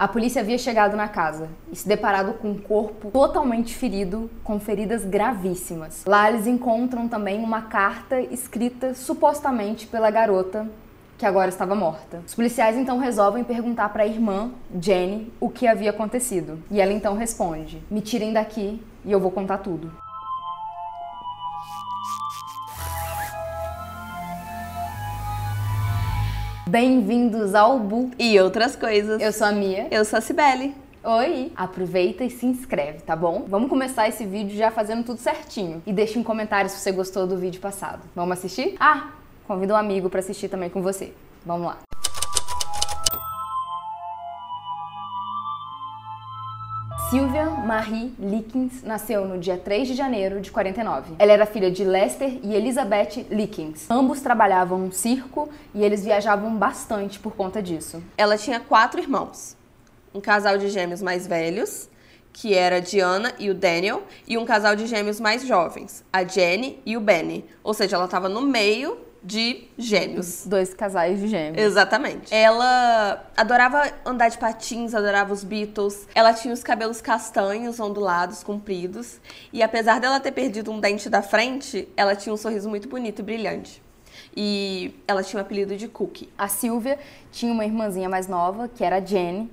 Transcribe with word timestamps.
A 0.00 0.08
polícia 0.08 0.40
havia 0.40 0.56
chegado 0.56 0.96
na 0.96 1.08
casa 1.08 1.50
e 1.70 1.76
se 1.76 1.86
deparado 1.86 2.32
com 2.32 2.52
um 2.52 2.58
corpo 2.58 3.10
totalmente 3.10 3.74
ferido, 3.74 4.30
com 4.42 4.58
feridas 4.58 5.04
gravíssimas. 5.04 6.06
Lá 6.06 6.30
eles 6.30 6.46
encontram 6.46 7.06
também 7.06 7.44
uma 7.44 7.60
carta 7.60 8.18
escrita 8.18 8.94
supostamente 8.94 9.86
pela 9.86 10.10
garota 10.10 10.66
que 11.18 11.26
agora 11.26 11.50
estava 11.50 11.74
morta. 11.74 12.22
Os 12.26 12.34
policiais 12.34 12.78
então 12.78 12.96
resolvem 12.96 13.44
perguntar 13.44 13.90
para 13.90 14.04
a 14.04 14.06
irmã, 14.06 14.50
Jenny, 14.80 15.30
o 15.38 15.50
que 15.50 15.66
havia 15.66 15.90
acontecido. 15.90 16.58
E 16.70 16.80
ela 16.80 16.94
então 16.94 17.14
responde: 17.14 17.82
Me 17.90 18.00
tirem 18.00 18.32
daqui 18.32 18.82
e 19.04 19.12
eu 19.12 19.20
vou 19.20 19.30
contar 19.30 19.58
tudo. 19.58 19.92
Bem-vindos 26.70 27.52
ao 27.52 27.80
Bu 27.80 28.12
e 28.16 28.38
outras 28.38 28.76
coisas. 28.76 29.20
Eu 29.20 29.32
sou 29.32 29.48
a 29.48 29.50
Mia. 29.50 29.88
Eu 29.90 30.04
sou 30.04 30.20
a 30.20 30.22
Cibele. 30.22 30.72
Oi! 31.02 31.50
Aproveita 31.56 32.22
e 32.22 32.30
se 32.30 32.46
inscreve, 32.46 33.00
tá 33.00 33.16
bom? 33.16 33.44
Vamos 33.48 33.68
começar 33.68 34.08
esse 34.08 34.24
vídeo 34.24 34.56
já 34.56 34.70
fazendo 34.70 35.02
tudo 35.02 35.18
certinho. 35.18 35.82
E 35.84 35.92
deixa 35.92 36.16
um 36.16 36.22
comentário 36.22 36.70
se 36.70 36.76
você 36.76 36.92
gostou 36.92 37.26
do 37.26 37.36
vídeo 37.36 37.60
passado. 37.60 38.02
Vamos 38.14 38.38
assistir? 38.38 38.76
Ah, 38.78 39.08
convida 39.48 39.74
um 39.74 39.76
amigo 39.76 40.08
para 40.08 40.20
assistir 40.20 40.46
também 40.48 40.70
com 40.70 40.80
você. 40.80 41.12
Vamos 41.44 41.66
lá. 41.66 41.78
Sylvia 47.10 47.50
Marie 47.50 48.14
Likens 48.20 48.84
nasceu 48.84 49.26
no 49.26 49.36
dia 49.36 49.58
3 49.58 49.88
de 49.88 49.94
janeiro 49.94 50.40
de 50.40 50.52
49. 50.52 51.14
Ela 51.18 51.32
era 51.32 51.44
filha 51.44 51.68
de 51.68 51.82
Lester 51.82 52.38
e 52.40 52.54
Elizabeth 52.54 53.26
Likens. 53.28 53.90
Ambos 53.90 54.20
trabalhavam 54.20 54.78
no 54.78 54.92
circo 54.92 55.48
e 55.74 55.82
eles 55.82 56.04
viajavam 56.04 56.54
bastante 56.54 57.18
por 57.18 57.34
conta 57.34 57.60
disso. 57.60 58.00
Ela 58.16 58.38
tinha 58.38 58.60
quatro 58.60 59.00
irmãos. 59.00 59.56
Um 60.14 60.20
casal 60.20 60.56
de 60.56 60.68
gêmeos 60.68 61.02
mais 61.02 61.26
velhos, 61.26 61.90
que 62.32 62.54
era 62.54 62.76
a 62.76 62.80
Diana 62.80 63.34
e 63.40 63.50
o 63.50 63.54
Daniel, 63.54 64.04
e 64.28 64.38
um 64.38 64.44
casal 64.44 64.76
de 64.76 64.86
gêmeos 64.86 65.18
mais 65.18 65.44
jovens, 65.44 66.04
a 66.12 66.22
Jenny 66.22 66.78
e 66.86 66.96
o 66.96 67.00
Benny. 67.00 67.44
Ou 67.64 67.74
seja, 67.74 67.96
ela 67.96 68.04
estava 68.04 68.28
no 68.28 68.40
meio 68.40 68.96
de 69.22 69.68
gêmeos. 69.76 70.44
Dois 70.46 70.72
casais 70.72 71.20
de 71.20 71.28
gêmeos. 71.28 71.62
Exatamente. 71.62 72.34
Ela 72.34 73.24
adorava 73.36 73.90
andar 74.04 74.28
de 74.28 74.38
patins, 74.38 74.94
adorava 74.94 75.32
os 75.32 75.44
Beatles. 75.44 76.08
Ela 76.14 76.32
tinha 76.32 76.54
os 76.54 76.62
cabelos 76.62 77.00
castanhos, 77.00 77.78
ondulados, 77.78 78.42
compridos. 78.42 79.20
E 79.52 79.62
apesar 79.62 80.00
dela 80.00 80.18
ter 80.20 80.32
perdido 80.32 80.70
um 80.70 80.80
dente 80.80 81.08
da 81.08 81.22
frente, 81.22 81.88
ela 81.96 82.16
tinha 82.16 82.32
um 82.32 82.36
sorriso 82.36 82.68
muito 82.68 82.88
bonito 82.88 83.20
e 83.20 83.22
brilhante. 83.22 83.82
E 84.36 84.94
ela 85.06 85.22
tinha 85.22 85.42
o 85.42 85.44
apelido 85.44 85.76
de 85.76 85.88
Cookie. 85.88 86.28
A 86.38 86.48
Silvia 86.48 86.98
tinha 87.30 87.52
uma 87.52 87.64
irmãzinha 87.64 88.08
mais 88.08 88.26
nova, 88.26 88.68
que 88.68 88.84
era 88.84 88.96
a 88.96 89.00
Jenny. 89.00 89.50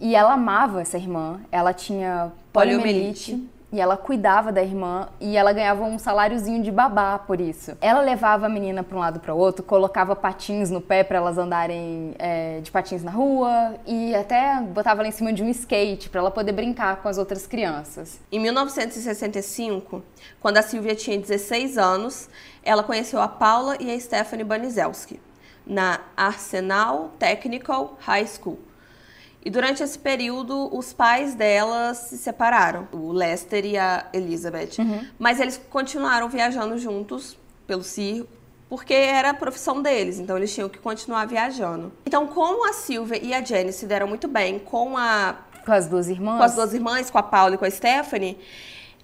E 0.00 0.14
ela 0.14 0.32
amava 0.32 0.80
essa 0.80 0.96
irmã. 0.96 1.40
Ela 1.52 1.74
tinha 1.74 2.32
poliomielite. 2.52 3.32
poliomielite 3.32 3.59
e 3.72 3.80
ela 3.80 3.96
cuidava 3.96 4.50
da 4.50 4.62
irmã 4.62 5.08
e 5.20 5.36
ela 5.36 5.52
ganhava 5.52 5.84
um 5.84 5.98
saláriozinho 5.98 6.62
de 6.62 6.70
babá 6.70 7.18
por 7.18 7.40
isso. 7.40 7.76
Ela 7.80 8.00
levava 8.00 8.46
a 8.46 8.48
menina 8.48 8.82
para 8.82 8.96
um 8.96 9.00
lado 9.00 9.20
para 9.20 9.34
o 9.34 9.38
outro, 9.38 9.62
colocava 9.62 10.16
patins 10.16 10.70
no 10.70 10.80
pé 10.80 11.04
para 11.04 11.18
elas 11.18 11.38
andarem 11.38 12.14
é, 12.18 12.60
de 12.60 12.70
patins 12.70 13.02
na 13.02 13.10
rua 13.10 13.76
e 13.86 14.14
até 14.14 14.60
botava 14.60 15.00
ela 15.00 15.08
em 15.08 15.12
cima 15.12 15.32
de 15.32 15.42
um 15.42 15.48
skate 15.48 16.10
para 16.10 16.20
ela 16.20 16.30
poder 16.30 16.52
brincar 16.52 16.96
com 16.96 17.08
as 17.08 17.18
outras 17.18 17.46
crianças. 17.46 18.20
Em 18.32 18.40
1965, 18.40 20.02
quando 20.40 20.56
a 20.56 20.62
Silvia 20.62 20.94
tinha 20.94 21.18
16 21.18 21.78
anos, 21.78 22.28
ela 22.64 22.82
conheceu 22.82 23.20
a 23.20 23.28
Paula 23.28 23.76
e 23.78 23.90
a 23.90 23.98
Stephanie 23.98 24.44
Banizelski 24.44 25.20
na 25.66 26.00
Arsenal 26.16 27.10
Technical 27.18 27.96
High 28.00 28.26
School 28.26 28.69
e 29.44 29.48
durante 29.48 29.82
esse 29.82 29.98
período, 29.98 30.68
os 30.76 30.92
pais 30.92 31.34
dela 31.34 31.94
se 31.94 32.18
separaram, 32.18 32.86
o 32.92 33.10
Lester 33.10 33.64
e 33.64 33.78
a 33.78 34.06
Elizabeth. 34.12 34.78
Uhum. 34.78 35.06
Mas 35.18 35.40
eles 35.40 35.60
continuaram 35.70 36.28
viajando 36.28 36.76
juntos 36.76 37.38
pelo 37.66 37.82
circo, 37.82 38.28
porque 38.68 38.92
era 38.92 39.30
a 39.30 39.34
profissão 39.34 39.80
deles, 39.80 40.18
então 40.18 40.36
eles 40.36 40.52
tinham 40.54 40.68
que 40.68 40.78
continuar 40.78 41.26
viajando. 41.26 41.90
Então, 42.04 42.26
como 42.26 42.68
a 42.68 42.72
Silvia 42.72 43.18
e 43.22 43.32
a 43.32 43.42
Jenny 43.42 43.72
se 43.72 43.86
deram 43.86 44.06
muito 44.06 44.28
bem 44.28 44.58
com 44.58 44.96
a 44.96 45.36
com 45.64 45.72
as 45.72 45.86
duas 45.86 46.08
irmãs, 46.08 46.38
com 46.38 46.42
as 46.42 46.54
duas 46.54 46.74
irmãs, 46.74 47.10
com 47.10 47.18
a 47.18 47.22
Paula 47.22 47.54
e 47.54 47.58
com 47.58 47.64
a 47.64 47.70
Stephanie, 47.70 48.38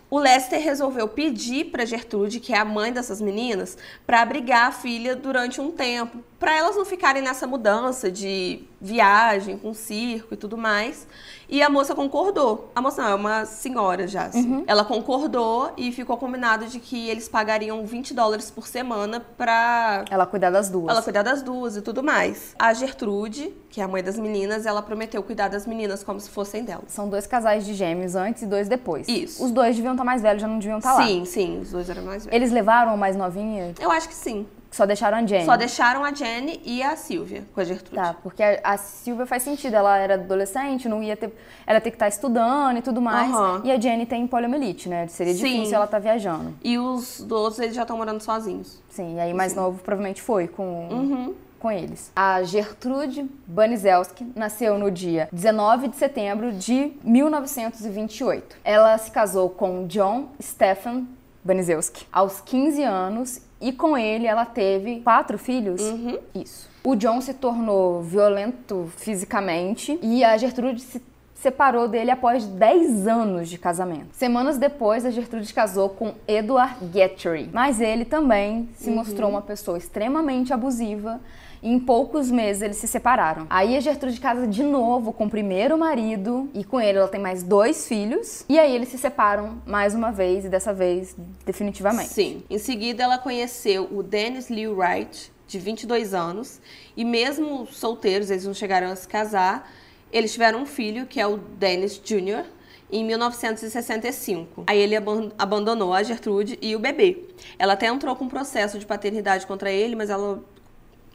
o 0.08 0.18
Lester 0.18 0.62
resolveu 0.62 1.08
pedir 1.08 1.66
para 1.66 1.84
Gertrude, 1.84 2.38
que 2.38 2.52
é 2.52 2.58
a 2.58 2.64
mãe 2.64 2.92
dessas 2.92 3.20
meninas, 3.20 3.76
para 4.06 4.22
abrigar 4.22 4.68
a 4.68 4.72
filha 4.72 5.16
durante 5.16 5.60
um 5.60 5.72
tempo, 5.72 6.22
para 6.38 6.56
elas 6.56 6.76
não 6.76 6.84
ficarem 6.84 7.22
nessa 7.22 7.46
mudança 7.46 8.10
de 8.10 8.62
viagem 8.80 9.56
com 9.56 9.72
circo 9.72 10.34
e 10.34 10.36
tudo 10.36 10.56
mais. 10.56 11.06
E 11.48 11.62
a 11.62 11.70
moça 11.70 11.94
concordou. 11.94 12.70
A 12.74 12.82
moça 12.82 13.02
não, 13.02 13.10
é 13.10 13.14
uma 13.14 13.44
senhora 13.44 14.06
já. 14.06 14.24
Assim. 14.24 14.46
Uhum. 14.46 14.64
Ela 14.66 14.84
concordou 14.84 15.72
e 15.76 15.92
ficou 15.92 16.16
combinado 16.16 16.66
de 16.66 16.80
que 16.80 17.08
eles 17.08 17.28
pagariam 17.28 17.86
20 17.86 18.12
dólares 18.14 18.50
por 18.50 18.66
semana 18.66 19.20
pra. 19.20 20.04
Ela 20.10 20.26
cuidar 20.26 20.50
das 20.50 20.68
duas. 20.68 20.90
Ela 20.90 21.02
cuidar 21.02 21.22
das 21.22 21.42
duas 21.42 21.76
e 21.76 21.82
tudo 21.82 22.02
mais. 22.02 22.54
A 22.58 22.74
Gertrude, 22.74 23.54
que 23.70 23.80
é 23.80 23.84
a 23.84 23.88
mãe 23.88 24.02
das 24.02 24.18
meninas, 24.18 24.66
ela 24.66 24.82
prometeu 24.82 25.22
cuidar 25.22 25.48
das 25.48 25.66
meninas 25.66 26.02
como 26.02 26.20
se 26.20 26.28
fossem 26.28 26.64
dela. 26.64 26.82
São 26.88 27.08
dois 27.08 27.26
casais 27.26 27.64
de 27.64 27.74
gêmeos 27.74 28.14
antes 28.14 28.42
e 28.42 28.46
dois 28.46 28.68
depois. 28.68 29.08
Isso. 29.08 29.44
Os 29.44 29.52
dois 29.52 29.76
deviam 29.76 29.94
estar 29.94 30.04
mais 30.04 30.20
velhos, 30.20 30.42
já 30.42 30.48
não 30.48 30.58
deviam 30.58 30.78
estar 30.78 30.94
lá. 30.94 31.06
Sim, 31.06 31.24
sim, 31.24 31.60
os 31.60 31.70
dois 31.70 31.88
eram 31.88 32.02
mais 32.02 32.24
velhos. 32.24 32.36
Eles 32.36 32.50
levaram 32.50 32.92
a 32.92 32.96
mais 32.96 33.16
novinha? 33.16 33.72
Eu 33.80 33.90
acho 33.90 34.08
que 34.08 34.14
sim. 34.14 34.46
Só 34.76 34.84
deixaram 34.84 35.16
a 35.16 35.26
Jenny. 35.26 35.46
Só 35.46 35.56
deixaram 35.56 36.04
a 36.04 36.12
Jenny 36.12 36.60
e 36.62 36.82
a 36.82 36.94
Silvia 36.96 37.44
com 37.54 37.60
a 37.62 37.64
Gertrude. 37.64 37.96
Tá, 37.96 38.14
porque 38.22 38.42
a, 38.42 38.60
a 38.62 38.76
Silvia 38.76 39.24
faz 39.24 39.42
sentido. 39.42 39.74
Ela 39.74 39.96
era 39.96 40.14
adolescente, 40.14 40.86
não 40.86 41.02
ia 41.02 41.16
ter. 41.16 41.32
Ela 41.66 41.78
ia 41.78 41.80
ter 41.80 41.90
que 41.90 41.96
estar 41.96 42.04
tá 42.04 42.10
estudando 42.10 42.76
e 42.76 42.82
tudo 42.82 43.00
mais. 43.00 43.34
Uhum. 43.34 43.62
E 43.64 43.72
a 43.72 43.80
Jenny 43.80 44.04
tem 44.04 44.26
poliomielite, 44.26 44.86
né? 44.90 45.06
Seria 45.06 45.32
Sim. 45.32 45.44
difícil 45.44 45.76
ela 45.76 45.86
estar 45.86 45.96
tá 45.96 46.02
viajando. 46.02 46.54
E 46.62 46.78
os 46.78 47.24
outros, 47.30 47.58
eles 47.58 47.74
já 47.74 47.82
estão 47.82 47.96
morando 47.96 48.20
sozinhos. 48.20 48.82
Sim, 48.90 49.16
e 49.16 49.20
aí 49.20 49.32
mais 49.32 49.52
Sim. 49.52 49.60
novo 49.60 49.78
provavelmente 49.82 50.20
foi 50.20 50.46
com. 50.46 50.88
Uhum 50.90 51.34
com 51.58 51.72
eles. 51.72 52.12
A 52.14 52.42
Gertrude 52.42 53.28
Banizelski 53.46 54.30
nasceu 54.36 54.78
no 54.78 54.90
dia 54.90 55.28
19 55.32 55.88
de 55.88 55.96
setembro 55.96 56.52
de 56.52 56.92
1928. 57.02 58.58
Ela 58.62 58.96
se 58.98 59.10
casou 59.10 59.48
com 59.48 59.86
John 59.86 60.28
Stephen 60.40 61.08
Banizelski 61.46 62.06
aos 62.12 62.40
15 62.40 62.82
anos 62.82 63.40
e 63.60 63.72
com 63.72 63.96
ele 63.96 64.26
ela 64.26 64.44
teve 64.44 65.00
quatro 65.00 65.38
filhos. 65.38 65.80
Uhum. 65.80 66.18
Isso. 66.34 66.68
O 66.84 66.94
John 66.94 67.20
se 67.20 67.34
tornou 67.34 68.02
violento 68.02 68.90
fisicamente 68.96 69.98
e 70.02 70.22
a 70.22 70.36
Gertrude 70.36 70.80
se 70.80 71.02
separou 71.34 71.86
dele 71.86 72.10
após 72.10 72.46
10 72.46 73.06
anos 73.06 73.48
de 73.48 73.58
casamento. 73.58 74.08
Semanas 74.12 74.58
depois, 74.58 75.04
a 75.04 75.10
Gertrude 75.10 75.52
casou 75.52 75.90
com 75.90 76.14
Edward 76.26 76.76
Guthrie, 76.80 77.50
mas 77.52 77.80
ele 77.80 78.04
também 78.04 78.68
se 78.76 78.88
uhum. 78.88 78.96
mostrou 78.96 79.30
uma 79.30 79.42
pessoa 79.42 79.78
extremamente 79.78 80.52
abusiva 80.52 81.20
e 81.62 81.70
em 81.70 81.78
poucos 81.78 82.30
meses 82.30 82.62
eles 82.62 82.76
se 82.76 82.86
separaram. 82.86 83.46
Aí 83.50 83.76
a 83.76 83.80
Gertrude 83.80 84.20
casa 84.20 84.46
de 84.46 84.62
novo 84.62 85.12
com 85.12 85.26
o 85.26 85.30
primeiro 85.30 85.76
marido 85.78 86.48
e 86.54 86.64
com 86.64 86.80
ele 86.80 86.98
ela 86.98 87.08
tem 87.08 87.20
mais 87.20 87.42
dois 87.42 87.86
filhos. 87.86 88.44
E 88.48 88.58
aí 88.58 88.74
eles 88.74 88.88
se 88.88 88.98
separam 88.98 89.60
mais 89.66 89.94
uma 89.94 90.10
vez 90.10 90.44
e 90.44 90.48
dessa 90.48 90.72
vez 90.72 91.16
definitivamente. 91.44 92.10
Sim. 92.10 92.42
Em 92.48 92.58
seguida 92.58 93.02
ela 93.02 93.18
conheceu 93.18 93.88
o 93.90 94.02
Dennis 94.02 94.48
Lee 94.48 94.68
Wright, 94.68 95.32
de 95.46 95.58
22 95.58 96.12
anos, 96.12 96.60
e 96.96 97.04
mesmo 97.04 97.66
solteiros, 97.66 98.30
eles 98.30 98.44
não 98.44 98.54
chegaram 98.54 98.88
a 98.88 98.96
se 98.96 99.06
casar, 99.06 99.70
eles 100.12 100.32
tiveram 100.32 100.62
um 100.62 100.66
filho, 100.66 101.06
que 101.06 101.20
é 101.20 101.26
o 101.26 101.36
Dennis 101.36 102.00
Jr., 102.02 102.44
em 102.90 103.04
1965. 103.04 104.64
Aí 104.66 104.78
ele 104.78 104.94
abandonou 105.38 105.92
a 105.92 106.02
Gertrude 106.02 106.58
e 106.62 106.76
o 106.76 106.78
bebê. 106.78 107.24
Ela 107.58 107.72
até 107.72 107.86
entrou 107.86 108.14
com 108.14 108.24
um 108.24 108.28
processo 108.28 108.78
de 108.78 108.86
paternidade 108.86 109.46
contra 109.46 109.70
ele, 109.70 109.96
mas 109.96 110.08
ela 110.08 110.42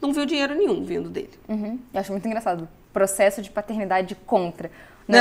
não 0.02 0.12
viu 0.12 0.26
dinheiro 0.26 0.54
nenhum 0.54 0.84
vindo 0.84 1.08
dele. 1.08 1.32
Uhum. 1.48 1.78
Eu 1.94 2.00
acho 2.00 2.10
muito 2.10 2.26
engraçado. 2.26 2.68
Processo 2.92 3.40
de 3.40 3.50
paternidade 3.50 4.14
contra. 4.26 4.70
Né? 5.06 5.18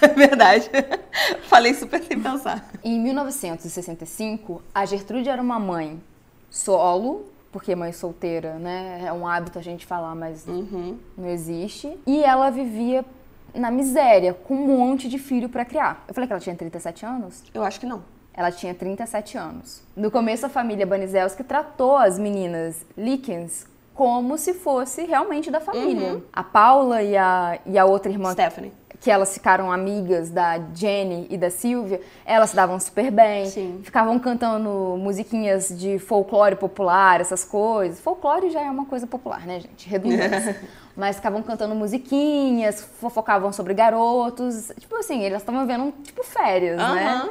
É 0.00 0.08
verdade. 0.16 0.70
Falei 1.46 1.74
super 1.74 2.02
sem 2.02 2.20
pensar. 2.20 2.68
Em 2.82 2.98
1965, 2.98 4.62
a 4.74 4.84
Gertrude 4.86 5.28
era 5.28 5.40
uma 5.40 5.58
mãe 5.58 6.00
solo, 6.50 7.26
porque 7.52 7.76
mãe 7.76 7.92
solteira, 7.92 8.54
né? 8.54 9.04
É 9.06 9.12
um 9.12 9.26
hábito 9.26 9.58
a 9.58 9.62
gente 9.62 9.86
falar, 9.86 10.14
mas 10.14 10.46
uhum. 10.46 10.98
não 11.16 11.28
existe. 11.28 11.96
E 12.06 12.22
ela 12.24 12.50
vivia 12.50 13.04
na 13.54 13.70
miséria, 13.70 14.34
com 14.34 14.54
um 14.54 14.78
monte 14.78 15.08
de 15.08 15.18
filho 15.18 15.48
para 15.48 15.64
criar. 15.64 16.04
Eu 16.06 16.14
falei 16.14 16.26
que 16.26 16.32
ela 16.32 16.40
tinha 16.40 16.54
37 16.54 17.04
anos? 17.04 17.42
Eu 17.52 17.62
acho 17.62 17.80
que 17.80 17.86
não. 17.86 18.02
Ela 18.32 18.52
tinha 18.52 18.72
37 18.72 19.36
anos. 19.36 19.82
No 19.96 20.10
começo, 20.10 20.46
a 20.46 20.48
família 20.48 20.86
Banizelski 20.86 21.42
tratou 21.42 21.96
as 21.96 22.18
meninas 22.18 22.86
Likens 22.96 23.66
como 23.98 24.38
se 24.38 24.54
fosse 24.54 25.04
realmente 25.06 25.50
da 25.50 25.58
família. 25.58 26.12
Uhum. 26.12 26.22
A 26.32 26.44
Paula 26.44 27.02
e 27.02 27.16
a, 27.16 27.58
e 27.66 27.76
a 27.76 27.84
outra 27.84 28.12
irmã. 28.12 28.30
Stephanie. 28.30 28.72
que 29.00 29.10
elas 29.10 29.34
ficaram 29.34 29.72
amigas 29.72 30.30
da 30.30 30.60
Jenny 30.72 31.26
e 31.28 31.36
da 31.36 31.50
Silvia, 31.50 32.00
elas 32.24 32.50
se 32.50 32.56
davam 32.56 32.78
super 32.78 33.10
bem. 33.10 33.46
Sim. 33.46 33.80
Ficavam 33.82 34.16
cantando 34.20 34.96
musiquinhas 34.96 35.76
de 35.76 35.98
folclore 35.98 36.54
popular, 36.54 37.20
essas 37.20 37.42
coisas. 37.42 37.98
Folclore 38.00 38.50
já 38.50 38.60
é 38.60 38.70
uma 38.70 38.86
coisa 38.86 39.04
popular, 39.04 39.44
né, 39.44 39.58
gente? 39.58 39.88
Redundância. 39.88 40.56
Mas 40.96 41.16
ficavam 41.16 41.42
cantando 41.42 41.74
musiquinhas, 41.74 42.80
fofocavam 43.00 43.52
sobre 43.52 43.74
garotos. 43.74 44.70
Tipo 44.78 44.94
assim, 44.94 45.24
elas 45.24 45.42
estavam 45.42 45.66
vendo, 45.66 45.92
tipo, 46.04 46.22
férias, 46.22 46.76
né? 46.76 47.28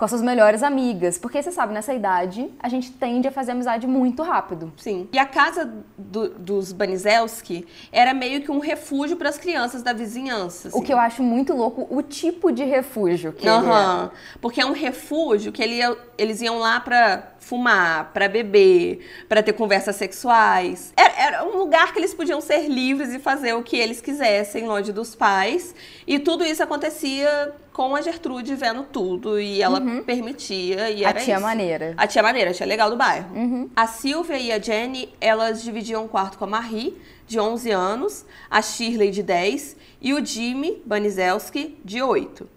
Com 0.00 0.06
as 0.06 0.10
suas 0.12 0.22
melhores 0.22 0.62
amigas. 0.62 1.18
Porque 1.18 1.42
você 1.42 1.52
sabe, 1.52 1.74
nessa 1.74 1.92
idade, 1.92 2.50
a 2.58 2.70
gente 2.70 2.90
tende 2.90 3.28
a 3.28 3.30
fazer 3.30 3.52
amizade 3.52 3.86
muito 3.86 4.22
rápido. 4.22 4.72
Sim. 4.78 5.06
E 5.12 5.18
a 5.18 5.26
casa 5.26 5.70
do- 5.98 6.30
dos 6.30 6.72
Banizelski 6.72 7.66
era 7.92 8.14
meio 8.14 8.40
que 8.40 8.50
um 8.50 8.60
refúgio 8.60 9.18
para 9.18 9.28
as 9.28 9.36
crianças 9.36 9.82
da 9.82 9.92
vizinhança. 9.92 10.68
O 10.68 10.70
assim. 10.70 10.82
que 10.84 10.90
eu 10.90 10.98
acho 10.98 11.22
muito 11.22 11.52
louco, 11.52 11.86
o 11.90 12.00
tipo 12.02 12.50
de 12.50 12.64
refúgio 12.64 13.30
que 13.30 13.46
é. 13.46 13.50
Aham. 13.50 14.10
Porque 14.40 14.62
é 14.62 14.64
um 14.64 14.72
refúgio 14.72 15.52
que 15.52 15.62
ele 15.62 15.74
ia- 15.74 15.94
eles 16.16 16.40
iam 16.40 16.58
lá 16.58 16.80
pra 16.80 17.32
fumar, 17.38 18.10
pra 18.14 18.26
beber, 18.26 19.06
pra 19.28 19.42
ter 19.42 19.52
conversas 19.52 19.96
sexuais. 19.96 20.94
Era, 20.96 21.12
era 21.20 21.44
um 21.44 21.58
lugar 21.58 21.92
que 21.92 21.98
eles 21.98 22.14
podiam 22.14 22.40
ser 22.40 22.68
livres 22.68 23.12
e 23.12 23.18
fazer 23.18 23.52
o 23.52 23.62
que 23.62 23.76
eles 23.76 24.00
quisessem 24.00 24.66
longe 24.66 24.92
dos 24.92 25.14
pais. 25.14 25.74
E 26.06 26.18
tudo 26.18 26.42
isso 26.42 26.62
acontecia 26.62 27.52
com 27.72 27.94
a 27.94 28.00
Gertrude 28.02 28.54
vendo 28.54 28.82
tudo 28.84 29.40
e 29.40 29.62
ela 29.62 29.80
permitia 30.04 30.90
e 30.90 31.00
Uhum. 31.02 31.06
A 31.06 31.10
era 31.10 31.20
tia 31.20 31.34
isso. 31.34 31.42
maneira. 31.42 31.94
A 31.96 32.06
tia 32.06 32.22
maneira, 32.22 32.50
a 32.50 32.54
tia 32.54 32.66
legal 32.66 32.90
do 32.90 32.96
bairro. 32.96 33.34
Uhum. 33.34 33.70
A 33.74 33.86
Silvia 33.86 34.38
e 34.38 34.50
a 34.52 34.58
Jenny, 34.58 35.08
elas 35.20 35.62
dividiam 35.62 36.04
um 36.04 36.08
quarto 36.08 36.36
com 36.38 36.44
a 36.44 36.48
Marie, 36.48 36.96
de 37.26 37.38
11 37.38 37.70
anos, 37.70 38.24
a 38.50 38.60
Shirley, 38.60 39.10
de 39.10 39.22
10, 39.22 39.76
e 40.00 40.12
o 40.12 40.24
Jimmy 40.24 40.82
Banizelski, 40.84 41.78
de 41.84 42.02
8. 42.02 42.48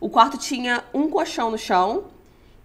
O 0.00 0.08
quarto 0.08 0.38
tinha 0.38 0.82
um 0.92 1.08
colchão 1.10 1.50
no 1.50 1.58
chão, 1.58 2.04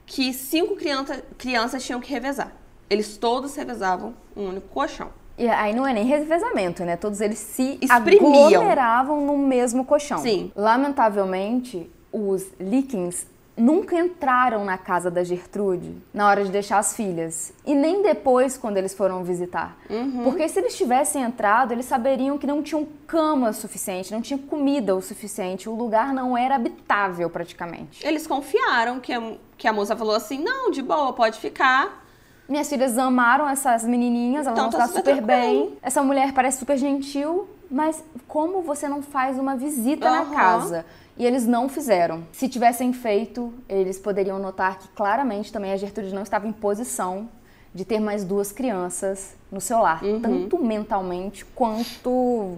que 0.06 0.33
cinco 0.33 0.75
criança, 0.77 1.21
crianças 1.38 1.83
tinham 1.86 2.00
que 2.00 2.10
revezar. 2.12 2.53
Eles 2.89 3.18
todos 3.18 3.53
revezavam 3.56 4.13
um 4.36 4.48
único 4.48 4.68
colchão. 4.69 5.10
E 5.38 5.48
aí 5.48 5.71
não 5.75 5.86
é 5.86 5.94
nem 5.94 6.06
revezamento, 6.06 6.83
né? 6.83 6.95
Todos 6.95 7.19
eles 7.21 7.38
se 7.38 7.77
Espremiam. 7.81 8.48
aglomeravam 8.48 9.24
no 9.25 9.38
mesmo 9.38 9.86
colchão. 9.86 10.18
Sim. 10.19 10.51
Lamentavelmente, 10.56 11.89
os 12.18 12.48
Likens 12.60 13.28
nunca 13.58 13.98
entraram 13.98 14.64
na 14.64 14.78
casa 14.78 15.10
da 15.10 15.24
Gertrude 15.24 15.98
na 16.14 16.28
hora 16.28 16.44
de 16.44 16.52
deixar 16.52 16.78
as 16.78 16.96
filhas. 16.96 17.52
E 17.66 17.74
nem 17.74 18.04
depois, 18.04 18.56
quando 18.56 18.78
eles 18.78 18.94
foram 18.94 19.24
visitar. 19.24 19.75
Uhum. 19.90 20.24
Porque 20.24 20.48
se 20.48 20.60
eles 20.60 20.78
tivessem 20.78 21.24
entrado, 21.24 21.72
eles 21.72 21.86
saberiam 21.86 22.38
que 22.38 22.46
não 22.46 22.62
tinham 22.62 22.88
cama 23.08 23.52
suficiente, 23.52 24.12
não 24.12 24.22
tinha 24.22 24.38
comida 24.38 24.96
o 24.96 25.02
suficiente. 25.02 25.68
O 25.68 25.75
lugar 25.75 26.14
não 26.14 26.38
era 26.38 26.56
habitável 26.56 27.30
praticamente. 27.30 28.06
Eles 28.06 28.28
confiaram 28.28 29.00
que 29.00 29.12
a, 29.12 29.34
que 29.58 29.68
a 29.68 29.74
moça 29.74 29.96
falou 29.96 30.16
assim: 30.16 30.38
não, 30.38 30.70
de 30.70 30.84
boa, 30.84 31.12
pode 31.13 31.40
ficar. 31.40 32.06
Minhas 32.48 32.70
filhas 32.70 32.98
amaram 32.98 33.48
essas 33.50 33.84
menininhas, 33.84 34.48
elas 34.48 34.58
Então 34.58 34.72
vão 34.72 34.80
tá 34.80 34.88
super 34.88 35.22
bem. 35.22 35.78
Essa 35.82 36.02
mulher 36.02 36.32
parece 36.34 36.60
super 36.60 36.78
gentil, 36.78 37.48
mas 37.70 38.02
como 38.28 38.62
você 38.62 38.88
não 38.88 39.02
faz 39.02 39.38
uma 39.38 39.56
visita 39.56 40.10
na 40.10 40.22
Aham. 40.22 40.34
casa? 40.34 40.86
E 41.18 41.26
eles 41.26 41.46
não 41.48 41.68
fizeram. 41.68 42.24
Se 42.32 42.48
tivessem 42.48 42.94
feito, 42.94 43.54
eles 43.68 43.98
poderiam 44.00 44.38
notar 44.40 44.78
que 44.80 44.88
claramente 44.90 45.52
também 45.52 45.72
a 45.74 45.78
Gertrude 45.78 46.14
não 46.14 46.22
estava 46.22 46.48
em 46.48 46.52
posição 46.54 47.28
de 47.74 47.84
ter 47.84 48.00
mais 48.00 48.24
duas 48.24 48.52
crianças 48.52 49.36
no 49.52 49.60
seu 49.60 49.80
lar, 49.80 50.04
Uhum. 50.04 50.22
tanto 50.22 50.64
mentalmente 50.64 51.44
quanto 51.44 52.58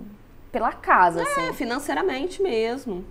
pela 0.51 0.71
casa, 0.73 1.21
É, 1.21 1.23
assim. 1.23 1.53
financeiramente 1.53 2.41
mesmo. 2.43 3.03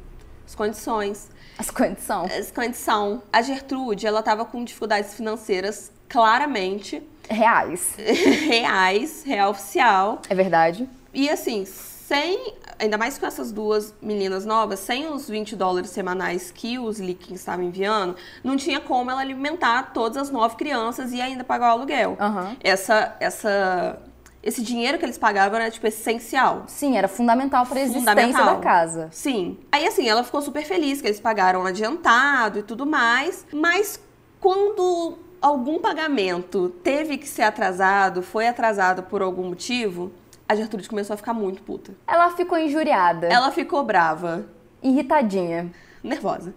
As 0.46 0.54
condições. 0.54 1.28
As 1.58 1.70
condições. 1.70 2.32
As 2.32 2.50
condição. 2.50 3.22
A 3.32 3.42
Gertrude, 3.42 4.06
ela 4.06 4.22
tava 4.22 4.44
com 4.44 4.62
dificuldades 4.64 5.14
financeiras 5.14 5.90
claramente 6.08 7.02
Reais. 7.30 7.94
reais, 8.48 9.22
real 9.24 9.50
oficial. 9.50 10.22
É 10.28 10.34
verdade? 10.34 10.88
E 11.12 11.28
assim, 11.28 11.64
sem, 11.64 12.54
ainda 12.78 12.96
mais 12.96 13.18
com 13.18 13.26
essas 13.26 13.52
duas 13.52 13.94
meninas 14.00 14.46
novas, 14.46 14.80
sem 14.80 15.06
os 15.08 15.28
20 15.28 15.54
dólares 15.54 15.90
semanais 15.90 16.50
que 16.50 16.78
os 16.78 16.98
Likens 16.98 17.40
estavam 17.40 17.64
enviando, 17.64 18.16
não 18.42 18.56
tinha 18.56 18.80
como 18.80 19.10
ela 19.10 19.20
alimentar 19.20 19.92
todas 19.92 20.16
as 20.16 20.30
nove 20.30 20.56
crianças 20.56 21.12
e 21.12 21.20
ainda 21.20 21.44
pagar 21.44 21.68
o 21.68 21.70
aluguel. 21.72 22.16
Aham. 22.18 22.56
Essa, 22.62 23.14
essa, 23.20 23.98
esse 24.42 24.62
dinheiro 24.62 24.98
que 24.98 25.04
eles 25.04 25.18
pagavam 25.18 25.58
era, 25.60 25.70
tipo, 25.70 25.86
essencial. 25.86 26.64
Sim, 26.66 26.96
era 26.96 27.08
fundamental 27.08 27.66
para 27.66 27.78
a 27.78 27.82
existência 27.82 28.44
da 28.44 28.56
casa. 28.56 29.08
Sim. 29.10 29.58
Aí, 29.70 29.86
assim, 29.86 30.08
ela 30.08 30.24
ficou 30.24 30.40
super 30.40 30.64
feliz 30.64 31.02
que 31.02 31.08
eles 31.08 31.20
pagaram 31.20 31.66
adiantado 31.66 32.58
e 32.58 32.62
tudo 32.62 32.86
mais, 32.86 33.46
mas 33.52 34.00
quando 34.40 35.18
algum 35.40 35.78
pagamento 35.80 36.68
teve 36.82 37.16
que 37.18 37.28
ser 37.28 37.42
atrasado, 37.42 38.22
foi 38.22 38.46
atrasado 38.46 39.02
por 39.04 39.22
algum 39.22 39.48
motivo, 39.48 40.10
a 40.48 40.54
Gertrude 40.54 40.88
começou 40.88 41.14
a 41.14 41.16
ficar 41.16 41.34
muito 41.34 41.62
puta. 41.62 41.92
Ela 42.06 42.30
ficou 42.30 42.58
injuriada, 42.58 43.26
Ela 43.26 43.50
ficou 43.50 43.84
brava, 43.84 44.46
irritadinha. 44.82 45.70
nervosa. 46.02 46.54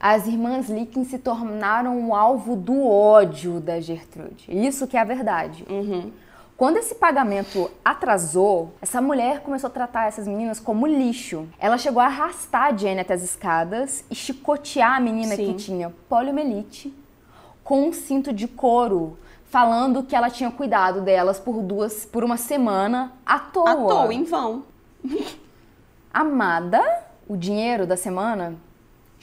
As 0.00 0.26
irmãs 0.26 0.68
Licken 0.68 1.04
se 1.04 1.18
tornaram 1.18 2.08
o 2.08 2.14
alvo 2.14 2.56
do 2.56 2.86
ódio 2.86 3.60
da 3.60 3.80
Gertrude. 3.80 4.46
Isso 4.48 4.86
que 4.86 4.96
é 4.96 5.00
a 5.00 5.04
verdade. 5.04 5.64
Quando 6.56 6.76
esse 6.76 6.94
pagamento 6.94 7.70
atrasou, 7.84 8.74
essa 8.80 9.00
mulher 9.00 9.40
começou 9.40 9.68
a 9.68 9.72
tratar 9.72 10.06
essas 10.06 10.26
meninas 10.26 10.60
como 10.60 10.86
lixo. 10.86 11.48
Ela 11.58 11.78
chegou 11.78 12.00
a 12.00 12.06
arrastar 12.06 12.72
a 12.72 12.76
Jenny 12.76 13.00
até 13.00 13.14
as 13.14 13.22
escadas 13.22 14.04
e 14.10 14.14
chicotear 14.14 14.96
a 14.96 15.00
menina 15.00 15.34
Sim. 15.34 15.46
que 15.46 15.54
tinha 15.54 15.90
poliomielite 16.08 16.94
com 17.64 17.88
um 17.88 17.92
cinto 17.92 18.32
de 18.32 18.46
couro, 18.46 19.18
falando 19.46 20.02
que 20.02 20.14
ela 20.14 20.28
tinha 20.28 20.50
cuidado 20.50 21.00
delas 21.00 21.40
por 21.40 21.62
duas, 21.62 22.04
por 22.04 22.22
uma 22.22 22.36
semana 22.36 23.12
à 23.24 23.38
toa. 23.38 23.70
À 23.70 23.76
toa, 23.76 24.12
em 24.14 24.22
vão. 24.22 24.62
Amada, 26.12 26.82
o 27.26 27.36
dinheiro 27.36 27.86
da 27.86 27.96
semana 27.96 28.54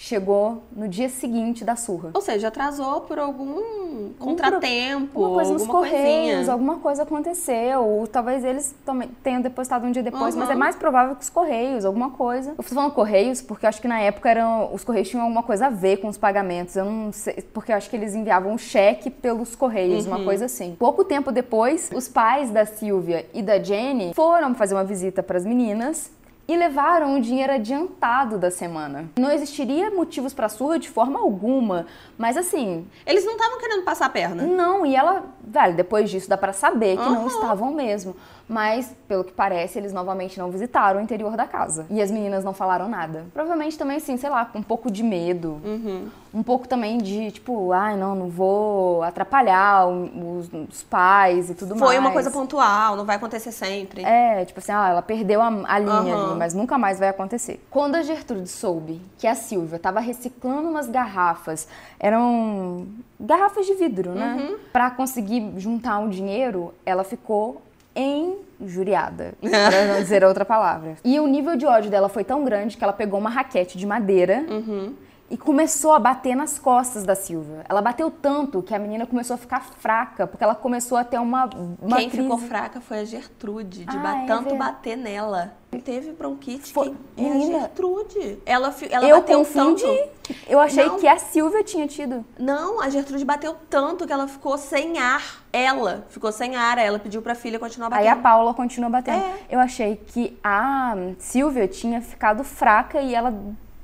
chegou 0.01 0.63
no 0.75 0.87
dia 0.87 1.07
seguinte 1.09 1.63
da 1.63 1.75
surra. 1.75 2.09
Ou 2.15 2.21
seja, 2.21 2.47
atrasou 2.47 3.01
por 3.01 3.19
algum 3.19 4.09
contratempo, 4.17 5.19
Alguma 5.23 5.35
coisa 5.35 5.53
nos 5.53 5.61
alguma 5.61 5.79
correios, 5.79 6.25
coisinha. 6.33 6.51
alguma 6.51 6.75
coisa 6.79 7.03
aconteceu. 7.03 7.83
Ou 7.83 8.07
talvez 8.07 8.43
eles 8.43 8.73
também 8.83 9.09
tenham 9.23 9.41
depositado 9.41 9.85
um 9.85 9.91
dia 9.91 10.01
depois, 10.01 10.33
Uhum. 10.33 10.41
mas 10.41 10.49
é 10.49 10.55
mais 10.55 10.75
provável 10.75 11.15
que 11.15 11.21
os 11.21 11.29
correios, 11.29 11.85
alguma 11.85 12.09
coisa. 12.09 12.49
Eu 12.51 12.55
tô 12.55 12.63
falando 12.63 12.91
correios 12.93 13.43
porque 13.43 13.65
eu 13.65 13.69
acho 13.69 13.79
que 13.79 13.87
na 13.87 13.99
época 13.99 14.27
eram, 14.29 14.73
os 14.73 14.83
correios 14.83 15.07
tinham 15.07 15.23
alguma 15.23 15.43
coisa 15.43 15.67
a 15.67 15.69
ver 15.69 15.97
com 15.97 16.07
os 16.07 16.17
pagamentos. 16.17 16.75
Eu 16.75 16.85
não 16.85 17.11
sei, 17.11 17.35
porque 17.53 17.71
eu 17.71 17.75
acho 17.75 17.87
que 17.87 17.95
eles 17.95 18.15
enviavam 18.15 18.51
um 18.53 18.57
cheque 18.57 19.11
pelos 19.11 19.55
correios, 19.55 20.07
Uhum. 20.07 20.15
uma 20.15 20.23
coisa 20.25 20.45
assim. 20.45 20.75
Pouco 20.79 21.03
tempo 21.05 21.31
depois, 21.31 21.91
os 21.93 22.07
pais 22.07 22.49
da 22.49 22.65
Silvia 22.65 23.27
e 23.35 23.43
da 23.43 23.59
Jenny 23.61 24.13
foram 24.15 24.55
fazer 24.55 24.73
uma 24.73 24.83
visita 24.83 25.21
para 25.21 25.37
as 25.37 25.45
meninas. 25.45 26.09
E 26.51 26.57
levaram 26.57 27.15
o 27.15 27.21
dinheiro 27.21 27.53
adiantado 27.53 28.37
da 28.37 28.51
semana. 28.51 29.09
Não 29.17 29.31
existiria 29.31 29.89
motivos 29.89 30.33
para 30.33 30.49
surra 30.49 30.77
de 30.77 30.89
forma 30.89 31.17
alguma, 31.17 31.85
mas 32.17 32.35
assim, 32.35 32.85
Eles 33.05 33.23
não 33.23 33.31
estavam 33.37 33.57
querendo 33.57 33.83
passar 33.85 34.07
a 34.07 34.09
perna. 34.09 34.43
não, 34.43 34.85
e 34.85 34.93
ela, 34.93 35.23
velho, 35.41 35.77
depois 35.77 36.09
disso 36.09 36.27
dá 36.27 36.35
pra 36.37 36.51
saber 36.51 36.97
que 36.97 37.05
não 37.05 37.19
Aham. 37.21 37.27
estavam 37.27 37.73
mesmo. 37.73 38.17
Mas, 38.51 38.93
pelo 39.07 39.23
que 39.23 39.31
parece, 39.31 39.79
eles 39.79 39.93
novamente 39.93 40.37
não 40.37 40.51
visitaram 40.51 40.99
o 40.99 41.01
interior 41.01 41.37
da 41.37 41.47
casa. 41.47 41.85
E 41.89 42.01
as 42.01 42.11
meninas 42.11 42.43
não 42.43 42.51
falaram 42.51 42.89
nada. 42.89 43.23
Provavelmente 43.33 43.77
também, 43.77 43.95
assim, 43.95 44.17
sei 44.17 44.29
lá, 44.29 44.43
com 44.43 44.59
um 44.59 44.63
pouco 44.63 44.91
de 44.91 45.01
medo. 45.01 45.61
Uhum. 45.63 46.09
Um 46.33 46.43
pouco 46.43 46.67
também 46.67 46.97
de, 46.97 47.31
tipo, 47.31 47.71
ai, 47.71 47.95
não, 47.95 48.13
não 48.13 48.27
vou 48.27 49.03
atrapalhar 49.03 49.87
os, 49.87 50.49
os 50.69 50.83
pais 50.83 51.49
e 51.49 51.55
tudo 51.55 51.77
mais. 51.77 51.91
Foi 51.91 51.97
uma 51.97 52.11
coisa 52.11 52.29
pontual, 52.29 52.97
não 52.97 53.05
vai 53.05 53.15
acontecer 53.15 53.53
sempre. 53.53 54.03
É, 54.03 54.43
tipo 54.43 54.59
assim, 54.59 54.73
ah, 54.73 54.89
ela 54.89 55.01
perdeu 55.01 55.41
a, 55.41 55.47
a 55.47 55.79
linha 55.79 55.93
Aham. 55.93 56.31
ali, 56.31 56.37
mas 56.37 56.53
nunca 56.53 56.77
mais 56.77 56.99
vai 56.99 57.07
acontecer. 57.07 57.65
Quando 57.69 57.95
a 57.95 58.01
Gertrude 58.01 58.49
soube 58.49 59.01
que 59.17 59.27
a 59.27 59.35
Silvia 59.35 59.79
tava 59.79 60.01
reciclando 60.01 60.67
umas 60.67 60.89
garrafas, 60.89 61.69
eram 61.97 62.85
garrafas 63.17 63.65
de 63.65 63.75
vidro, 63.75 64.11
né? 64.11 64.35
Uhum. 64.37 64.57
Pra 64.73 64.91
conseguir 64.91 65.53
juntar 65.55 65.99
um 65.99 66.09
dinheiro, 66.09 66.73
ela 66.85 67.05
ficou 67.05 67.61
injuriada, 67.95 69.33
pra 69.41 69.85
não 69.87 70.01
dizer 70.01 70.23
outra 70.23 70.45
palavra. 70.45 70.95
E 71.03 71.19
o 71.19 71.27
nível 71.27 71.55
de 71.55 71.65
ódio 71.65 71.89
dela 71.91 72.09
foi 72.09 72.23
tão 72.23 72.43
grande 72.43 72.77
que 72.77 72.83
ela 72.83 72.93
pegou 72.93 73.19
uma 73.19 73.29
raquete 73.29 73.77
de 73.77 73.85
madeira 73.85 74.45
Uhum. 74.49 74.93
E 75.31 75.37
começou 75.37 75.93
a 75.93 75.99
bater 75.99 76.35
nas 76.35 76.59
costas 76.59 77.03
da 77.05 77.15
Silvia. 77.15 77.63
Ela 77.69 77.81
bateu 77.81 78.11
tanto 78.11 78.61
que 78.61 78.75
a 78.75 78.77
menina 78.79 79.05
começou 79.07 79.33
a 79.35 79.37
ficar 79.37 79.61
fraca, 79.61 80.27
porque 80.27 80.43
ela 80.43 80.53
começou 80.53 80.97
a 80.97 81.05
ter 81.05 81.17
uma, 81.19 81.49
uma 81.81 81.97
Quem 81.97 82.09
crise. 82.09 82.23
ficou 82.23 82.37
fraca 82.37 82.81
foi 82.81 82.99
a 82.99 83.05
Gertrude, 83.05 83.85
de 83.85 83.97
Ah, 83.97 83.99
ba- 84.01 84.17
é 84.17 84.25
tanto 84.27 84.49
verdade. 84.49 84.57
bater 84.73 84.97
nela. 84.97 85.53
Teve 85.85 86.11
bronquite 86.11 86.73
Foi- 86.73 86.93
quem- 87.15 87.25
é 87.25 87.29
a 87.29 87.33
Menina. 87.33 87.59
Gertrude. 87.61 88.39
Ela, 88.45 88.75
ela 88.89 89.07
Eu 89.07 89.15
bateu 89.21 89.37
confundi. 89.39 89.83
tanto. 89.83 90.09
Eu 90.49 90.59
achei 90.59 90.85
Não. 90.85 90.99
que 90.99 91.07
a 91.07 91.17
Silvia 91.17 91.63
tinha 91.63 91.87
tido. 91.87 92.25
Não, 92.37 92.81
a 92.81 92.89
Gertrude 92.89 93.23
bateu 93.23 93.55
tanto 93.69 94.05
que 94.05 94.11
ela 94.11 94.27
ficou 94.27 94.57
sem 94.57 94.99
ar. 94.99 95.41
Ela 95.53 96.05
ficou 96.09 96.29
sem 96.33 96.57
ar, 96.57 96.77
ela 96.77 96.99
pediu 96.99 97.21
pra 97.21 97.35
filha 97.35 97.57
continuar 97.57 97.87
Aí 97.93 98.03
batendo. 98.03 98.19
a 98.19 98.21
Paula 98.21 98.53
continua 98.53 98.89
batendo. 98.89 99.23
É. 99.23 99.33
Eu 99.49 99.61
achei 99.61 99.95
que 99.95 100.37
a 100.43 100.93
Silvia 101.19 101.69
tinha 101.69 102.01
ficado 102.01 102.43
fraca 102.43 102.99
e 102.99 103.15
ela 103.15 103.33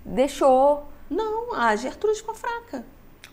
deixou. 0.05 0.83
Não, 1.09 1.53
a 1.53 1.75
Gertrude 1.75 2.17
ficou 2.17 2.35
fraca. 2.35 2.83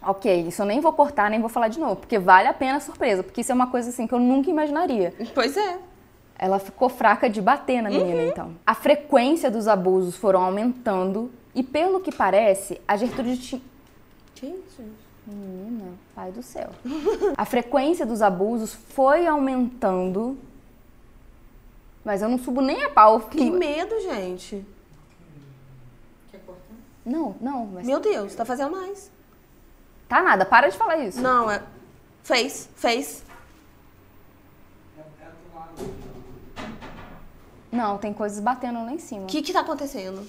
Ok, 0.06 0.48
isso 0.48 0.60
eu 0.62 0.66
nem 0.66 0.80
vou 0.80 0.92
cortar, 0.92 1.30
nem 1.30 1.40
vou 1.40 1.48
falar 1.48 1.68
de 1.68 1.80
novo, 1.80 1.96
porque 1.96 2.18
vale 2.18 2.46
a 2.46 2.52
pena 2.52 2.76
a 2.76 2.80
surpresa, 2.80 3.22
porque 3.22 3.40
isso 3.40 3.50
é 3.50 3.54
uma 3.54 3.68
coisa 3.68 3.88
assim 3.88 4.06
que 4.06 4.12
eu 4.12 4.18
nunca 4.18 4.50
imaginaria. 4.50 5.14
Pois 5.34 5.56
é. 5.56 5.78
Ela 6.38 6.58
ficou 6.58 6.88
fraca 6.88 7.30
de 7.30 7.40
bater 7.40 7.80
na 7.80 7.88
menina, 7.88 8.22
então. 8.22 8.54
A 8.66 8.74
frequência 8.74 9.50
dos 9.50 9.66
abusos 9.66 10.16
foram 10.16 10.42
aumentando 10.42 11.30
e, 11.54 11.62
pelo 11.62 12.00
que 12.00 12.12
parece, 12.12 12.80
a 12.86 12.96
Gertrude 12.96 13.38
tinha. 13.38 13.62
Que 14.34 14.46
isso, 14.46 14.76
gente? 14.78 15.04
Menina, 15.26 15.92
pai 16.14 16.30
do 16.32 16.42
céu. 16.42 16.68
A 17.34 17.46
frequência 17.46 18.04
dos 18.04 18.20
abusos 18.20 18.74
foi 18.74 19.26
aumentando. 19.26 20.36
Mas 22.04 22.20
eu 22.20 22.28
não 22.28 22.36
subo 22.36 22.60
nem 22.60 22.84
a 22.84 22.90
pau. 22.90 23.20
Que 23.20 23.50
medo, 23.50 23.98
gente. 24.02 24.62
Não, 27.04 27.36
não, 27.40 27.66
mas. 27.66 27.86
Meu 27.86 28.00
Deus, 28.00 28.34
tá 28.34 28.44
fazendo 28.44 28.72
mais. 28.72 29.10
Tá 30.08 30.22
nada, 30.22 30.44
para 30.44 30.68
de 30.68 30.76
falar 30.76 30.98
isso. 30.98 31.20
Não, 31.20 31.50
é. 31.50 31.62
Fez, 32.22 32.68
fez. 32.76 33.22
Não, 37.70 37.98
tem 37.98 38.12
coisas 38.14 38.38
batendo 38.38 38.84
lá 38.84 38.92
em 38.92 38.98
cima. 38.98 39.24
O 39.24 39.26
que 39.26 39.42
que 39.42 39.52
tá 39.52 39.60
acontecendo? 39.60 40.24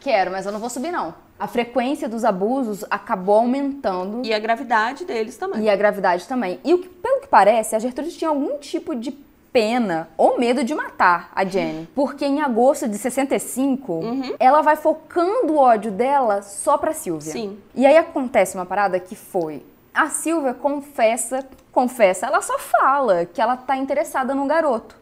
Quero, 0.00 0.32
mas 0.32 0.44
eu 0.44 0.52
não 0.52 0.58
vou 0.58 0.68
subir, 0.68 0.90
não. 0.90 1.14
A 1.38 1.46
frequência 1.46 2.08
dos 2.08 2.24
abusos 2.24 2.84
acabou 2.90 3.36
aumentando. 3.36 4.26
E 4.26 4.34
a 4.34 4.38
gravidade 4.40 5.04
deles 5.04 5.36
também. 5.36 5.62
E 5.62 5.70
a 5.70 5.76
gravidade 5.76 6.26
também. 6.26 6.58
E 6.64 6.74
o 6.74 6.78
que, 6.78 6.88
pelo 6.88 7.20
que 7.20 7.28
parece, 7.28 7.76
a 7.76 7.78
Gertrude 7.78 8.10
tinha 8.10 8.28
algum 8.28 8.58
tipo 8.58 8.96
de 8.96 9.12
pena 9.52 10.08
ou 10.16 10.38
medo 10.38 10.62
de 10.62 10.74
matar 10.74 11.30
a 11.34 11.44
Jenny. 11.44 11.88
Porque 11.94 12.24
em 12.24 12.40
agosto 12.40 12.88
de 12.88 12.98
65, 12.98 14.00
ela 14.38 14.62
vai 14.62 14.76
focando 14.76 15.54
o 15.54 15.58
ódio 15.58 15.90
dela 15.90 16.42
só 16.42 16.76
pra 16.76 16.92
Silvia. 16.92 17.32
Sim. 17.32 17.58
E 17.74 17.86
aí 17.86 17.96
acontece 17.96 18.54
uma 18.56 18.66
parada 18.66 18.98
que 19.00 19.16
foi. 19.16 19.64
A 19.94 20.08
Silvia 20.08 20.54
confessa, 20.54 21.44
confessa, 21.72 22.26
ela 22.26 22.40
só 22.40 22.58
fala 22.58 23.24
que 23.24 23.40
ela 23.40 23.56
tá 23.56 23.76
interessada 23.76 24.34
no 24.34 24.46
garoto. 24.46 24.96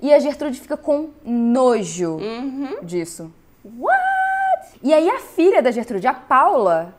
E 0.00 0.12
a 0.12 0.18
Gertrude 0.18 0.58
fica 0.58 0.76
com 0.76 1.10
nojo 1.24 2.18
disso. 2.82 3.32
What? 3.64 4.00
E 4.82 4.92
aí 4.92 5.08
a 5.08 5.20
filha 5.20 5.62
da 5.62 5.70
Gertrude, 5.70 6.08
a 6.08 6.14
Paula, 6.14 6.94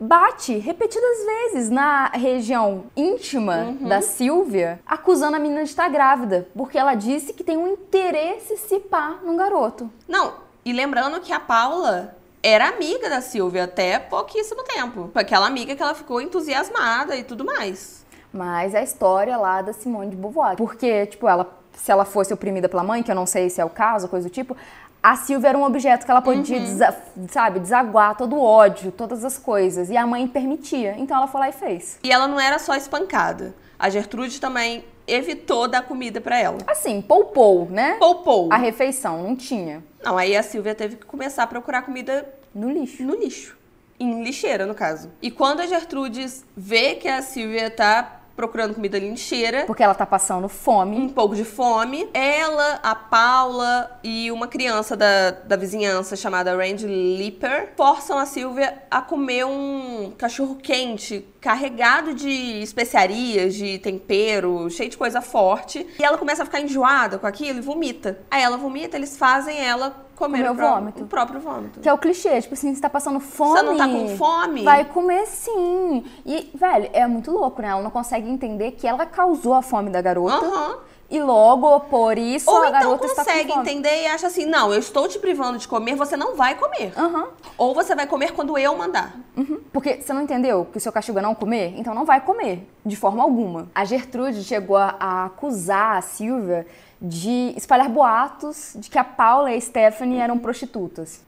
bate 0.00 0.58
repetidas 0.58 1.24
vezes 1.24 1.70
na 1.70 2.08
região 2.08 2.84
íntima 2.96 3.76
da 3.80 4.00
Silvia, 4.00 4.80
acusando 4.86 5.36
a 5.36 5.38
menina 5.38 5.64
de 5.64 5.70
estar 5.70 5.88
grávida, 5.88 6.48
porque 6.56 6.78
ela 6.78 6.94
disse 6.94 7.32
que 7.32 7.44
tem 7.44 7.56
um 7.56 7.68
interesse 7.68 8.56
se 8.56 8.80
pá 8.80 9.18
num 9.22 9.36
garoto. 9.36 9.90
Não, 10.08 10.34
e 10.64 10.72
lembrando 10.72 11.20
que 11.20 11.32
a 11.32 11.40
Paula 11.40 12.16
era 12.42 12.68
amiga 12.68 13.08
da 13.08 13.20
Silvia 13.20 13.64
até 13.64 13.98
pouquíssimo 13.98 14.62
tempo. 14.64 15.10
Aquela 15.14 15.46
amiga 15.46 15.74
que 15.74 15.82
ela 15.82 15.94
ficou 15.94 16.20
entusiasmada 16.20 17.16
e 17.16 17.24
tudo 17.24 17.44
mais. 17.44 18.04
Mas 18.32 18.74
a 18.74 18.82
história 18.82 19.36
lá 19.36 19.62
da 19.62 19.72
Simone 19.72 20.10
de 20.10 20.16
Beauvoir. 20.16 20.56
Porque, 20.56 21.06
tipo, 21.06 21.28
ela, 21.28 21.56
se 21.72 21.90
ela 21.90 22.04
fosse 22.04 22.34
oprimida 22.34 22.68
pela 22.68 22.82
mãe, 22.82 23.02
que 23.02 23.10
eu 23.10 23.14
não 23.14 23.24
sei 23.26 23.48
se 23.48 23.60
é 23.60 23.64
o 23.64 23.70
caso, 23.70 24.08
coisa 24.08 24.28
do 24.28 24.32
tipo, 24.32 24.56
a 25.04 25.16
Silvia 25.16 25.50
era 25.50 25.58
um 25.58 25.64
objeto 25.64 26.06
que 26.06 26.10
ela 26.10 26.22
podia, 26.22 26.58
desa- 26.60 26.96
sabe, 27.30 27.60
desaguar 27.60 28.16
todo 28.16 28.36
o 28.36 28.42
ódio, 28.42 28.90
todas 28.90 29.22
as 29.22 29.38
coisas. 29.38 29.90
E 29.90 29.96
a 29.98 30.06
mãe 30.06 30.26
permitia. 30.26 30.94
Então 30.96 31.14
ela 31.14 31.26
foi 31.26 31.40
lá 31.42 31.48
e 31.50 31.52
fez. 31.52 31.98
E 32.02 32.10
ela 32.10 32.26
não 32.26 32.40
era 32.40 32.58
só 32.58 32.74
espancada. 32.74 33.54
A 33.78 33.90
Gertrude 33.90 34.40
também 34.40 34.82
evitou 35.06 35.68
dar 35.68 35.82
comida 35.82 36.22
pra 36.22 36.38
ela. 36.38 36.56
Assim, 36.66 37.02
poupou, 37.02 37.68
né? 37.70 37.96
Poupou. 37.98 38.48
A 38.50 38.56
refeição, 38.56 39.22
não 39.22 39.36
tinha. 39.36 39.84
Não, 40.02 40.16
aí 40.16 40.34
a 40.34 40.42
Silvia 40.42 40.74
teve 40.74 40.96
que 40.96 41.04
começar 41.04 41.42
a 41.42 41.46
procurar 41.46 41.82
comida 41.82 42.26
No 42.54 42.70
lixo. 42.70 43.02
no 43.02 43.14
lixo. 43.14 43.58
Em 44.00 44.24
lixeira, 44.24 44.64
no 44.64 44.74
caso. 44.74 45.10
E 45.20 45.30
quando 45.30 45.60
a 45.60 45.66
Gertrude 45.66 46.24
vê 46.56 46.94
que 46.94 47.06
a 47.08 47.20
Silvia 47.20 47.70
tá 47.70 48.20
procurando 48.36 48.74
comida 48.74 48.98
lixeira, 48.98 49.64
Porque 49.66 49.82
ela 49.82 49.94
tá 49.94 50.04
passando 50.06 50.48
fome. 50.48 50.96
um 50.96 51.08
pouco 51.08 51.34
de 51.34 51.44
fome, 51.44 52.08
ela, 52.12 52.80
a 52.82 52.94
Paula 52.94 53.98
e 54.02 54.30
uma 54.30 54.48
criança 54.48 54.96
da, 54.96 55.30
da 55.30 55.56
vizinhança 55.56 56.16
chamada 56.16 56.56
Randy 56.56 56.86
Lipper 56.86 57.72
forçam 57.76 58.18
a 58.18 58.26
Silvia 58.26 58.82
a 58.90 59.00
comer 59.00 59.44
um 59.44 60.12
cachorro 60.16 60.56
quente 60.56 61.26
carregado 61.40 62.14
de 62.14 62.62
especiarias, 62.62 63.54
de 63.54 63.78
tempero, 63.78 64.68
cheio 64.70 64.88
de 64.88 64.96
coisa 64.96 65.20
forte. 65.20 65.86
E 65.98 66.02
ela 66.04 66.16
começa 66.16 66.42
a 66.42 66.46
ficar 66.46 66.60
enjoada 66.60 67.18
com 67.18 67.26
aquilo 67.26 67.58
e 67.58 67.62
vomita. 67.62 68.18
Aí 68.30 68.42
ela 68.42 68.56
vomita, 68.56 68.96
eles 68.96 69.16
fazem 69.16 69.58
ela 69.58 70.03
comer 70.14 70.38
Comer 70.38 70.50
o, 70.50 70.52
o 70.52 70.56
pró- 70.56 70.74
vômito. 70.74 71.02
o 71.02 71.06
próprio 71.06 71.40
vômito. 71.40 71.80
Que 71.80 71.88
é 71.88 71.92
o 71.92 71.98
clichê, 71.98 72.40
tipo 72.40 72.54
assim, 72.54 72.74
você 72.74 72.80
tá 72.80 72.88
passando 72.90 73.20
fome. 73.20 73.58
Você 73.58 73.62
não 73.62 73.76
tá 73.76 73.88
com 73.88 74.16
fome? 74.16 74.62
Vai 74.64 74.84
comer 74.84 75.26
sim. 75.26 76.04
E, 76.24 76.50
velho, 76.54 76.88
é 76.92 77.06
muito 77.06 77.30
louco, 77.30 77.60
né? 77.62 77.68
Ela 77.68 77.82
não 77.82 77.90
consegue 77.90 78.28
entender 78.28 78.72
que 78.72 78.86
ela 78.86 79.06
causou 79.06 79.54
a 79.54 79.62
fome 79.62 79.90
da 79.90 80.00
garota. 80.00 80.44
Aham. 80.44 80.78
E 81.10 81.20
logo, 81.20 81.80
por 81.80 82.16
isso, 82.16 82.50
Ou 82.50 82.62
a 82.62 82.68
então 82.68 82.72
garota 82.80 83.06
com 83.08 83.14
consegue 83.14 83.52
entender 83.52 84.02
e 84.02 84.06
acha 84.06 84.26
assim, 84.26 84.46
não, 84.46 84.72
eu 84.72 84.78
estou 84.80 85.06
te 85.06 85.18
privando 85.18 85.58
de 85.58 85.68
comer, 85.68 85.94
você 85.94 86.16
não 86.16 86.34
vai 86.34 86.54
comer. 86.54 86.92
Aham. 86.96 87.26
Ou 87.58 87.74
você 87.74 87.94
vai 87.94 88.06
comer 88.06 88.32
quando 88.32 88.56
eu 88.58 88.74
mandar. 88.76 89.14
Uhum. 89.36 89.60
Porque 89.70 90.00
você 90.00 90.12
não 90.14 90.22
entendeu 90.22 90.66
que 90.72 90.78
o 90.78 90.80
seu 90.80 90.90
castigo 90.90 91.18
é 91.18 91.22
não 91.22 91.34
comer? 91.34 91.74
Então 91.76 91.94
não 91.94 92.06
vai 92.06 92.22
comer, 92.22 92.66
de 92.84 92.96
forma 92.96 93.22
alguma. 93.22 93.68
A 93.74 93.84
Gertrude 93.84 94.42
chegou 94.42 94.76
a, 94.78 94.96
a 94.98 95.24
acusar 95.26 95.98
a 95.98 96.00
Silvia 96.00 96.66
de 97.04 97.52
espalhar 97.56 97.88
boatos 97.90 98.72
de 98.76 98.88
que 98.88 98.98
a 98.98 99.04
Paula 99.04 99.52
e 99.52 99.56
a 99.56 99.60
Stephanie 99.60 100.18
eram 100.18 100.38
prostitutas. 100.38 101.22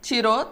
Tirou 0.00 0.46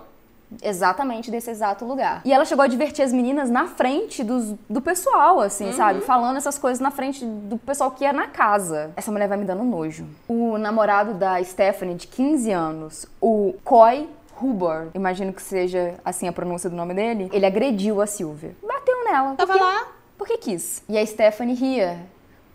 Exatamente 0.61 1.31
desse 1.31 1.51
exato 1.51 1.85
lugar. 1.85 2.21
E 2.25 2.33
ela 2.33 2.45
chegou 2.45 2.63
a 2.63 2.67
divertir 2.67 3.03
as 3.03 3.13
meninas 3.13 3.49
na 3.49 3.67
frente 3.69 4.23
dos, 4.23 4.55
do 4.69 4.81
pessoal, 4.81 5.41
assim, 5.41 5.73
sabe? 5.73 6.01
Falando 6.01 6.37
essas 6.37 6.59
coisas 6.59 6.81
na 6.81 6.91
frente 6.91 7.25
do 7.25 7.57
pessoal 7.57 7.91
que 7.93 8.05
ia 8.05 8.13
na 8.13 8.27
casa. 8.27 8.91
Essa 8.97 9.11
mulher 9.11 9.29
vai 9.29 9.39
me 9.39 9.45
dando 9.45 9.65
nojo. 9.65 10.07
O 10.29 10.59
namorado 10.59 11.15
da 11.15 11.43
Stephanie, 11.43 11.95
de 11.95 12.07
15 12.07 12.51
anos, 12.51 13.07
o 13.21 13.55
Coy 13.65 14.09
Huber, 14.41 14.89
imagino 14.95 15.33
que 15.33 15.43
seja 15.43 15.95
assim 16.05 16.27
a 16.27 16.33
pronúncia 16.33 16.69
do 16.69 16.77
nome 16.77 16.95
dele, 16.95 17.31
ele 17.33 17.47
agrediu 17.47 18.03
a 18.03 18.07
Silvia. 18.07 18.55
Bateu 18.63 19.05
nela. 19.05 19.35
Tava 19.37 19.55
lá. 19.55 19.89
Porque 20.19 20.37
quis. 20.37 20.83
E 20.89 20.99
a 20.99 21.07
Stephanie 21.07 21.55
ria 21.55 21.99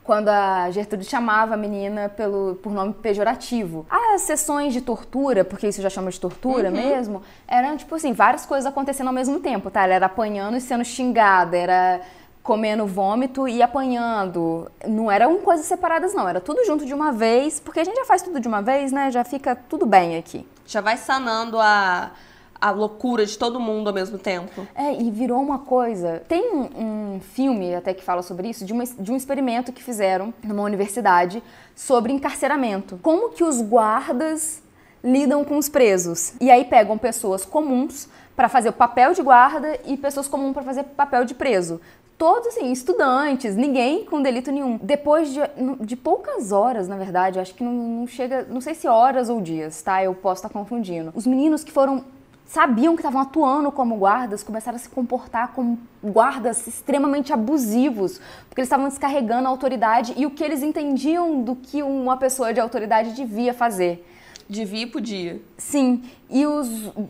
quando 0.08 0.30
a 0.30 0.72
Gertrude 0.72 1.04
chamava 1.04 1.56
a 1.56 1.58
menina 1.58 2.08
pelo, 2.08 2.56
por 2.64 2.72
nome 2.72 2.94
pejorativo. 2.94 3.86
As 3.90 4.22
sessões 4.22 4.72
de 4.72 4.80
tortura, 4.80 5.44
porque 5.44 5.68
isso 5.68 5.82
já 5.82 5.90
chama 5.90 6.10
de 6.10 6.18
tortura 6.18 6.72
mesmo, 6.72 7.22
eram 7.46 7.76
tipo 7.76 7.94
assim, 7.94 8.14
várias 8.14 8.46
coisas 8.46 8.66
acontecendo 8.66 9.08
ao 9.08 9.14
mesmo 9.14 9.42
tempo, 9.42 9.70
tá? 9.70 9.84
Ela 9.84 9.96
era 9.96 10.06
apanhando 10.06 10.56
e 10.56 10.62
sendo 10.62 10.86
xingada, 10.86 11.58
era 11.58 12.00
comendo 12.42 12.86
vômito 12.88 13.50
e 13.50 13.62
apanhando. 13.62 14.72
Não 14.88 15.12
eram 15.12 15.40
coisas 15.40 15.66
separadas, 15.66 16.14
não. 16.14 16.30
Era 16.30 16.40
tudo 16.40 16.66
junto 16.66 16.86
de 16.86 16.94
uma 16.94 17.12
vez, 17.12 17.60
porque 17.60 17.82
a 17.82 17.84
gente 17.84 17.98
já 17.98 18.06
faz 18.06 18.22
tudo 18.22 18.40
de 18.40 18.48
uma 18.48 18.62
vez, 18.62 18.94
né? 18.94 19.12
Já 19.12 19.26
fica 19.26 19.54
tudo 19.54 19.86
bem 19.86 20.16
aqui. 20.16 20.48
Já 20.66 20.80
vai 20.80 20.96
sanando 20.96 21.60
a, 21.60 22.12
a 22.60 22.72
loucura 22.72 23.26
de 23.26 23.38
todo 23.38 23.60
mundo 23.60 23.88
ao 23.88 23.94
mesmo 23.94 24.18
tempo. 24.18 24.68
É, 24.76 24.94
e 24.94 25.10
virou 25.12 25.40
uma 25.42 25.60
coisa. 25.60 26.22
Tem 26.28 26.54
um, 26.54 27.16
um 27.16 27.20
filme 27.20 27.76
até 27.76 27.94
que 27.94 28.04
fala 28.04 28.22
sobre 28.22 28.50
isso, 28.50 28.66
de, 28.66 28.74
uma- 28.74 28.84
de 28.86 29.12
um 29.12 29.16
experimento 29.16 29.72
que 29.72 29.84
fizeram 29.84 30.34
numa 30.44 30.64
universidade 30.64 31.42
sobre 31.76 32.12
encarceramento. 32.14 33.00
Como 33.02 33.30
que 33.30 33.44
os 33.44 33.62
guardas 33.62 34.62
lidam 35.04 35.44
com 35.46 35.58
os 35.58 35.70
presos. 35.70 36.34
E 36.42 36.50
aí 36.50 36.66
pegam 36.66 36.98
pessoas 36.98 37.46
comuns 37.46 38.10
para 38.36 38.50
fazer 38.50 38.70
o 38.70 38.74
papel 38.74 39.14
de 39.14 39.22
guarda 39.22 39.80
e 39.86 39.96
pessoas 39.96 40.28
comuns 40.28 40.54
para 40.54 40.64
fazer 40.64 40.84
papel 40.84 41.24
de 41.24 41.34
preso. 41.34 41.80
Todos, 42.18 42.48
assim, 42.48 42.72
estudantes, 42.72 43.56
ninguém 43.56 44.04
com 44.04 44.22
delito 44.24 44.52
nenhum. 44.52 44.80
Depois 44.82 45.30
de, 45.32 45.40
de 45.82 45.96
poucas 45.96 46.52
horas, 46.52 46.88
na 46.88 46.98
verdade, 46.98 47.40
acho 47.40 47.54
que 47.54 47.64
não, 47.64 47.72
não 47.72 48.08
chega, 48.08 48.44
não 48.50 48.60
sei 48.60 48.74
se 48.74 48.88
horas 48.88 49.30
ou 49.30 49.40
dias, 49.40 49.82
tá? 49.84 50.04
Eu 50.04 50.16
posso 50.16 50.40
estar 50.40 50.50
confundindo. 50.50 51.12
Os 51.16 51.28
meninos 51.28 51.64
que 51.64 51.72
foram 51.72 52.04
sabiam 52.48 52.96
que 52.96 53.02
estavam 53.02 53.22
atuando 53.22 53.72
como 53.72 53.98
guardas, 53.98 54.42
começaram 54.42 54.78
a 54.78 54.80
se 54.80 54.90
comportar 54.90 55.52
como 55.54 55.78
guardas 56.04 56.66
extremamente 56.66 57.34
abusivos, 57.34 58.20
porque 58.48 58.62
eles 58.62 58.68
estavam 58.68 58.88
descarregando 58.88 59.48
a 59.48 59.52
autoridade 59.52 60.14
e 60.16 60.26
o 60.26 60.32
que 60.32 60.44
eles 60.44 60.64
entendiam 60.64 61.42
do 61.42 61.56
que 61.56 61.84
uma 61.84 62.18
pessoa 62.18 62.54
de 62.54 62.60
autoridade 62.60 63.14
devia 63.14 63.54
fazer. 63.54 64.06
Devia 64.50 64.84
e 64.84 64.88
podia. 64.88 65.42
Sim, 65.58 66.04
e 66.30 66.46
os, 66.46 66.70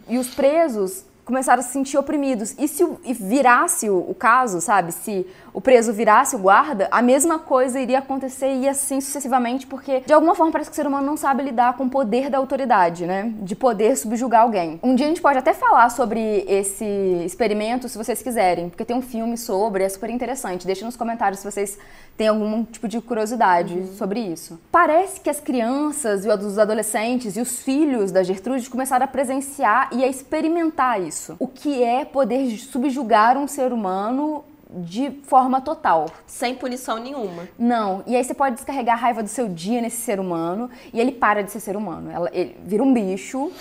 e 0.10 0.18
os 0.18 0.34
presos 0.34 1.06
começaram 1.28 1.60
a 1.60 1.64
se 1.64 1.74
sentir 1.74 1.98
oprimidos. 1.98 2.56
E 2.58 2.68
se 2.68 2.84
e 3.04 3.14
virasse 3.14 3.90
o, 3.90 3.98
o, 3.98 4.16
caso, 4.16 4.62
sabe? 4.62 4.94
Se 4.94 5.28
o 5.58 5.62
preso 5.62 5.92
virasse 5.92 6.36
o 6.36 6.40
guarda, 6.40 6.88
a 6.92 7.02
mesma 7.02 7.40
coisa 7.40 7.80
iria 7.80 8.00
acontecer 8.00 8.54
e 8.54 8.70
assim 8.70 9.02
sucessivamente, 9.02 9.66
porque 9.66 10.02
de 10.06 10.14
alguma 10.14 10.36
forma 10.36 10.52
parece 10.52 10.70
que 10.70 10.74
o 10.74 10.76
ser 10.76 10.88
humano 10.88 11.06
não 11.06 11.18
sabe 11.18 11.44
lidar 11.44 11.76
com 11.76 11.86
o 11.86 11.90
poder 11.90 12.30
da 12.30 12.38
autoridade, 12.38 13.06
né? 13.06 13.34
De 13.42 13.56
poder 13.56 13.98
subjugar 13.98 14.42
alguém. 14.42 14.80
Um 14.82 14.96
dia 14.96 15.06
a 15.06 15.10
gente 15.10 15.22
pode 15.22 15.38
até 15.38 15.54
falar 15.54 15.90
sobre 15.90 16.46
esse 16.48 16.86
experimento, 17.26 17.90
se 17.90 17.98
vocês 17.98 18.22
quiserem, 18.22 18.70
porque 18.70 18.86
tem 18.86 18.96
um 18.96 19.02
filme 19.02 19.38
sobre, 19.38 19.84
é 19.84 19.90
super 19.90 20.10
interessante. 20.10 20.66
Deixa 20.66 20.86
nos 20.86 20.96
comentários 20.96 21.40
se 21.40 21.52
vocês 21.52 21.78
têm 22.16 22.28
algum 22.28 22.64
tipo 22.64 22.88
de 22.88 23.00
curiosidade 23.02 23.74
uhum. 23.74 23.94
sobre 23.94 24.20
isso. 24.20 24.60
Parece 24.72 25.20
que 25.20 25.30
as 25.30 25.40
crianças 25.40 26.26
e 26.26 26.30
os 26.30 26.58
adolescentes 26.58 27.36
e 27.36 27.42
os 27.42 27.60
filhos 27.60 28.12
da 28.12 28.24
Gertrude 28.24 28.70
começaram 28.70 29.06
a 29.06 29.08
presenciar 29.08 29.90
e 29.92 30.04
a 30.04 30.08
experimentar 30.08 31.00
isso 31.02 31.18
isso. 31.18 31.36
O 31.40 31.48
que 31.48 31.84
é 31.84 32.06
poder 32.06 32.58
subjugar 32.58 33.38
um 33.38 33.48
ser 33.48 33.74
humano 33.74 34.44
de 34.70 35.12
forma 35.24 35.62
total. 35.62 36.08
Sem 36.26 36.56
punição 36.56 36.98
nenhuma. 36.98 37.48
Não. 37.58 38.04
E 38.06 38.16
aí 38.16 38.24
você 38.24 38.34
pode 38.34 38.56
descarregar 38.56 38.98
a 38.98 39.00
raiva 39.00 39.24
do 39.24 39.30
seu 39.30 39.48
dia 39.48 39.82
nesse 39.82 39.98
ser 39.98 40.20
humano 40.20 40.70
e 40.94 41.00
ele 41.00 41.12
para 41.12 41.44
de 41.44 41.52
ser 41.52 41.60
ser 41.60 41.76
humano. 41.76 42.12
Ela, 42.12 42.30
ele 42.34 42.58
vira 42.64 42.84
um 42.84 42.94
bicho. 42.94 43.52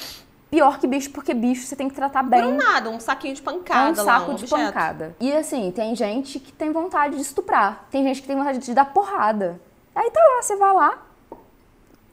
Pior 0.51 0.79
que 0.79 0.87
bicho, 0.87 1.11
porque 1.11 1.35
bicho 1.35 1.67
você 1.67 1.75
tem 1.75 1.89
que 1.89 1.95
tratar 1.95 2.23
bem. 2.23 2.41
Por 2.41 2.53
um 2.53 2.57
nada, 2.57 2.89
um 2.89 3.01
saquinho 3.01 3.35
de 3.35 3.43
pancada. 3.43 3.89
É 3.89 3.93
um 3.93 4.05
saco 4.05 4.27
lá, 4.29 4.33
um 4.33 4.35
de 4.37 4.45
objeto. 4.45 4.67
pancada. 4.67 5.17
E 5.21 5.33
assim, 5.33 5.71
tem 5.73 5.95
gente 5.95 6.39
que 6.39 6.53
tem 6.53 6.71
vontade 6.71 7.17
de 7.17 7.23
estuprar. 7.23 7.87
Tem 7.91 8.05
gente 8.05 8.23
que 8.23 8.29
tem 8.29 8.37
vontade 8.37 8.59
de 8.59 8.73
dar 8.73 8.87
porrada. 8.87 9.61
Aí 9.95 10.11
tá 10.11 10.21
lá, 10.21 10.43
você 10.43 10.57
vai 10.57 10.73
lá, 10.73 11.07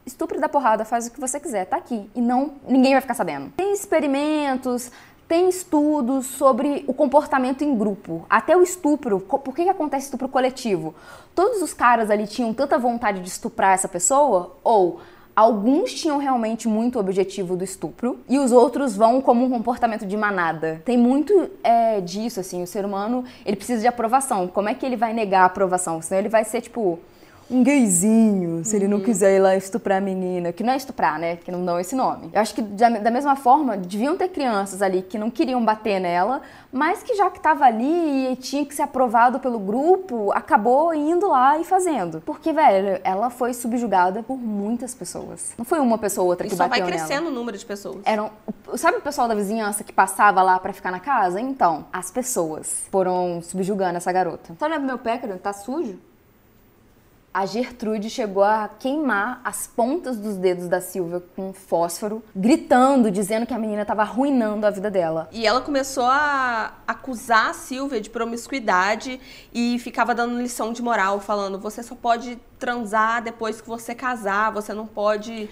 estupre 0.06 0.40
da 0.40 0.50
porrada, 0.50 0.86
faz 0.86 1.08
o 1.08 1.12
que 1.12 1.20
você 1.20 1.40
quiser, 1.40 1.66
tá 1.66 1.78
aqui. 1.78 2.10
E 2.16 2.22
não, 2.22 2.54
ninguém 2.68 2.94
vai 2.94 3.02
ficar 3.02 3.14
sabendo. 3.14 3.52
Tem 3.56 3.74
experimentos, 3.74 4.92
tem 5.28 5.50
estudos 5.50 6.26
sobre 6.26 6.84
o 6.88 6.94
comportamento 6.94 7.64
em 7.64 7.76
grupo, 7.76 8.26
até 8.30 8.56
o 8.56 8.62
estupro. 8.62 9.20
Por 9.20 9.56
que, 9.56 9.64
que 9.64 9.70
acontece 9.70 10.06
estupro 10.06 10.28
coletivo? 10.28 10.94
Todos 11.34 11.62
os 11.62 11.74
caras 11.74 12.10
ali 12.10 12.28
tinham 12.28 12.54
tanta 12.54 12.78
vontade 12.78 13.22
de 13.22 13.28
estuprar 13.28 13.74
essa 13.74 13.88
pessoa? 13.88 14.56
Ou 14.64 15.00
alguns 15.36 15.94
tinham 15.94 16.18
realmente 16.18 16.68
muito 16.68 17.00
objetivo 17.00 17.56
do 17.56 17.64
estupro 17.64 18.20
e 18.30 18.38
os 18.38 18.52
outros 18.52 18.96
vão 18.96 19.22
como 19.22 19.46
um 19.46 19.50
comportamento 19.50 20.06
de 20.06 20.16
manada? 20.16 20.82
Tem 20.86 20.98
muito 20.98 21.50
é, 21.64 22.00
disso, 22.02 22.40
assim. 22.40 22.62
O 22.62 22.68
ser 22.68 22.86
humano 22.86 23.24
ele 23.46 23.56
precisa 23.56 23.82
de 23.82 23.88
aprovação. 23.88 24.48
Como 24.48 24.70
é 24.70 24.74
que 24.74 24.86
ele 24.86 24.96
vai 24.96 25.14
negar 25.14 25.42
a 25.42 25.46
aprovação? 25.46 26.02
Senão 26.02 26.20
ele 26.20 26.30
vai 26.30 26.44
ser 26.44 26.62
tipo 26.62 27.00
um 27.54 27.64
gayzinho, 27.64 28.66
se 28.66 28.76
ele 28.76 28.88
não 28.88 28.98
uhum. 28.98 29.04
quiser 29.04 29.36
ir 29.36 29.40
lá 29.40 29.56
estuprar 29.56 30.00
a 30.00 30.02
menina, 30.02 30.52
que 30.52 30.64
não 30.64 30.74
é 30.74 30.78
estuprar, 30.78 31.20
né? 31.20 31.36
Que 31.38 31.52
não 31.52 31.64
dão 31.64 31.80
esse 31.80 31.96
nome. 31.96 32.30
Eu 32.34 32.42
acho 32.42 32.54
que 32.54 32.62
da 32.62 33.12
mesma 33.12 33.36
forma, 33.36 33.78
deviam 33.78 34.18
ter 34.18 34.30
crianças 34.30 34.82
ali 34.82 35.02
que 35.02 35.18
não 35.18 35.30
queriam 35.30 35.64
bater 35.64 36.00
nela, 36.00 36.42
mas 36.72 37.04
que 37.04 37.16
já 37.16 37.30
que 37.30 37.38
estava 37.38 37.66
ali 37.66 38.32
e 38.32 38.36
tinha 38.36 38.66
que 38.66 38.74
ser 38.74 38.82
aprovado 38.82 39.40
pelo 39.40 39.60
grupo, 39.60 40.32
acabou 40.34 40.94
indo 40.94 41.28
lá 41.28 41.60
e 41.60 41.64
fazendo. 41.64 42.22
Porque, 42.22 42.52
velho, 42.52 43.00
ela 43.04 43.30
foi 43.30 43.54
subjugada 43.54 44.24
por 44.24 44.38
muitas 44.38 44.96
pessoas. 44.96 45.54
Não 45.58 45.66
foi 45.66 45.80
uma 45.80 45.98
pessoa 45.98 46.24
ou 46.24 46.30
outra 46.32 46.48
que 46.48 46.54
e 46.54 46.58
bateu 46.58 46.72
nela. 46.72 46.86
só 46.86 46.90
vai 46.90 47.00
crescendo 47.00 47.26
nela. 47.26 47.32
o 47.32 47.40
número 47.40 47.58
de 47.58 47.66
pessoas. 47.66 47.98
Eram, 48.04 48.32
sabe 48.76 48.98
o 48.98 49.02
pessoal 49.02 49.28
da 49.28 49.36
vizinhança 49.36 49.84
que 49.84 49.94
passava 49.94 50.42
lá 50.42 50.60
para 50.60 50.74
ficar 50.74 50.92
na 50.92 51.00
casa? 51.00 51.40
Então, 51.40 51.86
as 51.94 52.10
pessoas 52.10 52.86
foram 52.90 53.42
subjugando 53.42 53.98
essa 53.98 54.12
garota. 54.12 54.56
Tá 54.58 54.66
olhando 54.66 54.86
meu 54.86 54.98
pé, 54.98 55.18
querido? 55.18 55.40
Tá 55.40 55.54
sujo? 55.54 56.00
A 57.34 57.48
Gertrude 57.48 58.10
chegou 58.12 58.44
a 58.44 58.70
queimar 58.80 59.42
as 59.44 59.66
pontas 59.66 60.18
dos 60.18 60.36
dedos 60.38 60.68
da 60.68 60.80
Silvia 60.80 61.24
com 61.36 61.52
fósforo, 61.52 62.24
gritando, 62.36 63.10
dizendo 63.10 63.48
que 63.48 63.54
a 63.54 63.58
menina 63.58 63.82
estava 63.82 64.04
arruinando 64.04 64.68
a 64.68 64.70
vida 64.70 64.92
dela. 64.92 65.28
E 65.32 65.48
ela 65.48 65.60
começou 65.60 66.06
a 66.06 66.76
acusar 66.88 67.50
a 67.50 67.54
Silvia 67.54 68.00
de 68.00 68.10
promiscuidade 68.10 69.20
e 69.52 69.80
ficava 69.80 70.14
dando 70.14 70.40
lição 70.40 70.72
de 70.72 70.84
moral, 70.84 71.20
falando: 71.20 71.58
você 71.58 71.82
só 71.82 71.96
pode 71.96 72.38
transar 72.60 73.24
depois 73.24 73.60
que 73.60 73.68
você 73.68 73.96
casar, 73.96 74.52
você 74.52 74.72
não 74.72 74.86
pode. 74.86 75.50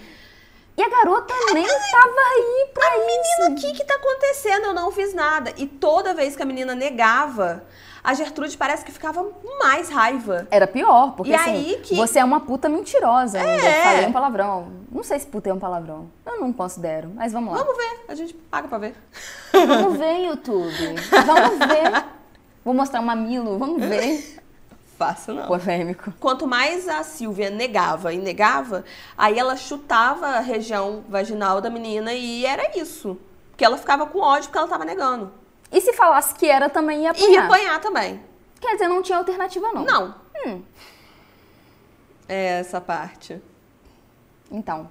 E 0.74 0.82
a 0.82 0.88
garota 0.88 1.34
nem 1.52 1.66
tava 1.66 2.20
aí 2.34 2.70
pra 2.72 2.86
a 2.86 2.96
isso. 2.96 3.06
menina, 3.06 3.50
o 3.50 3.60
que 3.60 3.72
que 3.72 3.84
tá 3.84 3.94
acontecendo? 3.96 4.66
Eu 4.66 4.74
não 4.74 4.92
fiz 4.92 5.12
nada. 5.12 5.52
E 5.56 5.66
toda 5.66 6.14
vez 6.14 6.36
que 6.36 6.42
a 6.42 6.46
menina 6.46 6.74
negava, 6.74 7.64
a 8.04 8.14
Gertrude 8.14 8.56
parece 8.56 8.84
que 8.84 8.90
ficava 8.90 9.24
mais 9.60 9.88
raiva. 9.88 10.46
Era 10.50 10.66
pior, 10.66 11.12
porque 11.12 11.30
e 11.30 11.34
assim, 11.34 11.50
aí 11.50 11.80
que... 11.82 11.94
você 11.94 12.18
é 12.18 12.24
uma 12.24 12.40
puta 12.40 12.68
mentirosa 12.68 13.38
ainda. 13.38 13.66
É. 13.66 13.84
Falei 13.84 14.06
um 14.06 14.12
palavrão. 14.12 14.72
Não 14.90 15.02
sei 15.02 15.18
se 15.20 15.26
puta 15.26 15.50
é 15.50 15.54
um 15.54 15.58
palavrão. 15.58 16.10
Eu 16.26 16.40
não 16.40 16.52
considero, 16.52 17.10
mas 17.14 17.32
vamos 17.32 17.54
lá. 17.54 17.62
Vamos 17.62 17.76
ver, 17.76 18.04
a 18.08 18.14
gente 18.14 18.34
paga 18.34 18.68
pra 18.68 18.78
ver. 18.78 18.94
Vamos 19.52 19.98
ver, 19.98 20.26
YouTube. 20.26 20.94
Vamos 21.26 21.58
ver. 21.58 22.04
Vou 22.64 22.74
mostrar 22.74 23.00
um 23.00 23.04
mamilo, 23.04 23.58
vamos 23.58 23.84
ver. 23.84 24.40
Fácil 24.98 25.34
não. 25.34 25.46
Polêmico. 25.46 26.12
Quanto 26.20 26.46
mais 26.46 26.88
a 26.88 27.02
Silvia 27.02 27.50
negava 27.50 28.12
e 28.12 28.18
negava, 28.18 28.84
aí 29.16 29.38
ela 29.38 29.56
chutava 29.56 30.26
a 30.26 30.40
região 30.40 31.02
vaginal 31.08 31.60
da 31.60 31.68
menina 31.70 32.12
e 32.12 32.46
era 32.46 32.78
isso. 32.78 33.18
Porque 33.50 33.64
ela 33.64 33.76
ficava 33.76 34.06
com 34.06 34.20
ódio 34.20 34.44
porque 34.44 34.58
ela 34.58 34.68
tava 34.68 34.84
negando. 34.84 35.32
E 35.72 35.80
se 35.80 35.92
falasse 35.94 36.34
que 36.34 36.46
era, 36.46 36.68
também 36.68 37.02
ia 37.02 37.10
apanhar. 37.10 37.30
Ia 37.30 37.44
apanhar 37.44 37.80
também. 37.80 38.20
Quer 38.60 38.74
dizer, 38.74 38.88
não 38.88 39.02
tinha 39.02 39.18
alternativa, 39.18 39.72
não. 39.72 39.84
Não. 39.84 40.14
Hum. 40.46 40.62
É 42.28 42.60
essa 42.60 42.80
parte. 42.80 43.40
Então, 44.50 44.88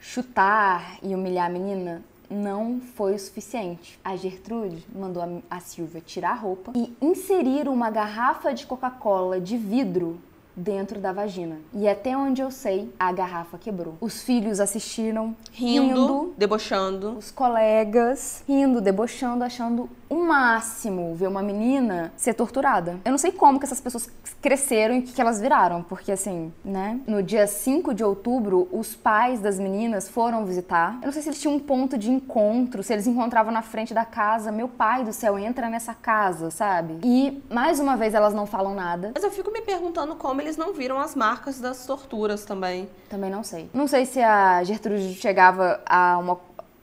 chutar 0.00 0.98
e 1.02 1.14
humilhar 1.14 1.46
a 1.46 1.50
menina 1.50 2.02
não 2.30 2.80
foi 2.94 3.14
o 3.14 3.18
suficiente. 3.18 3.98
A 4.04 4.16
Gertrude 4.16 4.84
mandou 4.94 5.22
a, 5.22 5.56
a 5.56 5.60
Silvia 5.60 6.00
tirar 6.00 6.30
a 6.30 6.34
roupa 6.34 6.72
e 6.74 6.96
inserir 7.00 7.68
uma 7.68 7.90
garrafa 7.90 8.54
de 8.54 8.66
Coca-Cola 8.66 9.40
de 9.40 9.56
vidro 9.56 10.20
dentro 10.56 10.98
da 10.98 11.12
vagina. 11.12 11.58
E 11.74 11.86
até 11.86 12.16
onde 12.16 12.40
eu 12.40 12.50
sei, 12.50 12.92
a 12.98 13.12
garrafa 13.12 13.58
quebrou. 13.58 13.96
Os 14.00 14.22
filhos 14.22 14.58
assistiram 14.58 15.36
rindo, 15.52 15.94
rindo 15.94 16.34
debochando. 16.36 17.16
Os 17.18 17.30
colegas 17.30 18.42
rindo, 18.48 18.80
debochando, 18.80 19.44
achando 19.44 19.88
o 20.08 20.16
máximo 20.16 21.14
ver 21.14 21.26
uma 21.26 21.42
menina 21.42 22.12
ser 22.16 22.34
torturada. 22.34 22.98
Eu 23.04 23.10
não 23.10 23.18
sei 23.18 23.32
como 23.32 23.58
que 23.58 23.64
essas 23.64 23.80
pessoas 23.80 24.08
cresceram 24.40 24.94
e 24.94 24.98
o 25.00 25.02
que, 25.02 25.12
que 25.12 25.20
elas 25.20 25.40
viraram, 25.40 25.82
porque 25.82 26.12
assim, 26.12 26.52
né? 26.64 27.00
No 27.06 27.22
dia 27.22 27.46
5 27.46 27.92
de 27.92 28.04
outubro, 28.04 28.68
os 28.72 28.94
pais 28.94 29.40
das 29.40 29.58
meninas 29.58 30.08
foram 30.08 30.44
visitar. 30.44 30.98
Eu 31.02 31.06
não 31.06 31.12
sei 31.12 31.22
se 31.22 31.28
eles 31.28 31.40
tinham 31.40 31.56
um 31.56 31.58
ponto 31.58 31.98
de 31.98 32.10
encontro, 32.10 32.82
se 32.82 32.92
eles 32.92 33.06
encontravam 33.06 33.52
na 33.52 33.62
frente 33.62 33.92
da 33.92 34.04
casa. 34.04 34.52
Meu 34.52 34.68
pai 34.68 35.04
do 35.04 35.12
céu, 35.12 35.38
entra 35.38 35.68
nessa 35.68 35.94
casa, 35.94 36.50
sabe? 36.50 36.98
E 37.02 37.42
mais 37.50 37.80
uma 37.80 37.96
vez 37.96 38.14
elas 38.14 38.32
não 38.32 38.46
falam 38.46 38.74
nada. 38.74 39.12
Mas 39.14 39.24
eu 39.24 39.30
fico 39.30 39.50
me 39.50 39.60
perguntando 39.62 40.14
como 40.14 40.40
eles 40.46 40.56
não 40.56 40.72
viram 40.72 40.98
as 40.98 41.14
marcas 41.14 41.60
das 41.60 41.84
torturas 41.84 42.44
também. 42.44 42.88
Também 43.08 43.30
não 43.30 43.42
sei. 43.42 43.68
Não 43.74 43.86
sei 43.86 44.06
se 44.06 44.20
a 44.20 44.62
Gertrude 44.62 45.14
chegava 45.14 45.80
a 45.84 46.18
uma 46.18 46.38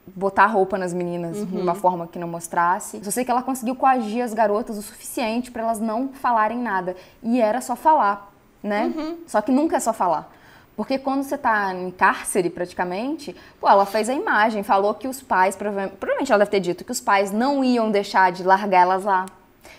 botar 0.06 0.46
roupa 0.46 0.76
nas 0.76 0.92
meninas 0.92 1.38
uhum. 1.38 1.46
de 1.46 1.56
uma 1.56 1.74
forma 1.74 2.06
que 2.06 2.18
não 2.18 2.28
mostrasse. 2.28 3.00
Só 3.02 3.10
sei 3.10 3.24
que 3.24 3.30
ela 3.30 3.42
conseguiu 3.42 3.74
coagir 3.74 4.22
as 4.22 4.34
garotas 4.34 4.76
o 4.76 4.82
suficiente 4.82 5.50
para 5.50 5.62
elas 5.62 5.80
não 5.80 6.08
falarem 6.08 6.58
nada. 6.58 6.94
E 7.22 7.40
era 7.40 7.60
só 7.62 7.74
falar, 7.74 8.30
né? 8.62 8.92
Uhum. 8.94 9.18
Só 9.26 9.40
que 9.40 9.50
nunca 9.50 9.76
é 9.76 9.80
só 9.80 9.92
falar. 9.92 10.30
Porque 10.76 10.98
quando 10.98 11.22
você 11.22 11.38
tá 11.38 11.72
em 11.72 11.90
cárcere, 11.90 12.50
praticamente, 12.50 13.34
pô, 13.60 13.68
ela 13.68 13.86
fez 13.86 14.08
a 14.10 14.12
imagem, 14.12 14.62
falou 14.62 14.92
que 14.92 15.06
os 15.06 15.22
pais, 15.22 15.56
provavelmente 15.56 16.32
ela 16.32 16.40
deve 16.40 16.50
ter 16.50 16.60
dito 16.60 16.84
que 16.84 16.92
os 16.92 17.00
pais 17.00 17.30
não 17.30 17.64
iam 17.64 17.90
deixar 17.90 18.30
de 18.32 18.42
largar 18.42 18.82
elas 18.82 19.04
lá. 19.04 19.26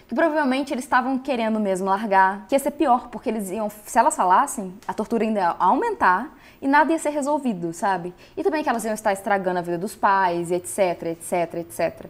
Que 0.07 0.15
provavelmente 0.15 0.73
eles 0.73 0.83
estavam 0.83 1.17
querendo 1.17 1.59
mesmo 1.59 1.87
largar. 1.87 2.45
Que 2.47 2.55
ia 2.55 2.59
ser 2.59 2.71
pior, 2.71 3.09
porque 3.09 3.29
eles 3.29 3.49
iam, 3.49 3.69
se 3.69 3.97
elas 3.97 4.15
falassem, 4.15 4.73
a 4.87 4.93
tortura 4.93 5.23
ainda 5.23 5.39
ia 5.39 5.55
aumentar 5.59 6.35
e 6.61 6.67
nada 6.67 6.91
ia 6.91 6.99
ser 6.99 7.09
resolvido, 7.09 7.73
sabe? 7.73 8.13
E 8.35 8.43
também 8.43 8.63
que 8.63 8.69
elas 8.69 8.83
iam 8.85 8.93
estar 8.93 9.13
estragando 9.13 9.59
a 9.59 9.61
vida 9.61 9.77
dos 9.77 9.95
pais, 9.95 10.51
etc, 10.51 11.03
etc, 11.03 11.53
etc. 11.55 12.05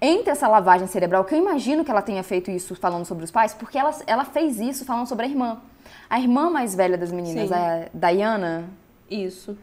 Entre 0.00 0.30
essa 0.30 0.48
lavagem 0.48 0.86
cerebral, 0.86 1.24
que 1.24 1.34
eu 1.34 1.38
imagino 1.38 1.84
que 1.84 1.90
ela 1.90 2.02
tenha 2.02 2.22
feito 2.22 2.50
isso 2.50 2.74
falando 2.74 3.04
sobre 3.04 3.24
os 3.24 3.30
pais, 3.30 3.54
porque 3.54 3.78
ela, 3.78 3.94
ela 4.06 4.24
fez 4.24 4.58
isso 4.58 4.84
falando 4.84 5.06
sobre 5.06 5.26
a 5.26 5.28
irmã. 5.28 5.60
A 6.10 6.18
irmã 6.18 6.50
mais 6.50 6.74
velha 6.74 6.98
das 6.98 7.12
meninas, 7.12 7.48
Sim. 7.48 7.54
a 7.54 7.88
Diana. 7.94 8.64
Isso. 9.10 9.56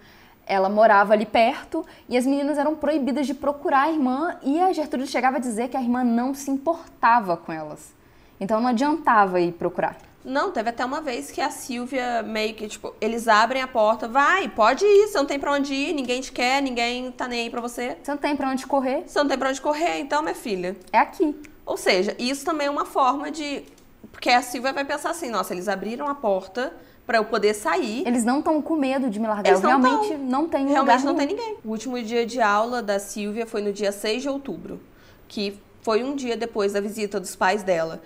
Ela 0.50 0.68
morava 0.68 1.14
ali 1.14 1.28
perto 1.28 1.86
e 2.10 2.18
as 2.18 2.26
meninas 2.26 2.58
eram 2.58 2.76
proibidas 2.76 3.28
de 3.28 3.36
procurar 3.36 3.84
a 3.84 3.92
irmã 3.92 4.36
e 4.42 4.60
a 4.60 4.74
Gertrude 4.74 5.06
chegava 5.06 5.38
a 5.38 5.40
dizer 5.40 5.70
que 5.70 5.78
a 5.78 5.82
irmã 5.82 6.04
não 6.04 6.34
se 6.34 6.50
importava 6.50 7.38
com 7.38 7.54
elas. 7.54 7.94
Então 8.42 8.60
não 8.60 8.70
adiantava 8.70 9.40
ir 9.40 9.52
procurar. 9.52 9.96
Não, 10.26 10.52
teve 10.52 10.70
até 10.70 10.84
uma 10.84 11.02
vez 11.02 11.30
que 11.30 11.40
a 11.40 11.52
Silvia 11.52 12.24
meio 12.24 12.56
que, 12.56 12.68
tipo, 12.68 12.94
eles 13.00 13.28
abrem 13.28 13.62
a 13.62 13.68
porta, 13.68 14.08
vai, 14.08 14.50
pode 14.50 14.84
ir, 14.84 15.08
você 15.08 15.18
não 15.20 15.26
tem 15.26 15.40
pra 15.40 15.54
onde 15.54 15.74
ir, 15.74 15.94
ninguém 15.94 16.20
te 16.20 16.32
quer, 16.32 16.62
ninguém 16.62 17.12
tá 17.12 17.28
nem 17.28 17.44
aí 17.44 17.50
pra 17.50 17.62
você. 17.62 17.96
Você 18.02 18.12
não 18.12 18.18
tem 18.18 18.36
pra 18.36 18.50
onde 18.50 18.66
correr. 18.66 19.04
Você 19.06 19.20
não 19.20 19.28
tem 19.28 19.38
pra 19.38 19.50
onde 19.50 19.62
correr, 19.62 20.00
então, 20.00 20.24
minha 20.24 20.36
filha. 20.36 20.76
É 20.92 20.98
aqui. 20.98 21.36
Ou 21.64 21.78
seja, 21.78 22.16
isso 22.18 22.44
também 22.44 22.68
é 22.68 22.72
uma 22.72 22.86
forma 22.86 23.30
de. 23.30 23.64
Porque 24.20 24.30
a 24.32 24.42
Silvia 24.42 24.74
vai 24.74 24.84
pensar 24.84 25.12
assim, 25.12 25.30
nossa, 25.30 25.54
eles 25.54 25.70
abriram 25.70 26.06
a 26.06 26.14
porta 26.14 26.74
para 27.08 27.20
eu 27.20 27.24
poder 27.24 27.54
sair. 27.54 28.06
Eles 28.06 28.26
não 28.26 28.40
estão 28.40 28.62
com 28.62 28.76
medo 28.76 29.10
de 29.10 29.18
me 29.18 29.26
largar. 29.26 29.50
Eles 29.50 29.64
eu 29.64 29.70
não 29.70 29.80
realmente 29.80 30.10
tão. 30.10 30.18
não 30.18 30.50
tenho 30.50 30.68
Realmente 30.68 31.06
não 31.06 31.16
tem 31.16 31.28
ninguém. 31.28 31.58
O 31.64 31.70
último 31.70 32.04
dia 32.04 32.26
de 32.26 32.42
aula 32.42 32.82
da 32.84 33.00
Silvia 33.00 33.46
foi 33.46 33.62
no 33.62 33.72
dia 33.72 33.94
6 33.94 34.24
de 34.24 34.28
outubro. 34.28 34.82
que 35.26 35.58
foi 35.82 36.04
um 36.04 36.18
dia 36.18 36.36
depois 36.36 36.74
da 36.74 36.82
visita 36.82 37.18
dos 37.18 37.34
pais 37.34 37.64
dela. 37.64 38.02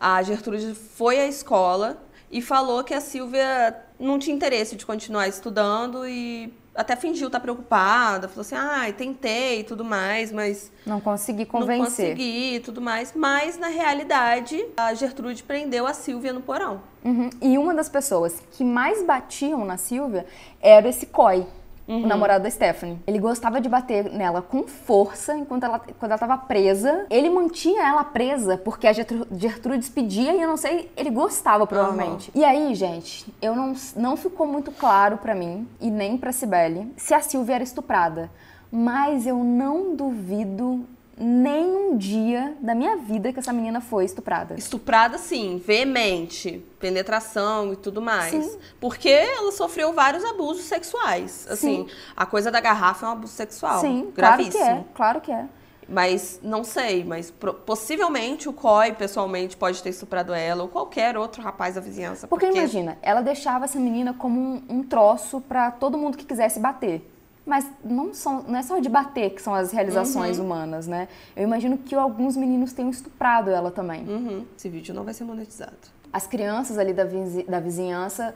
A 0.00 0.22
Gertrude 0.22 0.74
foi 0.74 1.20
à 1.20 1.26
escola 1.26 2.02
e 2.30 2.40
falou 2.40 2.82
que 2.82 2.94
a 2.94 3.00
Silvia 3.02 3.76
não 4.00 4.18
tinha 4.18 4.34
interesse 4.34 4.74
de 4.74 4.86
continuar 4.86 5.28
estudando 5.28 6.08
e 6.08 6.50
até 6.78 6.94
fingiu 6.94 7.26
estar 7.26 7.40
preocupada, 7.40 8.28
falou 8.28 8.42
assim, 8.42 8.54
ah, 8.54 8.90
tentei 8.96 9.60
e 9.60 9.64
tudo 9.64 9.84
mais, 9.84 10.30
mas... 10.30 10.70
Não 10.86 11.00
consegui 11.00 11.44
convencer. 11.44 11.76
Não 11.76 11.84
consegui 11.84 12.54
e 12.54 12.60
tudo 12.60 12.80
mais, 12.80 13.12
mas 13.16 13.58
na 13.58 13.66
realidade 13.66 14.64
a 14.76 14.94
Gertrude 14.94 15.42
prendeu 15.42 15.88
a 15.88 15.92
Silvia 15.92 16.32
no 16.32 16.40
porão. 16.40 16.80
Uhum. 17.04 17.30
E 17.42 17.58
uma 17.58 17.74
das 17.74 17.88
pessoas 17.88 18.40
que 18.52 18.62
mais 18.62 19.02
batiam 19.02 19.64
na 19.64 19.76
Silvia 19.76 20.24
era 20.60 20.88
esse 20.88 21.06
Coy, 21.06 21.44
Uhum. 21.88 22.04
o 22.04 22.06
namorado 22.06 22.44
da 22.44 22.50
Stephanie. 22.50 22.98
Ele 23.06 23.18
gostava 23.18 23.60
de 23.62 23.68
bater 23.68 24.12
nela 24.12 24.42
com 24.42 24.64
força 24.64 25.34
enquanto 25.34 25.64
ela, 25.64 25.78
quando 25.78 26.10
ela 26.10 26.16
estava 26.16 26.36
presa. 26.36 27.06
Ele 27.08 27.30
mantinha 27.30 27.82
ela 27.82 28.04
presa 28.04 28.58
porque 28.58 28.86
a 28.86 28.92
Gertrude 28.92 29.78
despedia 29.78 30.34
e 30.34 30.42
eu 30.42 30.48
não 30.48 30.58
sei, 30.58 30.90
ele 30.96 31.08
gostava 31.10 31.66
provavelmente. 31.66 32.30
Uhum. 32.34 32.42
E 32.42 32.44
aí, 32.44 32.74
gente, 32.74 33.32
eu 33.40 33.56
não, 33.56 33.74
não 33.96 34.16
ficou 34.16 34.46
muito 34.46 34.70
claro 34.70 35.16
para 35.16 35.34
mim 35.34 35.66
e 35.80 35.90
nem 35.90 36.18
pra 36.18 36.30
Cibele 36.30 36.92
se 36.96 37.14
a 37.14 37.20
Silvia 37.20 37.54
era 37.54 37.64
estuprada. 37.64 38.30
Mas 38.70 39.26
eu 39.26 39.42
não 39.42 39.96
duvido 39.96 40.84
nem 41.20 41.64
um 41.66 41.96
dia 41.96 42.56
da 42.60 42.74
minha 42.74 42.96
vida 42.96 43.32
que 43.32 43.38
essa 43.38 43.52
menina 43.52 43.80
foi 43.80 44.04
estuprada. 44.04 44.54
Estuprada, 44.54 45.18
sim, 45.18 45.60
veemente, 45.64 46.64
penetração 46.78 47.72
e 47.72 47.76
tudo 47.76 48.00
mais. 48.00 48.30
Sim. 48.30 48.58
Porque 48.80 49.08
ela 49.08 49.50
sofreu 49.52 49.92
vários 49.92 50.24
abusos 50.24 50.64
sexuais. 50.64 51.46
Assim, 51.50 51.86
sim. 51.86 51.94
a 52.16 52.24
coisa 52.24 52.50
da 52.50 52.60
garrafa 52.60 53.06
é 53.06 53.08
um 53.08 53.12
abuso 53.12 53.32
sexual. 53.32 53.80
Sim, 53.80 54.12
gravíssimo. 54.14 54.52
claro 54.52 54.70
que 54.70 54.80
é, 54.80 54.84
claro 54.94 55.20
que 55.20 55.32
é. 55.32 55.46
Mas 55.88 56.38
não 56.42 56.62
sei, 56.62 57.02
mas 57.02 57.32
possivelmente 57.64 58.46
o 58.46 58.52
COI 58.52 58.92
pessoalmente 58.92 59.56
pode 59.56 59.82
ter 59.82 59.88
estuprado 59.88 60.34
ela 60.34 60.62
ou 60.62 60.68
qualquer 60.68 61.16
outro 61.16 61.40
rapaz 61.42 61.76
da 61.76 61.80
vizinhança. 61.80 62.28
Porque, 62.28 62.44
porque... 62.44 62.58
imagina, 62.58 62.98
ela 63.00 63.22
deixava 63.22 63.64
essa 63.64 63.80
menina 63.80 64.12
como 64.12 64.38
um, 64.38 64.62
um 64.68 64.82
troço 64.82 65.40
para 65.40 65.70
todo 65.70 65.96
mundo 65.96 66.18
que 66.18 66.26
quisesse 66.26 66.60
bater. 66.60 67.10
Mas 67.48 67.66
não, 67.82 68.12
são, 68.12 68.42
não 68.46 68.58
é 68.58 68.62
só 68.62 68.78
de 68.78 68.90
bater 68.90 69.30
que 69.30 69.40
são 69.40 69.54
as 69.54 69.72
realizações 69.72 70.38
uhum. 70.38 70.44
humanas, 70.44 70.86
né? 70.86 71.08
Eu 71.34 71.44
imagino 71.44 71.78
que 71.78 71.94
alguns 71.94 72.36
meninos 72.36 72.74
tenham 72.74 72.90
estuprado 72.90 73.48
ela 73.48 73.70
também. 73.70 74.06
Uhum. 74.06 74.44
Esse 74.54 74.68
vídeo 74.68 74.94
não 74.94 75.02
vai 75.02 75.14
ser 75.14 75.24
monetizado. 75.24 75.72
As 76.12 76.26
crianças 76.26 76.76
ali 76.76 76.92
da, 76.92 77.04
da 77.48 77.58
vizinhança 77.58 78.34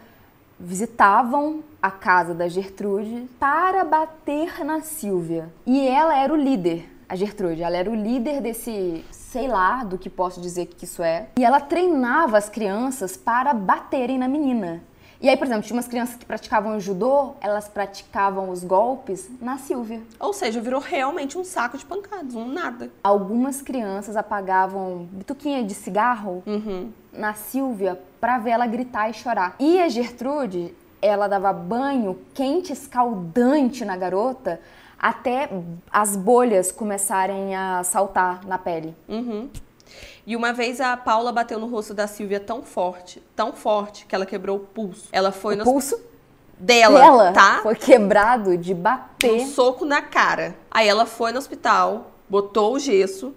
visitavam 0.59 1.63
a 1.83 1.91
casa 1.91 2.33
da 2.33 2.49
Gertrude 2.49 3.29
para 3.39 3.85
bater 3.85 4.65
na 4.65 4.81
Silvia. 4.81 5.53
E 5.67 5.87
ela 5.87 6.17
era 6.17 6.33
o 6.33 6.37
líder, 6.37 6.89
a 7.07 7.15
Gertrude. 7.15 7.63
Ela 7.63 7.77
era 7.77 7.91
o 7.91 7.95
líder 7.95 8.41
desse, 8.41 9.05
sei 9.11 9.47
lá, 9.47 9.85
do 9.85 9.99
que 9.99 10.09
posso 10.09 10.41
dizer 10.41 10.67
que 10.67 10.87
isso 10.87 11.03
é. 11.03 11.27
E 11.39 11.45
ela 11.45 11.61
treinava 11.61 12.39
as 12.39 12.49
crianças 12.49 13.15
para 13.15 13.53
baterem 13.53 14.17
na 14.17 14.27
menina. 14.27 14.83
E 15.23 15.29
aí, 15.29 15.37
por 15.37 15.47
exemplo, 15.47 15.63
tinha 15.63 15.77
umas 15.77 15.87
crianças 15.87 16.17
que 16.17 16.25
praticavam 16.25 16.81
judô, 16.81 17.35
elas 17.41 17.69
praticavam 17.69 18.51
os 18.51 18.65
golpes 18.65 19.31
na 19.41 19.57
Silvia. 19.57 20.03
Ou 20.19 20.33
seja, 20.33 20.61
virou 20.61 20.81
realmente 20.81 21.39
um 21.39 21.45
saco 21.45 21.79
de 21.79 21.87
pancadas, 21.87 22.35
um 22.35 22.49
nada. 22.49 22.91
Algumas 23.05 23.63
crianças 23.63 24.17
apagavam 24.17 25.09
bituquinha 25.13 25.63
de 25.63 25.75
cigarro 25.75 26.43
uhum. 26.45 26.91
na 27.13 27.35
Silvia 27.35 28.01
para 28.21 28.39
ver 28.39 28.51
ela 28.51 28.67
gritar 28.67 29.09
e 29.11 29.15
chorar. 29.15 29.55
E 29.61 29.81
a 29.81 29.89
Gertrude, 29.89 30.75
ela 31.01 31.29
dava 31.29 31.53
banho 31.53 32.19
quente, 32.35 32.73
escaldante 32.73 33.85
na 33.85 33.97
garota 33.97 34.61
até 34.99 35.49
as 35.91 36.17
bolhas 36.17 36.73
começarem 36.73 37.55
a 37.55 37.85
saltar 37.85 38.45
na 38.45 38.59
pele. 38.59 38.93
Uhum. 39.09 39.49
E 40.27 40.37
uma 40.37 40.53
vez 40.53 40.81
a 40.81 40.97
Paula 40.97 41.33
bateu 41.33 41.59
no 41.59 41.67
rosto 41.67 41.93
da 41.93 42.07
Silvia 42.07 42.39
tão 42.39 42.63
forte, 42.63 43.23
tão 43.35 43.53
forte, 43.53 44.07
que 44.07 44.15
ela 44.15 44.25
quebrou 44.25 44.57
o 44.57 44.61
pulso. 44.61 45.09
Ela 45.11 45.33
foi 45.33 45.55
o 45.55 45.59
no 45.59 45.65
pulso 45.65 46.01
dela, 46.59 47.01
dela 47.01 47.33
tá? 47.33 47.61
Foi 47.63 47.75
quebrado 47.75 48.57
de 48.57 48.73
bater. 48.73 49.33
Um 49.33 49.47
soco 49.47 49.85
na 49.85 50.01
cara. 50.01 50.55
Aí 50.71 50.87
ela 50.87 51.07
foi 51.07 51.33
no 51.33 51.39
hospital, 51.39 52.13
botou 52.29 52.75
o 52.75 52.79
gesso 52.79 53.35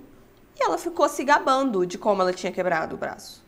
e 0.57 0.63
ela 0.63 0.77
ficou 0.77 1.09
se 1.09 1.23
gabando 1.23 1.85
de 1.85 1.97
como 1.97 2.21
ela 2.21 2.31
tinha 2.31 2.51
quebrado 2.51 2.95
o 2.95 2.97
braço. 2.97 3.43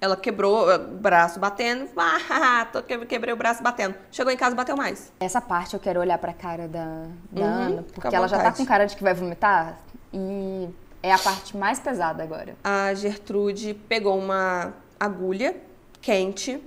Ela 0.00 0.16
quebrou 0.16 0.68
o 0.68 0.78
braço 0.78 1.38
batendo, 1.38 1.88
ah, 1.96 2.66
tô 2.72 2.82
quebrei 2.82 3.32
o 3.32 3.36
braço 3.36 3.62
batendo. 3.62 3.94
Chegou 4.10 4.32
em 4.32 4.36
casa 4.36 4.56
bateu 4.56 4.76
mais. 4.76 5.12
Essa 5.20 5.40
parte 5.40 5.74
eu 5.74 5.80
quero 5.80 6.00
olhar 6.00 6.18
pra 6.18 6.32
cara 6.32 6.66
da, 6.66 7.04
da 7.30 7.42
uhum, 7.42 7.52
Ana, 7.52 7.84
porque 7.94 8.16
ela 8.16 8.26
já 8.26 8.38
tá 8.38 8.50
com 8.50 8.64
cara 8.64 8.86
de 8.86 8.96
que 8.96 9.02
vai 9.02 9.14
vomitar 9.14 9.78
e 10.12 10.68
é 11.02 11.12
a 11.12 11.18
parte 11.18 11.56
mais 11.56 11.80
pesada 11.80 12.22
agora. 12.22 12.56
A 12.62 12.94
Gertrude 12.94 13.74
pegou 13.88 14.18
uma 14.18 14.72
agulha 14.98 15.56
quente 16.00 16.62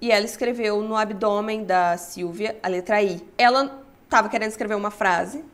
e 0.00 0.10
ela 0.10 0.24
escreveu 0.24 0.80
no 0.82 0.96
abdômen 0.96 1.64
da 1.64 1.96
Silvia 1.98 2.58
a 2.62 2.68
letra 2.68 3.02
I. 3.02 3.22
Ela 3.36 3.82
estava 4.04 4.28
querendo 4.28 4.50
escrever 4.50 4.74
uma 4.74 4.90
frase 4.90 5.44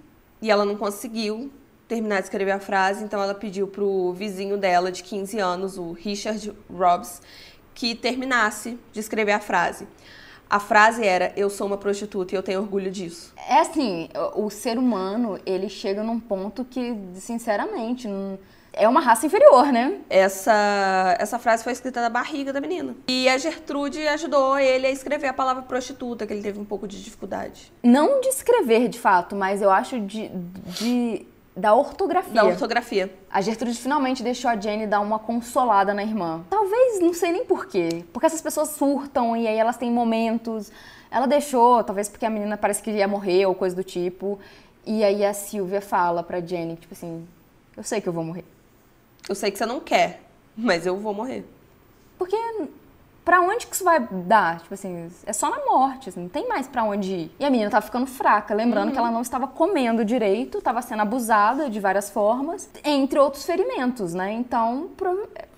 e 0.40 0.50
ela 0.50 0.64
não 0.64 0.76
conseguiu 0.76 1.50
terminar 1.88 2.18
de 2.18 2.24
escrever 2.24 2.52
a 2.52 2.60
frase, 2.60 3.04
então 3.04 3.22
ela 3.22 3.34
pediu 3.34 3.68
pro 3.68 4.12
vizinho 4.12 4.56
dela 4.56 4.90
de 4.90 5.02
15 5.02 5.38
anos, 5.38 5.78
o 5.78 5.92
Richard 5.92 6.52
Robbs, 6.70 7.22
que 7.74 7.94
terminasse 7.94 8.78
de 8.92 9.00
escrever 9.00 9.32
a 9.32 9.40
frase. 9.40 9.86
A 10.48 10.60
frase 10.60 11.04
era: 11.04 11.32
Eu 11.36 11.50
sou 11.50 11.66
uma 11.66 11.76
prostituta 11.76 12.34
e 12.34 12.38
eu 12.38 12.42
tenho 12.42 12.60
orgulho 12.60 12.90
disso. 12.90 13.34
É 13.48 13.60
assim, 13.60 14.08
o 14.34 14.48
ser 14.50 14.78
humano, 14.78 15.38
ele 15.44 15.68
chega 15.68 16.02
num 16.02 16.20
ponto 16.20 16.64
que, 16.64 16.96
sinceramente, 17.14 18.06
não 18.08 18.38
é 18.76 18.86
uma 18.86 19.00
raça 19.00 19.24
inferior, 19.24 19.72
né? 19.72 19.98
Essa, 20.08 21.16
essa 21.18 21.38
frase 21.38 21.64
foi 21.64 21.72
escrita 21.72 22.00
na 22.02 22.10
barriga 22.10 22.52
da 22.52 22.60
menina. 22.60 22.94
E 23.08 23.26
a 23.26 23.38
Gertrude 23.38 24.06
ajudou 24.06 24.58
ele 24.58 24.86
a 24.86 24.90
escrever 24.90 25.28
a 25.28 25.32
palavra 25.32 25.62
prostituta, 25.62 26.26
que 26.26 26.32
ele 26.34 26.42
teve 26.42 26.60
um 26.60 26.64
pouco 26.64 26.86
de 26.86 27.02
dificuldade. 27.02 27.72
Não 27.82 28.20
de 28.20 28.28
escrever, 28.28 28.88
de 28.88 29.00
fato, 29.00 29.34
mas 29.34 29.62
eu 29.62 29.70
acho 29.70 29.98
de, 30.00 30.28
de 30.78 31.26
da 31.56 31.74
ortografia. 31.74 32.34
Da 32.34 32.44
ortografia. 32.44 33.10
A 33.30 33.40
Gertrude 33.40 33.78
finalmente 33.78 34.22
deixou 34.22 34.50
a 34.50 34.56
Jenny 34.56 34.86
dar 34.86 35.00
uma 35.00 35.18
consolada 35.18 35.94
na 35.94 36.02
irmã. 36.02 36.44
Talvez, 36.50 37.00
não 37.00 37.14
sei 37.14 37.32
nem 37.32 37.46
porquê. 37.46 38.04
Porque 38.12 38.26
essas 38.26 38.42
pessoas 38.42 38.70
surtam 38.70 39.34
e 39.34 39.48
aí 39.48 39.56
elas 39.56 39.78
têm 39.78 39.90
momentos. 39.90 40.70
Ela 41.10 41.26
deixou, 41.26 41.82
talvez 41.82 42.10
porque 42.10 42.26
a 42.26 42.30
menina 42.30 42.58
parece 42.58 42.82
que 42.82 42.90
ia 42.90 43.08
morrer 43.08 43.46
ou 43.46 43.54
coisa 43.54 43.74
do 43.74 43.82
tipo. 43.82 44.38
E 44.84 45.02
aí 45.02 45.24
a 45.24 45.32
Silvia 45.32 45.80
fala 45.80 46.22
pra 46.22 46.40
Jenny, 46.40 46.76
tipo 46.76 46.92
assim, 46.92 47.26
eu 47.74 47.82
sei 47.82 48.00
que 48.00 48.08
eu 48.08 48.12
vou 48.12 48.22
morrer. 48.22 48.44
Eu 49.28 49.34
sei 49.34 49.50
que 49.50 49.56
você 49.58 49.66
não 49.66 49.80
quer, 49.80 50.20
mas 50.54 50.86
eu 50.86 50.96
vou 50.98 51.14
morrer. 51.14 51.44
Porque 52.18 52.36
pra 53.26 53.40
onde 53.40 53.66
que 53.66 53.74
isso 53.74 53.82
vai 53.82 53.98
dar? 54.08 54.60
Tipo 54.60 54.72
assim, 54.72 55.10
é 55.26 55.32
só 55.32 55.50
na 55.50 55.58
morte, 55.66 56.08
assim, 56.08 56.20
não 56.20 56.28
tem 56.28 56.48
mais 56.48 56.68
pra 56.68 56.84
onde 56.84 57.12
ir. 57.12 57.36
E 57.40 57.44
a 57.44 57.50
menina 57.50 57.68
tava 57.68 57.84
ficando 57.84 58.06
fraca, 58.06 58.54
lembrando 58.54 58.86
uhum. 58.86 58.92
que 58.92 58.98
ela 58.98 59.10
não 59.10 59.20
estava 59.20 59.48
comendo 59.48 60.04
direito, 60.04 60.58
estava 60.58 60.80
sendo 60.80 61.02
abusada 61.02 61.68
de 61.68 61.80
várias 61.80 62.08
formas, 62.08 62.70
entre 62.84 63.18
outros 63.18 63.44
ferimentos, 63.44 64.14
né? 64.14 64.32
Então, 64.32 64.88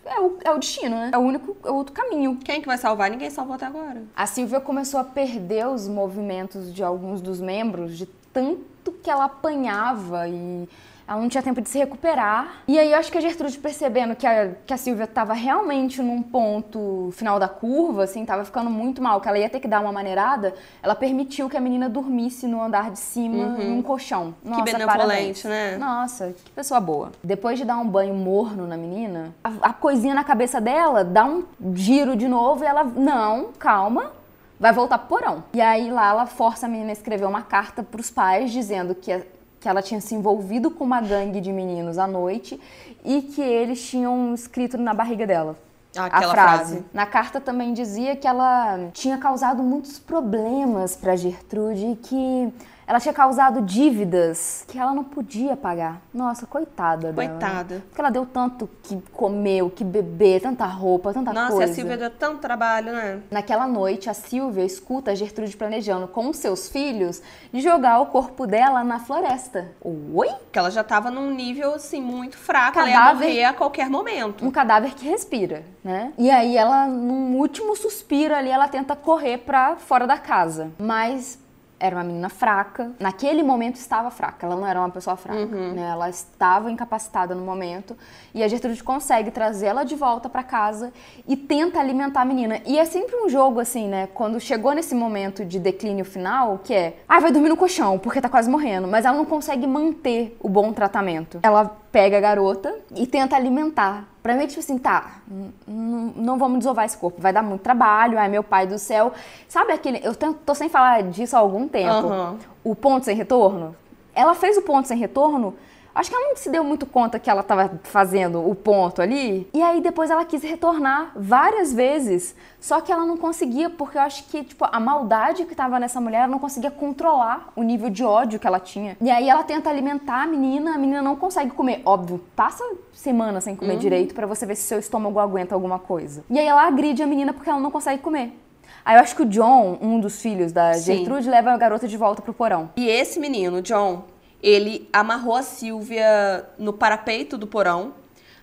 é 0.06 0.18
o, 0.18 0.38
é 0.42 0.50
o 0.50 0.58
destino, 0.58 0.96
né? 0.96 1.10
É 1.12 1.18
o 1.18 1.20
único, 1.20 1.54
é 1.62 1.70
o 1.70 1.74
outro 1.74 1.92
caminho. 1.92 2.36
Quem 2.36 2.62
que 2.62 2.66
vai 2.66 2.78
salvar? 2.78 3.10
Ninguém 3.10 3.28
salvou 3.28 3.54
até 3.54 3.66
agora. 3.66 4.02
A 4.16 4.24
Silvia 4.24 4.60
começou 4.60 4.98
a 4.98 5.04
perder 5.04 5.68
os 5.68 5.86
movimentos 5.86 6.72
de 6.72 6.82
alguns 6.82 7.20
dos 7.20 7.38
membros 7.38 7.98
de 7.98 8.06
tanto 8.32 8.92
que 9.02 9.10
ela 9.10 9.26
apanhava 9.26 10.26
e 10.26 10.66
ela 11.08 11.20
não 11.20 11.28
tinha 11.28 11.42
tempo 11.42 11.60
de 11.62 11.68
se 11.70 11.78
recuperar. 11.78 12.62
E 12.68 12.78
aí 12.78 12.92
eu 12.92 12.98
acho 12.98 13.10
que 13.10 13.16
a 13.16 13.20
Gertrude 13.20 13.56
percebendo 13.58 14.14
que 14.14 14.26
a, 14.26 14.50
que 14.66 14.74
a 14.74 14.76
Silvia 14.76 15.04
estava 15.04 15.32
realmente 15.32 16.02
num 16.02 16.22
ponto 16.22 17.10
final 17.12 17.38
da 17.38 17.48
curva, 17.48 18.04
assim, 18.04 18.26
tava 18.26 18.44
ficando 18.44 18.68
muito 18.68 19.02
mal, 19.02 19.18
que 19.20 19.26
ela 19.26 19.38
ia 19.38 19.48
ter 19.48 19.58
que 19.58 19.66
dar 19.66 19.80
uma 19.80 19.90
maneirada, 19.90 20.54
ela 20.82 20.94
permitiu 20.94 21.48
que 21.48 21.56
a 21.56 21.60
menina 21.60 21.88
dormisse 21.88 22.46
no 22.46 22.62
andar 22.62 22.90
de 22.90 22.98
cima, 22.98 23.44
uhum. 23.44 23.76
num 23.76 23.82
colchão. 23.82 24.34
Nossa, 24.44 24.62
que 24.62 24.72
benevolente, 24.72 25.48
né? 25.48 25.78
Nossa, 25.78 26.34
que 26.44 26.50
pessoa 26.50 26.78
boa. 26.78 27.10
Depois 27.24 27.58
de 27.58 27.64
dar 27.64 27.78
um 27.78 27.88
banho 27.88 28.14
morno 28.14 28.66
na 28.66 28.76
menina, 28.76 29.32
a, 29.42 29.70
a 29.70 29.72
coisinha 29.72 30.14
na 30.14 30.24
cabeça 30.24 30.60
dela 30.60 31.02
dá 31.02 31.24
um 31.24 31.44
giro 31.74 32.14
de 32.16 32.28
novo 32.28 32.64
e 32.64 32.66
ela, 32.66 32.84
não, 32.84 33.48
calma, 33.58 34.12
vai 34.60 34.72
voltar 34.72 34.98
pro 34.98 35.08
porão. 35.08 35.44
E 35.54 35.60
aí 35.60 35.90
lá 35.90 36.10
ela 36.10 36.26
força 36.26 36.66
a 36.66 36.68
menina 36.68 36.90
a 36.90 36.92
escrever 36.92 37.24
uma 37.24 37.42
carta 37.42 37.82
pros 37.82 38.10
pais 38.10 38.50
dizendo 38.50 38.94
que 38.94 39.22
que 39.60 39.68
ela 39.68 39.82
tinha 39.82 40.00
se 40.00 40.14
envolvido 40.14 40.70
com 40.70 40.84
uma 40.84 41.00
gangue 41.00 41.40
de 41.40 41.52
meninos 41.52 41.98
à 41.98 42.06
noite 42.06 42.60
e 43.04 43.22
que 43.22 43.42
eles 43.42 43.82
tinham 43.88 44.34
escrito 44.34 44.76
na 44.78 44.94
barriga 44.94 45.26
dela. 45.26 45.56
Aquela 45.96 46.26
a 46.26 46.30
frase. 46.30 46.72
frase. 46.72 46.84
Na 46.92 47.06
carta 47.06 47.40
também 47.40 47.72
dizia 47.72 48.14
que 48.14 48.26
ela 48.26 48.90
tinha 48.92 49.18
causado 49.18 49.62
muitos 49.62 49.98
problemas 49.98 50.94
para 50.94 51.16
Gertrude 51.16 51.86
e 51.86 51.96
que 51.96 52.52
ela 52.88 52.98
tinha 52.98 53.12
causado 53.12 53.60
dívidas 53.60 54.64
que 54.66 54.78
ela 54.78 54.94
não 54.94 55.04
podia 55.04 55.54
pagar. 55.56 56.00
Nossa, 56.12 56.46
coitada 56.46 57.12
dela. 57.12 57.28
né? 57.28 57.38
Coitada. 57.38 57.82
Porque 57.88 58.00
ela 58.00 58.10
deu 58.10 58.24
tanto 58.24 58.68
que 58.82 58.98
comer, 59.12 59.62
o 59.62 59.68
que 59.68 59.84
beber, 59.84 60.40
tanta 60.40 60.64
roupa, 60.64 61.12
tanta 61.12 61.32
Nossa, 61.32 61.52
coisa. 61.52 61.70
e 61.70 61.72
a 61.72 61.74
Silvia 61.74 61.96
deu 61.98 62.10
tanto 62.10 62.38
trabalho, 62.40 62.90
né? 62.92 63.20
Naquela 63.30 63.66
noite, 63.66 64.08
a 64.08 64.14
Silvia 64.14 64.64
escuta 64.64 65.10
a 65.10 65.14
Gertrude 65.14 65.54
planejando 65.54 66.08
com 66.08 66.32
seus 66.32 66.68
filhos 66.70 67.20
de 67.52 67.60
jogar 67.60 68.00
o 68.00 68.06
corpo 68.06 68.46
dela 68.46 68.82
na 68.82 68.98
floresta. 68.98 69.68
Oi? 69.82 70.30
Que 70.50 70.58
ela 70.58 70.70
já 70.70 70.82
tava 70.82 71.10
num 71.10 71.30
nível, 71.30 71.74
assim, 71.74 72.00
muito 72.00 72.38
fraco. 72.38 72.78
Ela 72.78 72.88
ia 72.88 72.96
Cadáver. 72.96 73.28
morrer 73.28 73.44
a 73.44 73.52
qualquer 73.52 73.90
momento. 73.90 74.46
Um 74.46 74.50
cadáver 74.50 74.94
que 74.94 75.06
respira, 75.06 75.62
né? 75.84 76.12
E 76.16 76.30
aí 76.30 76.56
ela, 76.56 76.86
num 76.86 77.36
último 77.36 77.76
suspiro 77.76 78.34
ali, 78.34 78.48
ela 78.50 78.66
tenta 78.66 78.96
correr 78.96 79.38
pra 79.38 79.76
fora 79.76 80.06
da 80.06 80.16
casa. 80.16 80.70
Mas 80.78 81.38
era 81.80 81.96
uma 81.96 82.04
menina 82.04 82.28
fraca. 82.28 82.92
Naquele 82.98 83.42
momento 83.42 83.76
estava 83.76 84.10
fraca. 84.10 84.46
Ela 84.46 84.56
não 84.56 84.66
era 84.66 84.80
uma 84.80 84.90
pessoa 84.90 85.16
fraca, 85.16 85.44
né? 85.46 85.88
Ela 85.90 86.08
estava 86.08 86.70
incapacitada 86.70 87.34
no 87.34 87.44
momento. 87.44 87.96
E 88.34 88.42
a 88.42 88.48
Gertrude 88.48 88.82
consegue 88.82 89.30
trazê-la 89.30 89.84
de 89.84 89.94
volta 89.94 90.28
pra 90.28 90.42
casa 90.42 90.92
e 91.26 91.36
tenta 91.36 91.78
alimentar 91.78 92.22
a 92.22 92.24
menina. 92.24 92.60
E 92.66 92.78
é 92.78 92.84
sempre 92.84 93.16
um 93.16 93.28
jogo 93.28 93.60
assim, 93.60 93.88
né? 93.88 94.08
Quando 94.14 94.40
chegou 94.40 94.72
nesse 94.72 94.94
momento 94.94 95.44
de 95.44 95.58
declínio 95.58 96.04
final, 96.04 96.60
que 96.62 96.74
é, 96.74 96.96
ah, 97.08 97.20
vai 97.20 97.30
dormir 97.30 97.48
no 97.48 97.56
colchão 97.56 97.98
porque 97.98 98.20
tá 98.20 98.28
quase 98.28 98.50
morrendo, 98.50 98.88
mas 98.88 99.04
ela 99.04 99.16
não 99.16 99.24
consegue 99.24 99.66
manter 99.66 100.36
o 100.40 100.48
bom 100.48 100.72
tratamento. 100.72 101.40
Ela 101.42 101.76
pega 101.90 102.18
a 102.18 102.20
garota 102.20 102.74
e 102.94 103.06
tenta 103.06 103.34
alimentar. 103.36 104.04
Pra 104.22 104.34
mim, 104.36 104.46
tipo 104.46 104.60
assim, 104.60 104.76
tá, 104.78 105.20
não 105.66 106.38
vamos 106.38 106.58
desovar 106.58 106.84
esse 106.84 106.96
corpo, 106.96 107.20
vai 107.20 107.32
dar 107.32 107.42
muito 107.42 107.62
trabalho, 107.62 108.18
ai 108.18 108.28
meu 108.28 108.42
pai 108.42 108.66
do 108.66 108.78
céu. 108.78 109.12
Sabe 109.48 109.72
aquele, 109.72 110.00
eu 110.04 110.14
tento- 110.14 110.38
tô 110.44 110.54
sem 110.54 110.68
falar 110.68 111.02
disso 111.04 111.34
há 111.36 111.38
algum 111.38 111.66
tempo, 111.66 111.90
Aham. 112.08 112.36
o 112.62 112.74
ponto 112.74 113.04
sem 113.04 113.16
retorno? 113.16 113.74
Ela 114.14 114.34
fez 114.34 114.56
o 114.58 114.62
ponto 114.62 114.86
sem 114.86 114.98
retorno, 114.98 115.54
acho 115.98 116.10
que 116.10 116.16
ela 116.16 116.28
não 116.28 116.36
se 116.36 116.48
deu 116.48 116.62
muito 116.62 116.86
conta 116.86 117.18
que 117.18 117.28
ela 117.28 117.42
tava 117.42 117.80
fazendo 117.82 118.48
o 118.48 118.54
ponto 118.54 119.02
ali, 119.02 119.48
e 119.52 119.60
aí 119.60 119.80
depois 119.80 120.10
ela 120.10 120.24
quis 120.24 120.42
retornar 120.42 121.12
várias 121.16 121.72
vezes, 121.72 122.36
só 122.60 122.80
que 122.80 122.92
ela 122.92 123.04
não 123.04 123.16
conseguia, 123.16 123.68
porque 123.68 123.98
eu 123.98 124.02
acho 124.02 124.24
que, 124.28 124.44
tipo, 124.44 124.64
a 124.70 124.78
maldade 124.78 125.44
que 125.44 125.54
tava 125.54 125.80
nessa 125.80 126.00
mulher, 126.00 126.18
ela 126.18 126.28
não 126.28 126.38
conseguia 126.38 126.70
controlar 126.70 127.52
o 127.56 127.62
nível 127.62 127.90
de 127.90 128.04
ódio 128.04 128.38
que 128.38 128.46
ela 128.46 128.60
tinha. 128.60 128.96
E 129.00 129.10
aí 129.10 129.28
ela 129.28 129.42
tenta 129.42 129.68
alimentar 129.68 130.22
a 130.22 130.26
menina, 130.26 130.74
a 130.74 130.78
menina 130.78 131.02
não 131.02 131.16
consegue 131.16 131.50
comer. 131.50 131.82
Óbvio, 131.84 132.20
passa 132.36 132.64
semana 132.92 133.40
sem 133.40 133.56
comer 133.56 133.76
direito 133.78 134.14
pra 134.14 134.26
você 134.26 134.46
ver 134.46 134.54
se 134.54 134.62
seu 134.62 134.78
estômago 134.78 135.18
aguenta 135.18 135.54
alguma 135.54 135.78
coisa. 135.78 136.24
E 136.30 136.38
aí 136.38 136.46
ela 136.46 136.66
agride 136.66 137.02
a 137.02 137.06
menina 137.06 137.32
porque 137.32 137.50
ela 137.50 137.60
não 137.60 137.70
consegue 137.70 138.00
comer. 138.02 138.38
Aí 138.84 138.96
eu 138.96 139.00
acho 139.00 139.16
que 139.16 139.22
o 139.22 139.26
John, 139.26 139.78
um 139.82 140.00
dos 140.00 140.22
filhos 140.22 140.52
da 140.52 140.74
Sim. 140.74 140.96
Gertrude, 140.96 141.28
leva 141.28 141.52
a 141.52 141.56
garota 141.56 141.86
de 141.86 141.96
volta 141.96 142.22
pro 142.22 142.32
porão. 142.32 142.70
E 142.76 142.88
esse 142.88 143.18
menino, 143.18 143.60
John, 143.60 144.04
ele 144.42 144.88
amarrou 144.92 145.34
a 145.36 145.42
Silvia 145.42 146.48
no 146.58 146.72
parapeito 146.72 147.36
do 147.36 147.46
porão, 147.46 147.94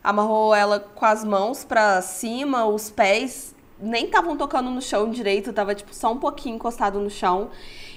amarrou 0.03 0.53
ela 0.53 0.79
com 0.79 1.05
as 1.05 1.23
mãos 1.23 1.63
pra 1.63 2.01
cima, 2.01 2.65
os 2.65 2.89
pés 2.91 3.55
nem 3.79 4.05
estavam 4.05 4.37
tocando 4.37 4.69
no 4.69 4.81
chão 4.81 5.09
direito, 5.09 5.51
tava 5.51 5.75
tipo 5.75 5.93
só 5.93 6.11
um 6.11 6.17
pouquinho 6.17 6.55
encostado 6.55 6.99
no 6.99 7.09
chão. 7.09 7.49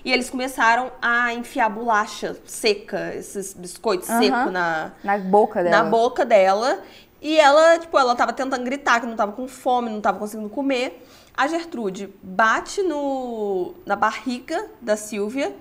E 0.05 0.13
eles 0.13 0.31
começaram 0.31 0.91
a 1.03 1.33
enfiar 1.35 1.69
bolacha 1.69 2.37
seca, 2.45 3.15
esses 3.15 3.53
biscoitos 3.53 4.09
Aham. 4.09 4.21
secos 4.23 4.53
na, 4.53 4.93
Na 5.05 5.19
boca 5.19 5.63
dela. 5.63 5.83
na 5.83 5.91
boca 5.91 6.25
dela. 6.25 6.81
E 7.21 7.39
ela, 7.39 7.79
tipo, 7.79 7.99
ela 7.99 8.15
tava 8.15 8.33
tentando 8.33 8.65
gritar 8.65 9.01
que 9.01 9.07
não 9.07 9.17
tava 9.17 9.33
com 9.33 9.49
fome, 9.49 9.91
não 9.91 10.01
tava 10.01 10.19
conseguindo 10.21 10.49
comer. 10.49 11.05
A 11.37 11.47
Gertrude 11.49 12.13
bate 12.23 12.81
no, 12.83 13.75
na 13.85 13.97
barriga 13.97 14.67
da 14.81 14.97
Silvia 14.97 15.55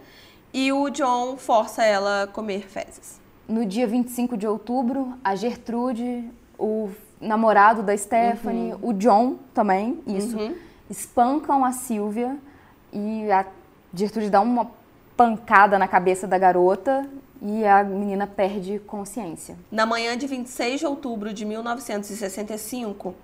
e 0.53 0.71
o 0.71 0.89
John 0.89 1.37
força 1.37 1.83
ela 1.83 2.23
a 2.23 2.27
comer 2.27 2.67
fezes. 2.67 3.19
No 3.47 3.65
dia 3.65 3.87
25 3.87 4.35
de 4.35 4.47
outubro, 4.47 5.13
a 5.23 5.35
Gertrude, 5.35 6.29
o 6.59 6.89
namorado 7.19 7.81
da 7.81 7.95
Stephanie, 7.97 8.75
o 8.81 8.93
John 8.93 9.37
também, 9.53 10.01
isso, 10.05 10.37
espancam 10.89 11.63
a 11.63 11.71
Silvia 11.71 12.37
e 12.91 13.31
a 13.31 13.45
Gertrude 13.93 14.29
dá 14.29 14.41
uma 14.41 14.69
pancada 15.15 15.79
na 15.79 15.87
cabeça 15.87 16.27
da 16.27 16.37
garota 16.37 17.09
e 17.41 17.65
a 17.65 17.83
menina 17.83 18.27
perde 18.27 18.79
consciência. 18.79 19.57
Na 19.71 19.85
manhã 19.85 20.17
de 20.17 20.27
26 20.27 20.79
de 20.79 20.85
outubro 20.85 21.33
de 21.33 21.45
1965, 21.45 23.15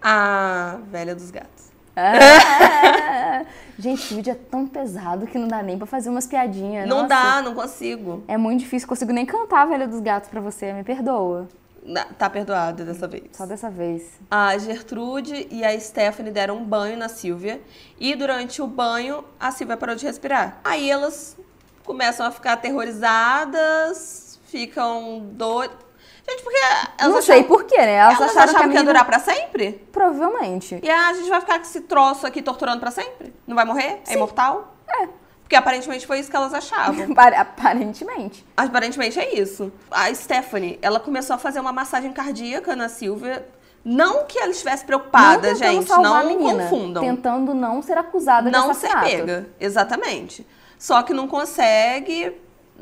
a 0.00 0.78
velha 0.90 1.14
dos 1.14 1.30
gatos. 1.30 1.71
Ah! 1.96 3.44
Gente, 3.78 4.02
esse 4.04 4.14
vídeo 4.14 4.30
é 4.32 4.34
tão 4.34 4.66
pesado 4.66 5.26
que 5.26 5.36
não 5.38 5.48
dá 5.48 5.62
nem 5.62 5.76
pra 5.76 5.86
fazer 5.86 6.08
umas 6.08 6.26
piadinhas. 6.26 6.88
Não 6.88 6.98
Nossa, 7.02 7.08
dá, 7.08 7.42
não 7.42 7.54
consigo. 7.54 8.22
É 8.28 8.36
muito 8.36 8.60
difícil, 8.60 8.86
consigo 8.88 9.12
nem 9.12 9.26
cantar 9.26 9.62
a 9.62 9.66
Velha 9.66 9.88
dos 9.88 10.00
Gatos 10.00 10.28
pra 10.28 10.40
você, 10.40 10.72
me 10.72 10.84
perdoa. 10.84 11.48
Na- 11.84 12.04
Tá 12.04 12.30
perdoada 12.30 12.84
dessa 12.84 13.08
vez. 13.08 13.24
Só 13.32 13.44
dessa 13.44 13.68
vez. 13.68 14.04
A 14.30 14.56
Gertrude 14.56 15.48
e 15.50 15.64
a 15.64 15.78
Stephanie 15.80 16.30
deram 16.30 16.58
um 16.58 16.64
banho 16.64 16.96
na 16.96 17.08
Silvia 17.08 17.60
e 17.98 18.14
durante 18.14 18.62
o 18.62 18.66
banho 18.68 19.24
a 19.40 19.50
Silvia 19.50 19.76
parou 19.76 19.96
de 19.96 20.06
respirar. 20.06 20.60
Aí 20.62 20.88
elas 20.88 21.36
começam 21.84 22.24
a 22.24 22.30
ficar 22.30 22.52
aterrorizadas, 22.52 24.38
ficam 24.46 25.20
doidas. 25.32 25.76
Gente, 26.28 26.42
porque 26.42 26.58
elas 26.58 26.88
não 26.98 27.06
achavam, 27.18 27.22
sei 27.22 27.44
porquê, 27.44 27.76
né? 27.78 27.94
Elas, 27.96 28.14
elas 28.16 28.30
acharam, 28.30 28.44
achavam 28.50 28.68
que 28.68 28.72
que 28.74 28.78
ia 28.78 28.84
durar 28.84 29.04
pra 29.04 29.18
sempre? 29.18 29.72
Provavelmente. 29.92 30.78
E 30.82 30.90
a 30.90 31.12
gente 31.14 31.28
vai 31.28 31.40
ficar 31.40 31.56
com 31.58 31.62
esse 31.64 31.80
troço 31.82 32.26
aqui 32.26 32.40
torturando 32.42 32.80
pra 32.80 32.90
sempre? 32.90 33.34
Não 33.46 33.56
vai 33.56 33.64
morrer? 33.64 34.00
É 34.08 34.14
imortal? 34.14 34.74
É. 34.88 35.08
Porque 35.42 35.56
aparentemente 35.56 36.06
foi 36.06 36.18
isso 36.20 36.30
que 36.30 36.36
elas 36.36 36.54
achavam. 36.54 37.04
Apar- 37.12 37.34
Aparentemente. 37.38 38.46
Aparentemente 38.56 39.18
é 39.18 39.34
isso. 39.38 39.72
A 39.90 40.12
Stephanie, 40.14 40.78
ela 40.80 40.98
começou 41.00 41.34
a 41.34 41.38
fazer 41.38 41.60
uma 41.60 41.72
massagem 41.72 42.12
cardíaca 42.12 42.74
na 42.76 42.88
Silvia. 42.88 43.46
Não 43.84 44.24
que 44.26 44.38
ela 44.38 44.50
estivesse 44.52 44.84
preocupada, 44.84 45.48
não 45.48 45.56
gente. 45.56 45.88
Não 45.90 46.26
menina, 46.26 46.62
confundam. 46.64 47.02
Tentando 47.02 47.52
não 47.52 47.82
ser 47.82 47.98
acusada 47.98 48.48
não 48.48 48.70
de 48.70 48.76
ser 48.76 48.86
assassinato. 48.86 49.10
pega. 49.10 49.46
Exatamente. 49.58 50.46
Só 50.78 51.02
que 51.02 51.12
não 51.12 51.26
consegue, 51.28 52.32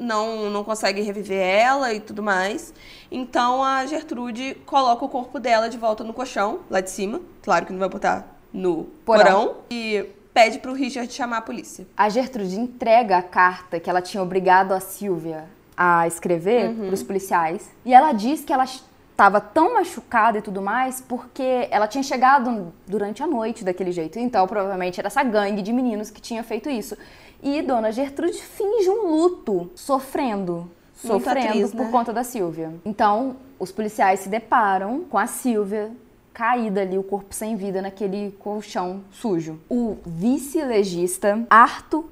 não, 0.01 0.51
não 0.51 0.65
consegue 0.65 1.01
reviver 1.03 1.39
ela 1.41 1.93
e 1.93 2.01
tudo 2.01 2.23
mais. 2.23 2.73
Então 3.11 3.63
a 3.63 3.85
Gertrude 3.87 4.57
coloca 4.67 5.05
o 5.05 5.09
corpo 5.09 5.39
dela 5.39 5.69
de 5.69 5.77
volta 5.79 6.03
no 6.03 6.13
colchão, 6.13 6.61
lá 6.71 6.81
de 6.81 6.91
cima. 6.91 7.21
Claro 7.43 7.67
que 7.67 7.73
não 7.73 7.79
vai 7.79 7.89
botar 7.89 8.27
no 8.53 8.85
Porão. 9.05 9.25
porão. 9.25 9.57
E 9.71 10.07
pede 10.33 10.59
pro 10.59 10.73
Richard 10.73 11.13
chamar 11.13 11.39
a 11.39 11.43
polícia. 11.43 11.87
A 11.97 12.09
Gertrude 12.09 12.59
entrega 12.59 13.19
a 13.19 13.23
carta 13.23 13.79
que 13.79 13.89
ela 13.91 14.01
tinha 14.01 14.23
obrigado 14.23 14.73
a 14.73 14.81
Silvia 14.81 15.45
a 15.77 16.07
escrever 16.07 16.69
Uhum. 16.71 16.87
para 16.87 16.95
os 16.95 17.03
policiais. 17.03 17.71
E 17.85 17.93
ela 17.95 18.13
diz 18.13 18.45
que 18.45 18.53
ela 18.53 18.65
estava 18.65 19.41
tão 19.41 19.75
machucada 19.75 20.39
e 20.39 20.43
tudo 20.43 20.63
mais 20.63 21.01
porque 21.01 21.69
ela 21.71 21.87
tinha 21.87 22.03
chegado 22.03 22.73
durante 22.87 23.23
a 23.23 23.27
noite 23.27 23.65
daquele 23.65 23.93
jeito. 23.93 24.19
Então, 24.19 24.47
provavelmente 24.47 24.99
era 24.99 25.09
essa 25.09 25.23
gangue 25.23 25.63
de 25.63 25.73
meninos 25.73 26.11
que 26.11 26.21
tinha 26.21 26.43
feito 26.43 26.69
isso. 26.71 26.97
E 27.43 27.63
Dona 27.63 27.91
Gertrude 27.91 28.39
finge 28.39 28.89
um 28.91 29.11
luto, 29.11 29.71
sofrendo. 29.75 30.71
Muito 31.03 31.25
Sofrendo 31.25 31.49
atriz, 31.49 31.71
por 31.73 31.87
né? 31.87 31.91
conta 31.91 32.13
da 32.13 32.23
Silvia. 32.23 32.75
Então, 32.85 33.37
os 33.59 33.73
policiais 33.73 34.21
se 34.21 34.29
deparam 34.29 35.05
com 35.09 35.17
a 35.17 35.27
Silvia 35.27 35.91
caída 36.33 36.83
ali, 36.83 36.97
o 36.97 37.03
corpo 37.03 37.35
sem 37.35 37.57
vida 37.57 37.83
naquele 37.83 38.33
colchão 38.39 39.03
sujo. 39.11 39.59
O 39.69 39.97
vice-legista 40.05 41.45
Arthur 41.49 42.05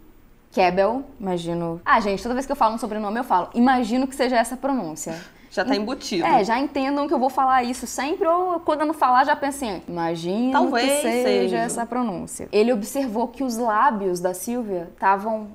Kebel, 0.50 1.04
imagino. 1.20 1.80
Ah, 1.84 2.00
gente, 2.00 2.22
toda 2.22 2.34
vez 2.34 2.46
que 2.46 2.52
eu 2.52 2.56
falo 2.56 2.74
um 2.74 2.78
sobrenome 2.78 3.18
eu 3.18 3.24
falo, 3.24 3.48
imagino 3.54 4.06
que 4.06 4.16
seja 4.16 4.36
essa 4.36 4.54
a 4.54 4.58
pronúncia. 4.58 5.18
Já 5.50 5.64
tá 5.64 5.74
embutido. 5.74 6.26
É, 6.26 6.44
já 6.44 6.58
entendam 6.58 7.08
que 7.08 7.14
eu 7.14 7.18
vou 7.18 7.30
falar 7.30 7.62
isso 7.64 7.86
sempre, 7.86 8.28
ou 8.28 8.60
quando 8.60 8.80
eu 8.82 8.86
não 8.86 8.94
falar, 8.94 9.24
já 9.24 9.34
pensei, 9.34 9.82
imagino 9.88 10.52
Talvez 10.52 10.86
que 10.86 11.02
seja, 11.02 11.22
seja. 11.24 11.56
essa 11.58 11.86
pronúncia. 11.86 12.48
Ele 12.52 12.72
observou 12.72 13.28
que 13.28 13.42
os 13.42 13.56
lábios 13.56 14.20
da 14.20 14.34
Silvia 14.34 14.88
estavam 14.92 15.48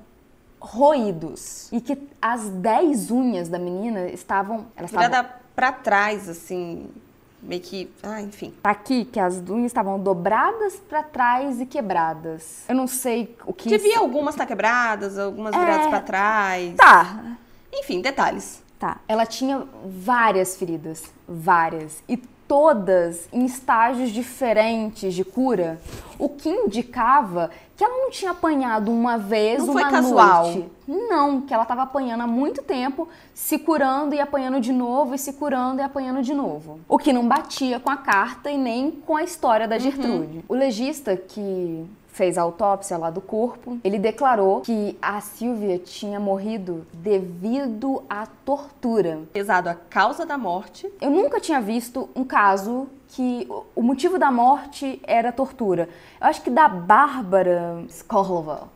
roídos 0.60 1.68
e 1.72 1.80
que 1.80 1.96
as 2.20 2.48
10 2.48 3.10
unhas 3.10 3.48
da 3.48 3.58
menina 3.58 4.08
estavam. 4.08 4.66
Elas 4.76 4.90
estavam 4.90 5.08
Virada 5.10 5.30
pra 5.54 5.70
trás, 5.72 6.28
assim. 6.28 6.88
Meio 7.42 7.60
que. 7.60 7.90
Ah, 8.02 8.22
enfim. 8.22 8.54
Tá 8.62 8.70
aqui 8.70 9.04
que 9.04 9.20
as 9.20 9.36
unhas 9.48 9.66
estavam 9.66 10.00
dobradas 10.00 10.76
pra 10.88 11.02
trás 11.02 11.60
e 11.60 11.66
quebradas. 11.66 12.64
Eu 12.66 12.74
não 12.74 12.86
sei 12.86 13.36
o 13.46 13.52
que. 13.52 13.68
Devia 13.68 13.90
isso- 13.92 14.00
algumas 14.00 14.34
tá 14.34 14.46
quebradas, 14.46 15.18
algumas 15.18 15.54
viradas 15.54 15.86
É. 15.86 15.90
pra 15.90 16.00
trás. 16.00 16.74
Tá, 16.74 17.36
Enfim, 17.76 18.00
detalhes. 18.00 18.62
Tá. 18.78 18.98
Ela 19.08 19.24
tinha 19.26 19.62
várias 19.86 20.56
feridas, 20.56 21.04
várias. 21.28 22.02
E 22.08 22.16
todas 22.46 23.26
em 23.32 23.44
estágios 23.46 24.10
diferentes 24.10 25.14
de 25.14 25.24
cura, 25.24 25.80
o 26.18 26.28
que 26.28 26.48
indicava 26.50 27.50
que 27.76 27.82
ela 27.82 27.96
não 28.02 28.10
tinha 28.10 28.30
apanhado 28.32 28.92
uma 28.92 29.16
vez, 29.16 29.58
Não 29.64 29.72
uma 29.72 29.80
foi 29.82 29.90
casual. 29.90 30.42
noite. 30.44 30.68
Não, 30.86 31.40
que 31.40 31.52
ela 31.54 31.62
estava 31.64 31.82
apanhando 31.82 32.20
há 32.20 32.26
muito 32.26 32.62
tempo, 32.62 33.08
se 33.32 33.58
curando 33.58 34.14
e 34.14 34.20
apanhando 34.20 34.60
de 34.60 34.72
novo, 34.72 35.14
e 35.14 35.18
se 35.18 35.32
curando 35.32 35.80
e 35.80 35.82
apanhando 35.84 36.22
de 36.22 36.34
novo. 36.34 36.78
O 36.88 36.98
que 36.98 37.12
não 37.12 37.26
batia 37.26 37.80
com 37.80 37.90
a 37.90 37.96
carta 37.96 38.50
e 38.50 38.58
nem 38.58 38.90
com 38.90 39.16
a 39.16 39.24
história 39.24 39.64
Uhum. 39.64 39.70
da 39.70 39.78
Gertrude. 39.78 40.44
O 40.48 40.54
legista 40.54 41.16
que 41.16 41.84
fez 42.14 42.38
a 42.38 42.42
autópsia 42.42 42.96
lá 42.96 43.10
do 43.10 43.20
corpo, 43.20 43.78
ele 43.82 43.98
declarou 43.98 44.60
que 44.60 44.96
a 45.02 45.20
Silvia 45.20 45.78
tinha 45.78 46.20
morrido 46.20 46.86
devido 46.92 48.04
à 48.08 48.24
tortura. 48.24 49.22
Pesado 49.32 49.68
a 49.68 49.74
causa 49.74 50.24
da 50.24 50.38
morte. 50.38 50.88
Eu 51.00 51.10
nunca 51.10 51.40
tinha 51.40 51.60
visto 51.60 52.08
um 52.14 52.24
caso 52.24 52.86
que 53.08 53.48
o 53.74 53.82
motivo 53.82 54.16
da 54.16 54.30
morte 54.30 55.00
era 55.04 55.32
tortura. 55.32 55.88
Eu 56.20 56.28
acho 56.28 56.40
que 56.42 56.50
da 56.50 56.68
Bárbara 56.68 57.84
Skorlova, 57.88 58.68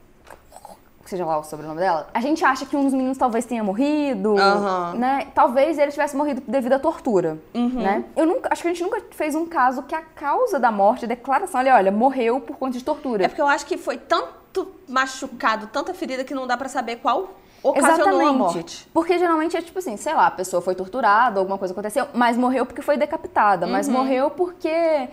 seja 1.09 1.25
lá 1.25 1.39
o 1.39 1.43
sobrenome 1.45 1.81
dela, 1.81 2.09
a 2.13 2.21
gente 2.21 2.45
acha 2.45 2.67
que 2.67 2.77
um 2.77 2.85
dos 2.85 2.93
meninos 2.93 3.17
talvez 3.19 3.45
tenha 3.45 3.65
morrido, 3.65 4.37
Aham. 4.39 4.95
né? 4.95 5.27
Talvez 5.35 5.79
ele 5.79 5.91
tivesse 5.91 6.17
morrido 6.17 6.43
devido 6.47 6.75
à 6.75 6.79
tortura, 6.79 7.39
né? 7.55 8.05
Eu 8.17 8.27
nunca, 8.27 8.49
acho 8.53 8.63
que 8.63 8.69
a 8.69 8.73
gente 8.73 8.83
nunca 8.83 9.03
fez 9.11 9.35
um 9.35 9.47
caso 9.47 9.83
que 9.83 9.95
a 9.95 10.03
causa 10.03 10.59
da 10.59 10.71
morte, 10.71 11.05
a 11.05 11.09
declaração, 11.09 11.61
olha, 11.61 11.75
olha, 11.75 11.91
morreu 11.93 12.41
por 12.41 12.57
conta 12.57 12.77
de 12.79 12.85
tortura. 12.85 13.25
É 13.25 13.29
porque 13.29 13.41
eu 13.43 13.47
acho 13.49 13.67
que 13.67 13.77
foi 13.77 13.97
tanto 13.97 14.69
machucado, 14.89 15.67
tanta 15.69 15.93
ferida 15.95 16.25
que 16.25 16.35
não 16.35 16.47
dá 16.47 16.57
pra 16.57 16.69
saber 16.69 16.97
qual 16.97 17.31
ocasionou 17.63 18.21
a 18.27 18.33
morte. 18.33 18.89
Porque 18.95 19.19
geralmente 19.19 19.57
é 19.57 19.63
tipo 19.63 19.79
assim, 19.79 19.97
sei 19.97 20.15
lá, 20.15 20.27
a 20.29 20.31
pessoa 20.31 20.63
foi 20.63 20.75
torturada, 20.75 21.41
alguma 21.41 21.59
coisa 21.59 21.73
aconteceu, 21.73 22.07
mas 22.15 22.37
morreu 22.37 22.65
porque 22.65 22.83
foi 22.83 22.97
decapitada, 22.97 23.67
Uhum. 23.67 23.73
mas 23.73 23.89
morreu 23.89 24.31
porque 24.31 25.09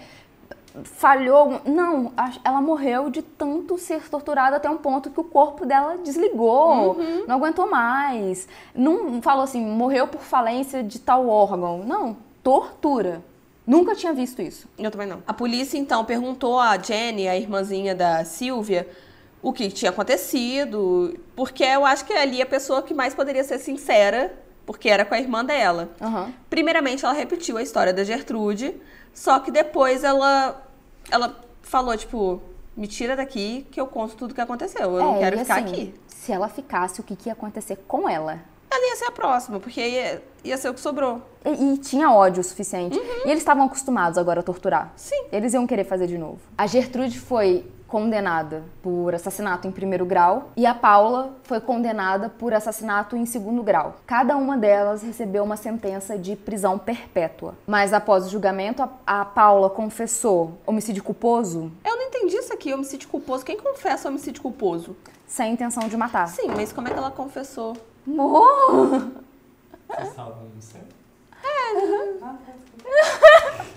falhou. 0.83 1.61
Não, 1.65 2.11
ela 2.43 2.61
morreu 2.61 3.09
de 3.09 3.21
tanto 3.21 3.77
ser 3.77 4.07
torturada 4.09 4.57
até 4.57 4.69
um 4.69 4.77
ponto 4.77 5.09
que 5.09 5.19
o 5.19 5.23
corpo 5.23 5.65
dela 5.65 5.97
desligou, 5.97 6.97
Uhum. 6.97 7.23
não 7.27 7.35
aguentou 7.35 7.69
mais. 7.69 8.47
Não 8.73 9.21
falou 9.21 9.43
assim, 9.43 9.61
morreu 9.65 10.07
por 10.07 10.21
falência 10.21 10.83
de 10.83 10.99
tal 10.99 11.27
órgão. 11.27 11.79
Não, 11.85 12.17
tortura. 12.43 13.21
Nunca 13.65 13.95
tinha 13.95 14.13
visto 14.13 14.41
isso. 14.41 14.67
Eu 14.77 14.91
também 14.91 15.07
não. 15.07 15.23
A 15.27 15.33
polícia 15.33 15.77
então 15.77 16.05
perguntou 16.05 16.59
a 16.59 16.77
Jenny, 16.77 17.27
a 17.27 17.35
irmãzinha 17.35 17.95
da 17.95 18.23
Silvia, 18.23 18.88
o 19.41 19.51
que 19.51 19.69
tinha 19.71 19.89
acontecido, 19.91 21.17
porque 21.35 21.63
eu 21.63 21.85
acho 21.85 22.05
que 22.05 22.13
ali 22.13 22.41
a 22.41 22.45
pessoa 22.45 22.81
que 22.83 22.93
mais 22.93 23.13
poderia 23.15 23.43
ser 23.43 23.57
sincera, 23.59 24.33
porque 24.65 24.89
era 24.89 25.03
com 25.05 25.13
a 25.15 25.19
irmã 25.19 25.43
dela. 25.43 25.89
Aham. 26.01 26.31
Primeiramente, 26.49 27.05
ela 27.05 27.13
repetiu 27.13 27.57
a 27.57 27.61
história 27.63 27.93
da 27.93 28.03
Gertrude, 28.03 28.75
só 29.13 29.39
que 29.39 29.49
depois 29.51 30.03
ela, 30.03 30.61
ela 31.12 31.36
falou, 31.62 31.96
tipo, 31.98 32.41
me 32.76 32.88
tira 32.88 33.15
daqui 33.15 33.65
que 33.72 33.80
eu 33.80 33.88
conto 33.88 34.15
tudo 34.15 34.32
o 34.32 34.34
que 34.36 34.41
aconteceu. 34.41 34.98
Eu 34.98 35.04
não 35.04 35.15
É, 35.15 35.20
quero 35.20 35.36
e 35.36 35.39
ficar 35.39 35.56
assim, 35.56 35.72
aqui. 35.72 35.96
Se 36.08 36.32
ela 36.32 36.48
ficasse, 36.50 37.00
o 37.00 37.04
que, 37.04 37.15
que 37.15 37.30
ia 37.30 37.34
acontecer 37.34 37.78
com 37.88 38.08
ela? 38.10 38.39
Ela 38.70 38.89
ia 38.89 38.96
ser 38.98 39.06
a 39.06 39.12
próxima, 39.12 39.60
porque 39.60 39.80
ia, 39.80 40.22
ia 40.44 40.58
ser 40.58 40.70
o 40.70 40.74
que 40.74 40.82
sobrou. 40.82 41.22
E, 41.46 41.74
e 41.74 41.78
tinha 41.78 42.12
ódio 42.12 42.41
o 42.41 42.44
suficiente. 42.44 42.98
E 42.98 43.30
eles 43.30 43.38
estavam 43.39 43.65
acostumados 43.65 44.18
agora 44.18 44.41
a 44.41 44.44
torturar. 44.44 44.91
Sim. 44.98 45.26
Eles 45.32 45.54
iam 45.54 45.65
querer 45.65 45.86
fazer 45.86 46.08
de 46.08 46.18
novo. 46.18 46.39
A 46.58 46.68
Gertrude 46.68 47.20
foi 47.20 47.65
condenada 47.88 48.63
por 48.82 49.13
assassinato 49.13 49.67
em 49.67 49.71
primeiro 49.71 50.06
grau 50.06 50.50
e 50.56 50.65
a 50.65 50.74
Paula 50.74 51.36
foi 51.43 51.60
condenada 51.62 52.30
por 52.30 52.54
assassinato 52.54 53.15
em 53.15 53.26
segundo 53.26 53.63
grau. 53.63 53.95
Cada 54.06 54.36
uma 54.38 54.58
delas 54.58 55.02
recebeu 55.04 55.43
uma 55.43 55.56
sentença 55.58 56.17
de 56.17 56.36
prisão 56.36 56.78
perpétua. 56.78 57.56
Mas 57.65 57.93
após 57.93 58.26
o 58.26 58.30
julgamento, 58.30 58.82
a, 58.84 59.21
a 59.21 59.26
Paula 59.26 59.69
confessou 59.69 60.58
homicídio 60.65 61.04
culposo 61.04 61.71
Eu 61.84 61.95
não 61.95 62.04
entendi 62.04 62.36
isso 62.36 62.54
aqui, 62.54 62.74
homicídio 62.74 63.08
culposo. 63.08 63.45
Quem 63.45 63.58
confessa 63.58 64.10
homicídio 64.10 64.41
culposo? 64.41 64.95
sem 65.28 65.54
intenção 65.54 65.88
de 65.88 65.98
matar. 65.98 66.28
Sim, 66.28 66.50
mas 66.56 66.71
como 66.71 66.88
é 66.88 66.91
que 66.91 66.98
ela 66.98 67.12
confessou? 67.12 67.76
Morro! 68.06 69.12
Você 69.89 70.06
salva 70.15 70.43
no 70.56 70.62
centro? 70.62 70.95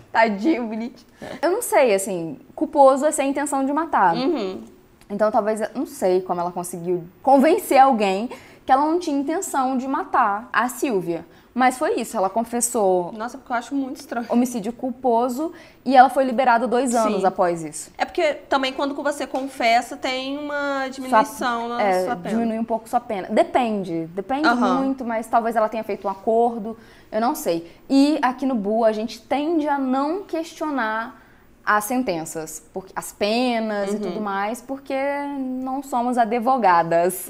Tadinho, 0.12 0.66
bonitinho. 0.66 1.06
Eu 1.42 1.50
não 1.50 1.62
sei, 1.62 1.94
assim, 1.94 2.38
culposo 2.54 3.04
é 3.06 3.10
sem 3.12 3.30
intenção 3.30 3.64
de 3.64 3.72
matar. 3.72 4.14
Uhum. 4.14 4.62
Então 5.10 5.30
talvez, 5.30 5.60
não 5.74 5.86
sei 5.86 6.20
como 6.20 6.40
ela 6.40 6.52
conseguiu 6.52 7.04
convencer 7.22 7.78
alguém 7.78 8.28
que 8.66 8.70
ela 8.72 8.82
não 8.84 8.98
tinha 8.98 9.18
intenção 9.18 9.76
de 9.78 9.88
matar 9.88 10.48
a 10.52 10.68
Silvia. 10.68 11.24
Mas 11.54 11.76
foi 11.76 11.94
isso, 11.98 12.16
ela 12.16 12.30
confessou 12.30 13.10
Nossa, 13.16 13.36
porque 13.36 13.50
eu 13.50 13.56
acho 13.56 13.74
muito 13.74 13.96
estranho. 13.96 14.26
homicídio 14.28 14.72
culposo 14.72 15.52
e 15.84 15.96
ela 15.96 16.08
foi 16.08 16.22
liberada 16.22 16.68
dois 16.68 16.94
anos 16.94 17.20
Sim. 17.22 17.26
após 17.26 17.64
isso. 17.64 17.90
É 17.98 18.04
porque 18.04 18.34
também 18.34 18.72
quando 18.72 18.94
você 18.94 19.26
confessa 19.26 19.96
tem 19.96 20.38
uma 20.38 20.86
diminuição 20.88 21.68
na 21.68 21.82
É, 21.82 22.04
sua 22.04 22.14
pena. 22.14 22.28
diminui 22.36 22.58
um 22.60 22.64
pouco 22.64 22.88
sua 22.88 23.00
pena. 23.00 23.26
Depende, 23.28 24.06
depende 24.14 24.46
Aham. 24.46 24.82
muito, 24.82 25.04
mas 25.04 25.26
talvez 25.26 25.56
ela 25.56 25.68
tenha 25.68 25.82
feito 25.82 26.06
um 26.06 26.10
acordo, 26.10 26.76
eu 27.10 27.20
não 27.20 27.34
sei. 27.34 27.70
E 27.88 28.18
aqui 28.22 28.44
no 28.46 28.54
BU 28.54 28.84
a 28.84 28.92
gente 28.92 29.20
tende 29.20 29.68
a 29.68 29.78
não 29.78 30.22
questionar 30.22 31.22
as 31.70 31.84
sentenças, 31.84 32.66
porque, 32.72 32.90
as 32.96 33.12
penas 33.12 33.90
Uhum. 33.90 33.96
e 33.96 33.98
tudo 34.00 34.20
mais, 34.22 34.62
porque 34.62 34.94
não 35.38 35.82
somos 35.82 36.16
advogadas. 36.16 37.28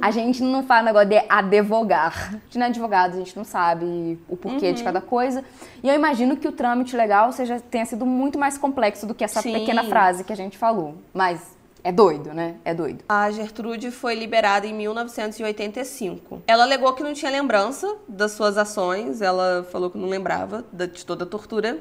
a 0.00 0.10
gente 0.10 0.42
não 0.42 0.62
faz 0.62 0.82
negócio 0.82 1.08
de 1.10 1.22
advogar. 1.28 2.28
A 2.30 2.32
gente 2.44 2.56
não 2.58 2.64
é 2.64 2.68
advogado, 2.70 3.12
a 3.14 3.18
gente 3.18 3.36
não 3.36 3.44
sabe 3.44 4.18
o 4.26 4.36
porquê 4.38 4.72
de 4.72 4.78
Uhum. 4.80 4.84
cada 4.86 5.00
coisa. 5.02 5.44
E 5.82 5.88
eu 5.88 5.94
imagino 5.94 6.34
que 6.34 6.48
o 6.48 6.52
trâmite 6.52 6.96
legal 6.96 7.30
seja, 7.32 7.60
tenha 7.60 7.84
sido 7.84 8.06
muito 8.06 8.38
mais 8.38 8.56
complexo 8.56 9.06
do 9.06 9.14
que 9.14 9.22
essa 9.22 9.42
Sim. 9.42 9.52
pequena 9.52 9.84
frase 9.84 10.24
que 10.24 10.32
a 10.32 10.36
gente 10.36 10.56
falou. 10.56 10.94
Mas 11.12 11.53
é 11.84 11.92
doido, 11.92 12.32
né? 12.34 12.56
É 12.64 12.72
doido. 12.74 13.04
A 13.08 13.30
Gertrude 13.30 13.90
foi 13.92 14.14
liberada 14.16 14.66
em 14.66 14.72
1985. 14.74 16.42
Ela 16.46 16.64
alegou 16.64 16.92
que 16.94 17.02
não 17.02 17.12
tinha 17.12 17.30
lembrança 17.30 17.94
das 18.08 18.32
suas 18.32 18.56
ações, 18.58 19.20
ela 19.22 19.64
falou 19.70 19.90
que 19.90 19.98
não 19.98 20.08
lembrava 20.08 20.64
da- 20.72 20.86
de 20.86 21.04
toda 21.06 21.24
a 21.24 21.26
tortura. 21.26 21.78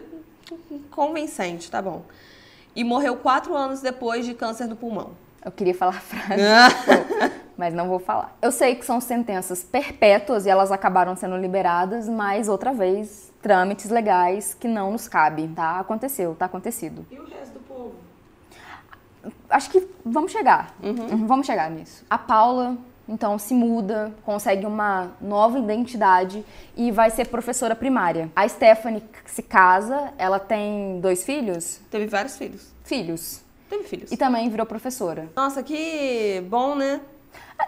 Convincente, 0.91 1.71
tá 1.71 1.81
bom. 1.81 2.03
E 2.75 2.83
morreu 2.83 3.15
quatro 3.15 3.55
anos 3.55 3.81
depois 3.81 4.25
de 4.25 4.33
câncer 4.33 4.67
no 4.67 4.75
pulmão. 4.75 5.11
Eu 5.43 5.51
queria 5.51 5.75
falar 5.75 5.97
a 5.97 6.01
frase, 6.01 6.41
mas 7.57 7.73
não 7.73 7.87
vou 7.87 7.99
falar. 7.99 8.35
Eu 8.41 8.51
sei 8.51 8.75
que 8.75 8.85
são 8.85 9.01
sentenças 9.01 9.63
perpétuas 9.63 10.45
e 10.45 10.49
elas 10.49 10.71
acabaram 10.71 11.15
sendo 11.15 11.35
liberadas, 11.37 12.07
mas 12.07 12.47
outra 12.47 12.73
vez, 12.73 13.31
trâmites 13.41 13.89
legais 13.89 14.53
que 14.53 14.67
não 14.67 14.91
nos 14.91 15.07
cabem, 15.07 15.49
tá? 15.53 15.79
Aconteceu, 15.79 16.33
tá 16.35 16.45
acontecido. 16.45 17.05
E 17.11 17.19
o 17.19 17.25
resto 17.25 17.53
do 17.53 17.59
povo? 17.61 17.93
Acho 19.53 19.69
que 19.69 19.87
vamos 20.03 20.31
chegar. 20.31 20.75
Uhum, 20.81 21.27
Vamos 21.27 21.45
chegar 21.45 21.69
nisso. 21.69 22.03
A 22.09 22.17
Paula, 22.17 22.75
então, 23.07 23.37
se 23.37 23.53
muda, 23.53 24.11
consegue 24.25 24.65
uma 24.65 25.11
nova 25.21 25.59
identidade 25.59 26.43
e 26.75 26.89
vai 26.91 27.09
ser 27.09 27.27
professora 27.27 27.75
primária. 27.75 28.31
A 28.35 28.47
Stephanie 28.47 29.03
se 29.25 29.43
casa, 29.43 30.13
ela 30.17 30.39
tem 30.39 30.99
dois 31.01 31.23
filhos? 31.23 31.79
Teve 31.91 32.07
vários 32.07 32.37
filhos. 32.37 32.73
Filhos. 32.83 33.41
Teve 33.69 33.83
filhos. 33.83 34.11
E 34.11 34.17
também 34.17 34.49
virou 34.49 34.65
professora. 34.65 35.29
Nossa, 35.35 35.61
que 35.61 36.43
bom, 36.49 36.75
né? 36.75 37.01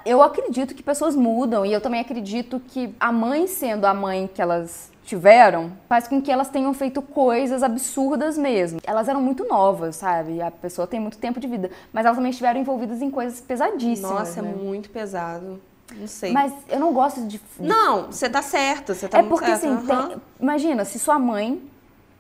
Eu 0.06 0.22
acredito 0.22 0.74
que 0.74 0.82
pessoas 0.82 1.16
mudam 1.16 1.66
e 1.66 1.72
eu 1.72 1.82
também 1.82 2.00
acredito 2.00 2.60
que 2.60 2.96
a 3.00 3.12
mãe 3.12 3.46
sendo 3.48 3.86
a 3.86 3.94
mãe 3.94 4.30
que 4.34 4.42
elas 4.42 4.92
tiveram 5.06 5.72
faz 5.88 6.08
com 6.08 6.22
que 6.22 6.32
elas 6.32 6.50
tenham 6.50 6.74
feito 6.74 7.02
coisas 7.02 7.64
absurdas 7.64 8.38
mesmo. 8.38 8.80
Elas 8.84 9.08
eram 9.08 9.22
muito 9.22 9.46
novas, 9.48 9.96
sabe? 9.96 10.42
A 10.42 10.52
pessoa 10.52 10.88
tem 10.88 11.00
muito 11.00 11.18
tempo 11.18 11.40
de 11.40 11.48
vida, 11.48 11.70
mas 11.94 12.06
elas 12.06 12.18
também 12.18 12.32
estiveram 12.32 12.60
envolvidas 12.60 13.02
em 13.02 13.10
coisas 13.10 13.40
pesadíssimas. 13.40 14.12
Nossa, 14.12 14.40
é 14.40 14.44
né? 14.44 14.54
muito 14.54 14.90
pesado. 14.90 15.62
Não 15.96 16.08
sei. 16.08 16.32
Mas 16.34 16.52
eu 16.68 16.80
não 16.80 16.92
gosto 16.92 17.22
de. 17.22 17.38
de- 17.38 17.42
Não, 17.60 18.08
você 18.12 18.28
tá 18.28 18.42
certa, 18.42 18.96
você 18.96 19.08
tá 19.08 19.20
é 19.20 19.24
porque 19.24 19.46
certa. 19.46 19.68
assim, 19.68 19.92
aham. 19.92 20.08
tem- 20.10 20.18
imagina 20.42 20.84
se 20.84 20.98
sua 20.98 21.20
mãe 21.20 21.62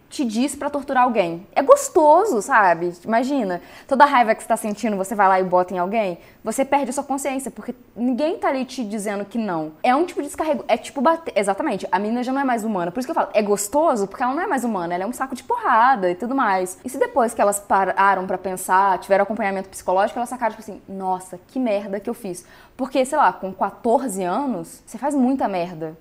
te 0.10 0.24
diz 0.24 0.56
pra 0.56 0.70
torturar 0.70 1.04
alguém. 1.04 1.46
É 1.56 1.62
gostoso, 1.62 2.41
sabe? 2.41 2.94
Imagina, 3.04 3.62
toda 3.88 4.04
a 4.04 4.08
raiva 4.08 4.34
que 4.36 4.41
você 4.41 4.48
tá 4.48 4.58
sentindo, 4.58 4.96
você 4.96 5.15
vai 5.15 5.28
lá 5.28 5.39
e 5.39 5.44
bota 5.44 5.74
em 5.74 5.78
alguém, 5.78 6.18
você 6.44 6.63
perde 6.63 6.89
a 6.89 6.94
sua 6.94 7.04
consciência, 7.04 7.52
porque 7.52 7.76
ninguém 7.96 8.38
tá 8.38 8.50
ali 8.50 8.65
te 8.65 8.84
dizendo 8.84 9.26
que 9.26 9.38
não. 9.38 9.74
É 9.84 9.96
um 9.96 10.06
tipo 10.06 10.22
de 10.22 10.28
descarrego, 10.28 10.63
é 10.68 10.78
tipo 10.78 11.02
bater, 11.02 11.34
exatamente, 11.36 11.88
a 11.91 12.00
menina 12.00 12.24
já 12.24 12.32
não 12.32 12.41
é 12.41 12.44
mais 12.44 12.63
humana. 12.63 12.91
Por 12.91 13.00
isso 13.00 13.08
que 13.08 13.12
eu 13.12 13.15
falo, 13.15 13.30
é 13.34 13.41
gostoso 13.41 14.08
porque 14.08 14.24
ela 14.24 14.34
não 14.34 14.41
é 14.41 14.48
mais 14.48 14.63
humana, 14.63 14.94
ela 14.94 15.04
é 15.04 15.08
um 15.08 15.13
saco 15.13 15.36
de 15.36 15.44
porrada 15.44 16.10
e 16.10 16.15
tudo 16.15 16.36
mais. 16.36 16.80
E 16.84 16.89
se 16.89 16.98
depois 16.98 17.34
que 17.34 17.41
elas 17.41 17.60
pararam 17.60 18.26
pra 18.26 18.38
pensar, 18.38 18.98
tiveram 19.00 19.24
acompanhamento 19.24 19.70
psicológico, 19.70 20.20
elas 20.20 20.30
sacaram 20.30 20.56
tipo 20.56 20.62
assim, 20.62 20.82
nossa, 20.88 21.39
que 21.48 21.60
merda 21.60 22.00
que 22.00 22.10
eu 22.10 22.13
fiz. 22.13 22.46
Porque, 22.78 23.06
sei 23.06 23.18
lá, 23.18 23.32
com 23.32 23.54
14 23.54 24.24
anos, 24.24 24.84
você 24.86 24.98
faz 24.98 25.15
muita 25.15 25.48
merda. 25.48 25.98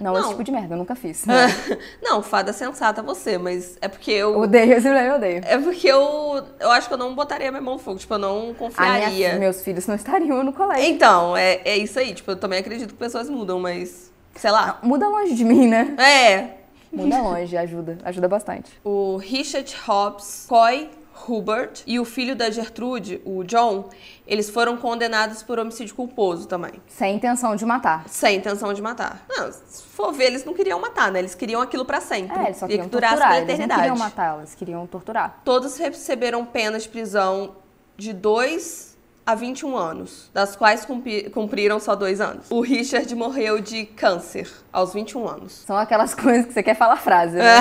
Não, 0.00 0.12
esse 0.14 0.22
Não. 0.22 0.30
tipo 0.30 0.42
de 0.44 0.50
merda, 0.50 0.74
eu 0.74 0.78
nunca 0.78 0.94
fiz. 0.94 1.24
Não, 2.02 2.22
fada 2.22 2.52
sensata 2.52 3.02
você, 3.02 3.36
mas 3.36 3.76
é 3.82 3.88
porque 3.88 4.10
eu. 4.10 4.38
Odeio 4.38 4.72
esse 4.72 4.88
eu 4.88 5.14
odeio. 5.14 5.42
É 5.44 5.58
porque 5.58 5.86
eu. 5.88 6.42
Eu 6.58 6.70
acho 6.70 6.88
que 6.88 6.94
eu 6.94 6.98
não 6.98 7.14
botaria 7.14 7.50
minha 7.50 7.60
mão 7.62 7.74
no 7.74 7.78
fogo. 7.80 7.98
Tipo, 7.98 8.14
eu 8.14 8.18
não 8.18 8.36
A 8.38 8.40
minha- 8.42 8.54
confiaria. 8.54 9.34
meus 9.38 9.62
filhos 9.62 9.86
não 9.86 9.94
estariam 9.94 10.42
no 10.42 10.52
colégio. 10.52 10.84
Então, 10.86 11.36
é, 11.36 11.60
é 11.64 11.76
isso 11.76 11.98
aí. 11.98 12.14
Tipo, 12.14 12.30
eu 12.30 12.36
também 12.36 12.58
acredito 12.60 12.88
que 12.88 12.94
pessoas 12.98 13.28
mudam, 13.28 13.60
mas. 13.60 14.10
Sei 14.34 14.50
lá. 14.50 14.78
Muda 14.82 15.08
longe 15.08 15.34
de 15.34 15.44
mim, 15.44 15.66
né? 15.66 15.94
É. 15.98 16.48
Muda 16.92 17.18
longe, 17.20 17.56
ajuda. 17.56 17.98
Ajuda 18.04 18.28
bastante. 18.28 18.70
O 18.82 19.16
Richard 19.18 19.74
Hobbs, 19.86 20.46
Coy 20.48 20.88
Hubert 21.28 21.82
e 21.86 21.98
o 21.98 22.04
filho 22.04 22.34
da 22.36 22.50
Gertrude, 22.50 23.20
o 23.24 23.42
John, 23.44 23.88
eles 24.26 24.50
foram 24.50 24.76
condenados 24.76 25.42
por 25.42 25.58
homicídio 25.58 25.94
culposo 25.94 26.46
também. 26.46 26.74
Sem 26.88 27.16
intenção 27.16 27.56
de 27.56 27.64
matar. 27.64 28.08
Sem 28.08 28.36
intenção 28.38 28.72
de 28.72 28.82
matar. 28.82 29.24
Não, 29.28 29.50
se 29.52 29.82
for 29.84 30.12
ver, 30.12 30.26
eles 30.26 30.44
não 30.44 30.52
queriam 30.54 30.80
matar, 30.80 31.10
né? 31.10 31.18
Eles 31.20 31.34
queriam 31.34 31.60
aquilo 31.62 31.84
pra 31.84 32.00
sempre. 32.00 32.36
É, 32.38 32.44
eles 32.46 32.56
só 32.58 32.66
Queria 32.66 32.82
queriam 32.82 32.84
que 32.88 32.90
durasse 32.92 33.14
torturar. 33.14 33.28
pra 33.28 33.36
Eles 33.38 33.48
não 33.48 33.54
eternidade. 33.54 33.80
queriam 33.82 33.96
matar, 33.98 34.38
eles 34.38 34.54
queriam 34.54 34.86
torturar. 34.86 35.40
Todos 35.44 35.76
receberam 35.78 36.44
penas 36.44 36.82
de 36.84 36.88
prisão 36.88 37.56
de 37.96 38.12
2 38.12 38.94
a 39.24 39.34
21 39.34 39.76
anos, 39.76 40.30
das 40.32 40.54
quais 40.54 40.84
cumpri- 40.84 41.28
cumpriram 41.30 41.80
só 41.80 41.96
dois 41.96 42.20
anos. 42.20 42.46
O 42.48 42.60
Richard 42.60 43.12
morreu 43.16 43.58
de 43.60 43.84
câncer 43.84 44.48
aos 44.72 44.92
21 44.94 45.26
anos. 45.28 45.64
São 45.66 45.76
aquelas 45.76 46.14
coisas 46.14 46.46
que 46.46 46.52
você 46.52 46.62
quer 46.62 46.76
falar 46.76 46.94
frase, 46.96 47.36
né? 47.36 47.58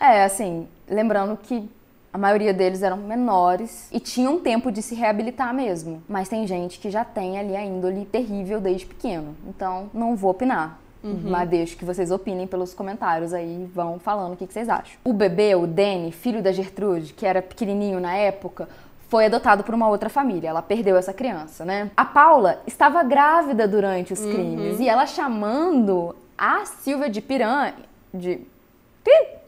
é, 0.00 0.24
assim, 0.24 0.68
lembrando 0.88 1.36
que 1.42 1.68
a 2.12 2.18
maioria 2.18 2.52
deles 2.52 2.82
eram 2.82 2.96
menores 2.96 3.88
e 3.92 4.00
tinham 4.00 4.40
tempo 4.40 4.72
de 4.72 4.82
se 4.82 4.94
reabilitar 4.94 5.54
mesmo. 5.54 6.02
Mas 6.08 6.28
tem 6.28 6.46
gente 6.46 6.78
que 6.78 6.90
já 6.90 7.04
tem 7.04 7.38
ali 7.38 7.56
a 7.56 7.64
índole 7.64 8.04
terrível 8.04 8.60
desde 8.60 8.86
pequeno. 8.86 9.36
Então, 9.46 9.88
não 9.94 10.16
vou 10.16 10.30
opinar. 10.30 10.80
Mas 11.02 11.48
deixo 11.48 11.76
que 11.76 11.84
vocês 11.84 12.10
opinem 12.10 12.46
pelos 12.46 12.74
comentários 12.74 13.32
aí, 13.32 13.68
vão 13.74 13.98
falando 13.98 14.34
o 14.34 14.36
que 14.36 14.46
que 14.46 14.52
vocês 14.52 14.68
acham. 14.68 14.98
O 15.02 15.12
bebê, 15.12 15.54
o 15.54 15.66
Danny, 15.66 16.12
filho 16.12 16.42
da 16.42 16.52
Gertrude, 16.52 17.14
que 17.14 17.24
era 17.24 17.40
pequenininho 17.40 17.98
na 18.00 18.14
época, 18.14 18.68
foi 19.08 19.26
adotado 19.26 19.64
por 19.64 19.74
uma 19.74 19.88
outra 19.88 20.10
família. 20.10 20.50
Ela 20.50 20.60
perdeu 20.60 20.96
essa 20.96 21.12
criança, 21.12 21.64
né? 21.64 21.90
A 21.96 22.04
Paula 22.04 22.60
estava 22.66 23.02
grávida 23.02 23.66
durante 23.66 24.12
os 24.12 24.20
crimes 24.20 24.78
e 24.78 24.88
ela 24.88 25.06
chamando 25.06 26.14
a 26.36 26.66
Silvia 26.66 27.08
de 27.08 27.20
piranha, 27.20 27.74
de 28.12 28.40
Pi! 29.02 29.39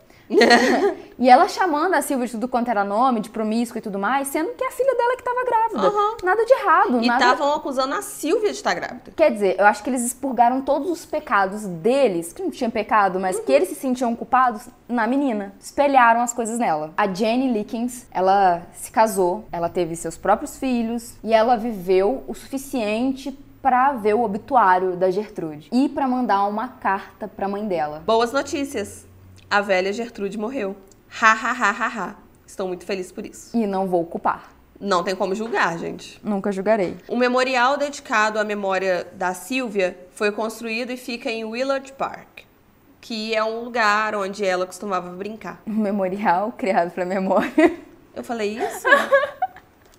E 1.19 1.29
ela 1.29 1.49
chamando 1.49 1.95
a 1.95 2.03
Silvia 2.03 2.27
de 2.27 2.33
tudo 2.33 2.49
quanto 2.49 2.71
era 2.71 2.85
nome, 2.85 3.21
de 3.21 3.31
promíscua 3.31 3.79
e 3.79 3.83
tudo 3.83 3.99
mais, 3.99 4.29
sendo 4.29 4.51
que 4.53 4.65
é 4.65 4.69
a 4.69 4.71
filha 4.71 4.95
dela 4.97 5.15
que 5.15 5.23
estava 5.23 5.45
grávida. 5.45 5.89
Aham. 5.89 6.17
Nada 6.23 6.45
de 6.45 6.53
errado, 6.53 7.03
E 7.03 7.07
nada 7.07 7.25
estavam 7.25 7.55
acusando 7.55 7.95
a 7.95 8.03
Silvia 8.03 8.51
de 8.51 8.57
estar 8.57 8.75
grávida. 8.75 9.13
Quer 9.17 9.31
dizer, 9.31 9.57
eu 9.59 9.67
acho 9.67 9.83
que 9.83 9.91
eles 9.91 10.05
expurgaram 10.05 10.61
todos 10.63 10.91
os 10.91 11.05
pecados 11.05 11.63
deles, 11.65 12.33
que 12.33 12.43
não 12.43 12.51
tinha 12.51 12.71
pecado, 12.71 13.19
mas 13.21 13.39
que 13.41 13.53
eles 13.53 13.69
se 13.69 13.75
sentiam 13.75 14.15
culpados 14.15 14.69
na 14.89 15.07
menina. 15.07 15.53
Espelharam 15.61 16.21
as 16.21 16.33
coisas 16.33 16.59
nela. 16.59 16.93
A 16.97 17.07
Jenny 17.13 17.53
Lickens, 17.53 18.07
ela 18.11 18.63
se 18.75 18.91
casou, 18.91 19.45
ela 19.53 19.69
teve 19.69 19.97
seus 19.97 20.17
próprios 20.17 20.59
filhos 20.59 21.15
e 21.23 21.33
ela 21.33 21.57
viveu 21.57 22.25
o 22.27 22.35
suficiente 22.35 23.37
pra 23.63 23.93
ver 23.93 24.15
o 24.15 24.23
obituário 24.23 24.97
da 24.97 25.11
Gertrude 25.11 25.69
e 25.73 25.89
pra 25.89 26.09
mandar 26.09 26.45
uma 26.47 26.67
carta 26.67 27.29
pra 27.29 27.47
mãe 27.49 27.67
dela. 27.67 28.03
Boas 28.05 28.33
notícias. 28.33 29.07
A 29.53 29.61
velha 29.61 29.93
Gertrude 29.93 30.39
morreu. 30.39 30.75
Ha, 31.21 31.31
ha, 31.33 31.51
ha, 31.53 31.71
ha, 31.71 31.87
ha. 31.87 32.15
Estou 32.47 32.67
muito 32.67 32.87
feliz 32.87 33.13
por 33.13 33.27
isso. 33.27 33.55
E 33.55 33.67
não 33.67 33.87
vou 33.87 34.03
culpar. 34.07 34.51
Não 34.81 35.05
tem 35.05 35.15
como 35.15 35.35
julgar, 35.35 35.79
gente. 35.79 36.19
Nunca 36.25 36.51
julgarei. 36.51 36.97
Um 37.07 37.19
memorial 37.19 37.77
dedicado 37.77 38.39
à 38.39 38.45
memória 38.45 39.07
da 39.13 39.35
Silvia 39.35 39.95
foi 40.15 40.33
construído 40.33 40.91
e 40.91 40.97
fica 40.97 41.31
em 41.31 41.45
Willard 41.45 41.93
Park, 41.93 42.45
que 42.99 43.35
é 43.35 43.45
um 43.45 43.63
lugar 43.63 44.15
onde 44.15 44.43
ela 44.43 44.65
costumava 44.65 45.11
brincar. 45.11 45.61
Um 45.67 45.75
memorial 45.75 46.51
criado 46.57 46.91
pra 46.91 47.05
memória. 47.05 47.53
Eu 48.17 48.25
falei 48.25 48.57
isso? 48.59 48.87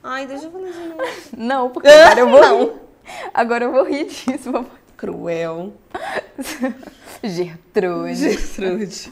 Ai, 0.03 0.25
deixa 0.25 0.45
eu 0.45 0.51
falar 0.51 0.69
de 0.71 0.79
novo. 0.79 1.01
Não, 1.37 1.69
porque 1.69 1.87
agora 1.87 2.19
eu 2.19 2.29
vou 2.29 2.41
rir. 2.65 2.71
Agora 3.33 3.63
eu 3.65 3.71
vou 3.71 3.83
rir 3.85 4.05
disso. 4.05 4.51
vou- 4.51 4.65
Cruel. 4.97 5.73
Gertrude. 7.23 8.15
Gertrude. 8.15 9.11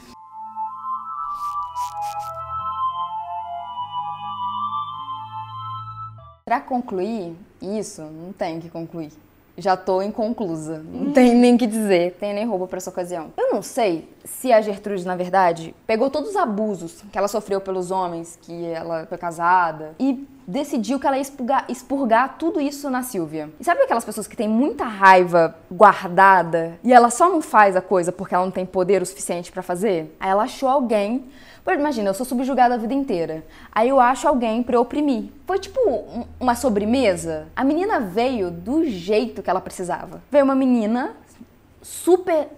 Pra 6.52 6.60
concluir 6.60 7.34
isso, 7.62 8.02
não 8.02 8.30
tem 8.30 8.60
que 8.60 8.68
concluir. 8.68 9.10
Já 9.56 9.74
tô 9.74 10.02
inconclusa. 10.02 10.84
Não 10.84 11.10
tem 11.10 11.34
nem 11.34 11.54
o 11.54 11.58
que 11.58 11.66
dizer. 11.66 12.18
Tem 12.20 12.34
nem 12.34 12.46
roupa 12.46 12.66
pra 12.66 12.76
essa 12.76 12.90
ocasião. 12.90 13.32
Eu 13.38 13.54
não 13.54 13.62
sei 13.62 14.06
se 14.22 14.52
a 14.52 14.60
Gertrude, 14.60 15.06
na 15.06 15.16
verdade, 15.16 15.74
pegou 15.86 16.10
todos 16.10 16.28
os 16.28 16.36
abusos 16.36 17.02
que 17.10 17.16
ela 17.16 17.26
sofreu 17.26 17.58
pelos 17.58 17.90
homens, 17.90 18.38
que 18.42 18.66
ela 18.66 19.06
foi 19.06 19.16
casada, 19.16 19.94
e 19.98 20.28
decidiu 20.46 20.98
que 20.98 21.06
ela 21.06 21.16
ia 21.16 21.22
expurgar, 21.22 21.64
expurgar 21.68 22.36
tudo 22.38 22.60
isso 22.60 22.88
na 22.90 23.02
Silvia. 23.02 23.50
E 23.60 23.64
sabe 23.64 23.82
aquelas 23.82 24.04
pessoas 24.04 24.26
que 24.26 24.36
têm 24.36 24.48
muita 24.48 24.84
raiva 24.84 25.56
guardada 25.70 26.78
e 26.82 26.92
ela 26.92 27.10
só 27.10 27.28
não 27.28 27.40
faz 27.42 27.76
a 27.76 27.80
coisa 27.80 28.10
porque 28.12 28.34
ela 28.34 28.44
não 28.44 28.50
tem 28.52 28.66
poder 28.66 29.02
o 29.02 29.06
suficiente 29.06 29.52
pra 29.52 29.62
fazer? 29.62 30.16
Aí 30.18 30.30
ela 30.30 30.44
achou 30.44 30.68
alguém 30.68 31.24
por, 31.64 31.74
imagina, 31.74 32.10
eu 32.10 32.14
sou 32.14 32.26
subjugada 32.26 32.74
a 32.74 32.76
vida 32.76 32.92
inteira. 32.92 33.44
Aí 33.70 33.88
eu 33.88 34.00
acho 34.00 34.26
alguém 34.26 34.66
eu 34.68 34.80
oprimir. 34.80 35.26
Foi 35.46 35.60
tipo 35.60 35.78
um- 35.88 36.24
uma 36.40 36.56
sobremesa. 36.56 37.46
A 37.54 37.62
menina 37.62 38.00
veio 38.00 38.50
do 38.50 38.84
jeito 38.84 39.42
que 39.42 39.48
ela 39.48 39.60
precisava. 39.60 40.20
Veio 40.28 40.44
uma 40.44 40.56
menina 40.56 41.12
super 41.80 42.48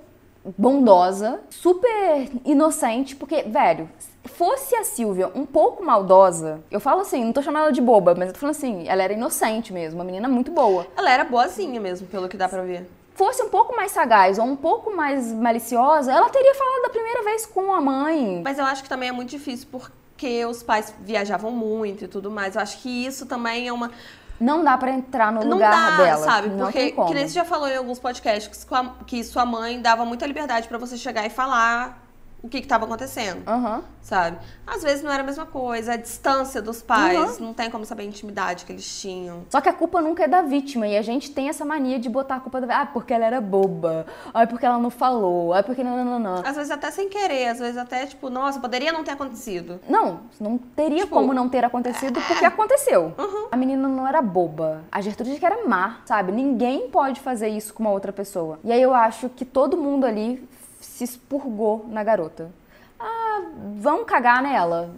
bondosa, 0.56 1.40
super 1.50 2.30
inocente, 2.44 3.14
porque, 3.16 3.42
velho, 3.42 3.88
fosse 4.24 4.74
a 4.76 4.84
Silvia 4.84 5.30
um 5.34 5.44
pouco 5.46 5.84
maldosa, 5.84 6.60
eu 6.70 6.80
falo 6.80 7.00
assim, 7.02 7.24
não 7.24 7.32
tô 7.32 7.42
chamando 7.42 7.62
ela 7.64 7.72
de 7.72 7.80
boba, 7.80 8.14
mas 8.16 8.28
eu 8.28 8.34
tô 8.34 8.40
falando 8.40 8.56
assim, 8.56 8.88
ela 8.88 9.02
era 9.02 9.12
inocente 9.12 9.72
mesmo, 9.72 9.98
uma 9.98 10.04
menina 10.04 10.28
muito 10.28 10.50
boa. 10.50 10.86
Ela 10.96 11.10
era 11.10 11.24
boazinha 11.24 11.80
mesmo, 11.80 12.06
pelo 12.06 12.28
que 12.28 12.36
dá 12.36 12.48
pra 12.48 12.62
ver. 12.62 12.88
Fosse 13.14 13.42
um 13.42 13.48
pouco 13.48 13.76
mais 13.76 13.92
sagaz 13.92 14.38
ou 14.38 14.44
um 14.44 14.56
pouco 14.56 14.90
mais 14.94 15.30
maliciosa, 15.32 16.12
ela 16.12 16.28
teria 16.30 16.54
falado 16.54 16.82
da 16.82 16.88
primeira 16.90 17.22
vez 17.22 17.46
com 17.46 17.72
a 17.72 17.80
mãe. 17.80 18.40
Mas 18.42 18.58
eu 18.58 18.64
acho 18.64 18.82
que 18.82 18.88
também 18.88 19.08
é 19.08 19.12
muito 19.12 19.30
difícil 19.30 19.68
porque 19.70 20.44
os 20.46 20.62
pais 20.64 20.92
viajavam 21.00 21.52
muito 21.52 22.04
e 22.04 22.08
tudo 22.08 22.28
mais. 22.30 22.56
Eu 22.56 22.62
acho 22.62 22.78
que 22.78 23.06
isso 23.06 23.26
também 23.26 23.68
é 23.68 23.72
uma. 23.72 23.92
Não 24.40 24.64
dá 24.64 24.76
pra 24.76 24.90
entrar 24.90 25.32
no 25.32 25.42
não 25.44 25.50
lugar 25.58 25.96
dá, 25.96 26.02
dela. 26.04 26.24
sabe? 26.24 26.48
Não 26.48 26.64
Porque, 26.66 26.90
que 26.90 27.14
nem 27.14 27.28
você 27.28 27.34
já 27.34 27.44
falou 27.44 27.68
em 27.68 27.76
alguns 27.76 28.00
podcasts, 28.00 28.48
que 28.48 28.56
sua- 28.68 28.94
que 29.06 29.22
sua 29.22 29.46
mãe 29.46 29.80
dava 29.80 30.04
muita 30.04 30.26
liberdade 30.26 30.66
pra 30.66 30.76
você 30.76 30.96
chegar 30.96 31.24
e 31.24 31.30
falar 31.30 32.03
o 32.44 32.48
que 32.48 32.60
que 32.60 32.66
tava 32.68 32.84
acontecendo, 32.84 33.42
Aham. 33.48 33.82
sabe? 34.02 34.36
Às 34.66 34.82
vezes 34.82 35.02
não 35.02 35.10
era 35.10 35.22
a 35.22 35.26
mesma 35.26 35.46
coisa, 35.46 35.94
a 35.94 35.96
distância 35.96 36.60
dos 36.60 36.82
pais, 36.82 37.38
Uhum. 37.40 37.46
não 37.46 37.54
tem 37.54 37.70
como 37.70 37.86
saber 37.86 38.02
a 38.02 38.06
intimidade 38.06 38.66
que 38.66 38.72
eles 38.72 39.00
tinham. 39.00 39.44
Só 39.48 39.62
que 39.62 39.68
a 39.68 39.72
culpa 39.72 40.02
nunca 40.02 40.24
é 40.24 40.28
da 40.28 40.42
vítima 40.42 40.86
e 40.86 40.94
a 40.96 41.00
gente 41.00 41.30
tem 41.30 41.48
essa 41.48 41.64
mania 41.64 41.98
de 41.98 42.06
botar 42.10 42.36
a 42.36 42.40
culpa 42.40 42.60
da 42.60 42.82
Ah, 42.82 42.86
porque 42.86 43.14
ela 43.14 43.24
era 43.24 43.40
boba. 43.40 44.04
Ah, 44.34 44.46
porque 44.46 44.66
ela 44.66 44.78
não 44.78 44.90
falou. 44.90 45.54
Ah, 45.54 45.62
porque 45.62 45.82
não, 45.82 45.96
não, 45.96 46.04
não, 46.04 46.18
não. 46.18 46.42
Às 46.46 46.56
vezes 46.56 46.70
até 46.70 46.90
sem 46.90 47.08
querer, 47.08 47.48
às 47.48 47.58
vezes 47.60 47.78
até 47.78 48.04
tipo, 48.04 48.28
nossa, 48.28 48.60
poderia 48.60 48.92
não 48.92 49.02
ter 49.04 49.12
acontecido. 49.12 49.80
Não, 49.88 50.20
não 50.38 50.58
teria 50.58 51.04
Tipo, 51.04 51.14
como 51.14 51.32
não 51.32 51.48
ter 51.48 51.64
acontecido 51.64 52.20
porque 52.28 52.44
aconteceu. 52.44 53.14
A 53.50 53.56
menina 53.56 53.88
não 53.88 54.06
era 54.06 54.20
boba. 54.20 54.82
A 54.92 55.00
Gertrude 55.00 55.38
que 55.38 55.46
era 55.46 55.66
má, 55.66 56.00
sabe? 56.04 56.30
Ninguém 56.30 56.90
pode 56.90 57.20
fazer 57.20 57.48
isso 57.48 57.72
com 57.72 57.84
uma 57.84 57.92
outra 57.92 58.12
pessoa. 58.12 58.58
E 58.62 58.70
aí 58.70 58.82
eu 58.82 58.92
acho 58.92 59.30
que 59.30 59.44
todo 59.46 59.78
mundo 59.78 60.04
ali 60.04 60.46
se 60.94 61.02
expurgou 61.02 61.86
na 61.88 62.04
garota. 62.04 62.52
Ah, 63.00 63.42
vamos 63.78 64.06
cagar 64.06 64.40
nela. 64.40 64.94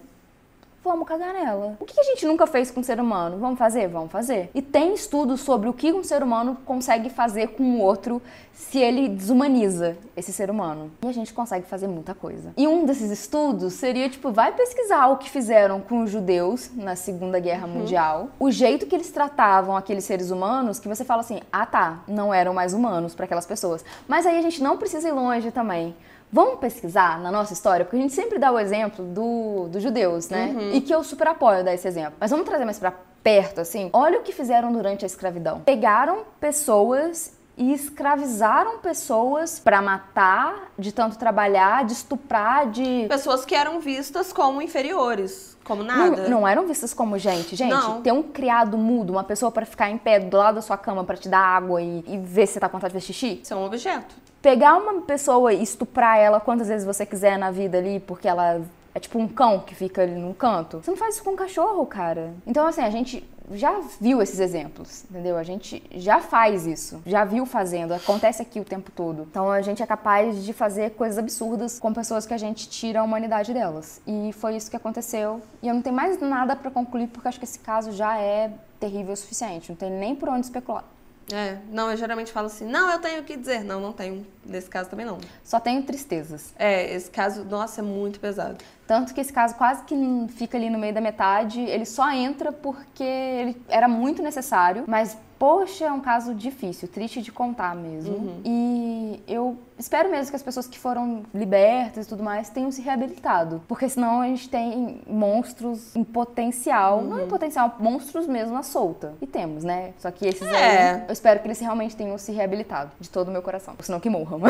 Vamos 0.86 1.08
cagar 1.08 1.34
nela. 1.34 1.76
O 1.80 1.84
que 1.84 1.98
a 1.98 2.04
gente 2.04 2.24
nunca 2.24 2.46
fez 2.46 2.70
com 2.70 2.80
o 2.80 2.84
ser 2.84 3.00
humano? 3.00 3.38
Vamos 3.38 3.58
fazer? 3.58 3.88
Vamos 3.88 4.12
fazer. 4.12 4.50
E 4.54 4.62
tem 4.62 4.94
estudos 4.94 5.40
sobre 5.40 5.68
o 5.68 5.72
que 5.72 5.92
um 5.92 6.04
ser 6.04 6.22
humano 6.22 6.56
consegue 6.64 7.10
fazer 7.10 7.48
com 7.48 7.64
o 7.64 7.80
outro 7.80 8.22
se 8.52 8.78
ele 8.78 9.08
desumaniza 9.08 9.96
esse 10.16 10.32
ser 10.32 10.48
humano. 10.48 10.92
E 11.02 11.08
a 11.08 11.12
gente 11.12 11.34
consegue 11.34 11.66
fazer 11.66 11.88
muita 11.88 12.14
coisa. 12.14 12.52
E 12.56 12.68
um 12.68 12.86
desses 12.86 13.10
estudos 13.10 13.72
seria, 13.72 14.08
tipo, 14.08 14.30
vai 14.30 14.52
pesquisar 14.52 15.08
o 15.08 15.16
que 15.16 15.28
fizeram 15.28 15.80
com 15.80 16.04
os 16.04 16.10
judeus 16.10 16.70
na 16.72 16.94
Segunda 16.94 17.40
Guerra 17.40 17.66
Mundial. 17.66 18.28
O 18.38 18.48
jeito 18.52 18.86
que 18.86 18.94
eles 18.94 19.10
tratavam 19.10 19.76
aqueles 19.76 20.04
seres 20.04 20.30
humanos, 20.30 20.78
que 20.78 20.86
você 20.86 21.04
fala 21.04 21.20
assim, 21.20 21.40
ah 21.52 21.66
tá, 21.66 22.04
não 22.06 22.32
eram 22.32 22.54
mais 22.54 22.72
humanos 22.72 23.12
para 23.12 23.24
aquelas 23.24 23.44
pessoas. 23.44 23.84
Mas 24.06 24.24
aí 24.24 24.38
a 24.38 24.42
gente 24.42 24.62
não 24.62 24.78
precisa 24.78 25.08
ir 25.08 25.12
longe 25.12 25.50
também. 25.50 25.96
Vamos 26.36 26.58
pesquisar 26.60 27.18
na 27.18 27.32
nossa 27.32 27.54
história, 27.54 27.82
porque 27.82 27.96
a 27.96 28.00
gente 28.00 28.12
sempre 28.12 28.38
dá 28.38 28.52
o 28.52 28.58
exemplo 28.58 29.02
do, 29.06 29.68
dos 29.70 29.82
judeus, 29.82 30.28
né? 30.28 30.54
E 30.74 30.82
que 30.82 30.94
eu 30.94 31.02
super 31.02 31.28
apoio 31.28 31.64
dar 31.64 31.72
esse 31.72 31.88
exemplo. 31.88 32.12
Mas 32.20 32.30
vamos 32.30 32.44
trazer 32.44 32.66
mais 32.66 32.78
pra 32.78 32.92
perto, 33.22 33.62
assim. 33.62 33.88
Olha 33.90 34.18
o 34.18 34.22
que 34.22 34.32
fizeram 34.32 34.70
durante 34.70 35.02
a 35.02 35.06
escravidão. 35.06 35.60
Pegaram 35.60 36.24
pessoas 36.38 37.32
e 37.56 37.72
escravizaram 37.72 38.80
pessoas 38.80 39.58
pra 39.58 39.80
matar, 39.80 40.70
de 40.78 40.92
tanto 40.92 41.16
trabalhar, 41.16 41.86
de 41.86 41.94
estuprar, 41.94 42.70
de. 42.70 43.06
Pessoas 43.08 43.46
que 43.46 43.54
eram 43.54 43.80
vistas 43.80 44.30
como 44.30 44.60
inferiores, 44.60 45.56
como 45.64 45.82
Não, 45.82 46.10
nada. 46.10 46.28
não 46.28 46.46
eram 46.46 46.66
vistas 46.66 46.92
como 46.92 47.16
gente. 47.18 47.56
Gente, 47.56 47.70
Não. 47.72 48.02
ter 48.02 48.12
um 48.12 48.22
criado 48.22 48.76
mudo, 48.76 49.14
uma 49.14 49.24
pessoa 49.24 49.50
pra 49.50 49.64
ficar 49.64 49.88
em 49.88 49.96
pé 49.96 50.20
do 50.20 50.36
lado 50.36 50.56
da 50.56 50.60
sua 50.60 50.76
cama 50.76 51.02
pra 51.02 51.16
te 51.16 51.30
dar 51.30 51.40
água 51.40 51.80
e, 51.80 52.04
e 52.06 52.18
ver 52.18 52.46
se 52.46 52.52
você 52.52 52.60
tá 52.60 52.68
com 52.68 52.76
vontade 52.76 52.92
de 52.92 53.00
fazer 53.00 53.06
xixi, 53.12 53.40
Isso 53.42 53.54
é 53.54 53.56
um 53.56 53.64
objeto. 53.64 54.14
Pegar 54.46 54.76
uma 54.76 55.00
pessoa 55.00 55.52
e 55.52 55.60
estuprar 55.60 56.18
ela 56.18 56.38
quantas 56.38 56.68
vezes 56.68 56.86
você 56.86 57.04
quiser 57.04 57.36
na 57.36 57.50
vida 57.50 57.78
ali, 57.78 57.98
porque 57.98 58.28
ela 58.28 58.62
é 58.94 59.00
tipo 59.00 59.18
um 59.18 59.26
cão 59.26 59.58
que 59.58 59.74
fica 59.74 60.02
ali 60.02 60.14
num 60.14 60.32
canto. 60.32 60.78
Você 60.78 60.88
não 60.88 60.96
faz 60.96 61.16
isso 61.16 61.24
com 61.24 61.30
um 61.30 61.36
cachorro, 61.36 61.84
cara. 61.84 62.32
Então, 62.46 62.64
assim, 62.64 62.80
a 62.80 62.88
gente 62.88 63.28
já 63.50 63.80
viu 64.00 64.22
esses 64.22 64.38
exemplos, 64.38 65.04
entendeu? 65.10 65.36
A 65.36 65.42
gente 65.42 65.82
já 65.96 66.20
faz 66.20 66.64
isso, 66.64 67.02
já 67.04 67.24
viu 67.24 67.44
fazendo, 67.44 67.92
acontece 67.92 68.40
aqui 68.40 68.60
o 68.60 68.64
tempo 68.64 68.92
todo. 68.92 69.26
Então, 69.28 69.50
a 69.50 69.62
gente 69.62 69.82
é 69.82 69.86
capaz 69.86 70.44
de 70.44 70.52
fazer 70.52 70.90
coisas 70.90 71.18
absurdas 71.18 71.80
com 71.80 71.92
pessoas 71.92 72.24
que 72.24 72.32
a 72.32 72.38
gente 72.38 72.68
tira 72.68 73.00
a 73.00 73.02
humanidade 73.02 73.52
delas. 73.52 74.00
E 74.06 74.32
foi 74.32 74.54
isso 74.54 74.70
que 74.70 74.76
aconteceu. 74.76 75.42
E 75.60 75.66
eu 75.66 75.74
não 75.74 75.82
tenho 75.82 75.96
mais 75.96 76.20
nada 76.20 76.54
pra 76.54 76.70
concluir, 76.70 77.08
porque 77.08 77.26
acho 77.26 77.40
que 77.40 77.44
esse 77.44 77.58
caso 77.58 77.90
já 77.90 78.16
é 78.16 78.52
terrível 78.78 79.12
o 79.12 79.16
suficiente. 79.16 79.70
Não 79.70 79.76
tem 79.76 79.90
nem 79.90 80.14
por 80.14 80.28
onde 80.28 80.46
especular. 80.46 80.84
É, 81.32 81.58
não, 81.70 81.90
eu 81.90 81.96
geralmente 81.96 82.30
falo 82.30 82.46
assim, 82.46 82.64
não, 82.64 82.90
eu 82.90 83.00
tenho 83.00 83.20
o 83.20 83.24
que 83.24 83.36
dizer. 83.36 83.64
Não, 83.64 83.80
não 83.80 83.92
tenho. 83.92 84.26
Nesse 84.44 84.70
caso 84.70 84.88
também 84.88 85.04
não. 85.04 85.18
Só 85.42 85.58
tenho 85.58 85.82
tristezas. 85.82 86.52
É, 86.56 86.94
esse 86.94 87.10
caso, 87.10 87.44
nossa, 87.44 87.80
é 87.80 87.84
muito 87.84 88.20
pesado. 88.20 88.58
Tanto 88.86 89.12
que 89.12 89.20
esse 89.20 89.32
caso 89.32 89.56
quase 89.56 89.82
que 89.84 89.96
fica 90.28 90.56
ali 90.56 90.70
no 90.70 90.78
meio 90.78 90.94
da 90.94 91.00
metade, 91.00 91.60
ele 91.60 91.84
só 91.84 92.10
entra 92.12 92.52
porque 92.52 93.02
ele 93.02 93.60
era 93.68 93.88
muito 93.88 94.22
necessário, 94.22 94.84
mas 94.86 95.18
poxa, 95.38 95.86
é 95.86 95.92
um 95.92 96.00
caso 96.00 96.34
difícil, 96.34 96.88
triste 96.88 97.20
de 97.22 97.30
contar 97.30 97.74
mesmo. 97.74 98.40
E 98.44 99.20
eu 99.26 99.56
espero 99.78 100.10
mesmo 100.10 100.30
que 100.30 100.36
as 100.36 100.42
pessoas 100.42 100.66
que 100.66 100.78
foram 100.78 101.22
libertas 101.34 102.06
e 102.06 102.08
tudo 102.08 102.22
mais 102.22 102.48
tenham 102.48 102.70
se 102.70 102.82
reabilitado, 102.82 103.62
porque 103.68 103.88
senão 103.88 104.20
a 104.20 104.26
gente 104.26 104.48
tem 104.48 105.02
monstros 105.06 105.94
em 105.94 106.04
potencial, 106.04 107.02
não 107.02 107.22
em 107.24 107.28
potencial, 107.28 107.76
monstros 107.78 108.26
mesmo 108.26 108.56
à 108.56 108.62
solta. 108.62 109.14
E 109.20 109.26
temos, 109.26 109.64
né? 109.64 109.92
Só 109.98 110.10
que 110.10 110.26
esses 110.26 110.42
É. 110.42 110.92
aí, 110.92 111.02
eu 111.08 111.12
espero 111.12 111.40
que 111.40 111.46
eles 111.46 111.60
realmente 111.60 111.96
tenham 111.96 112.16
se 112.18 112.32
reabilitado, 112.32 112.90
de 112.98 113.10
todo 113.10 113.28
o 113.28 113.30
meu 113.30 113.42
coração. 113.42 113.74
Senão 113.80 114.00
que 114.00 114.10
morram. 114.10 114.40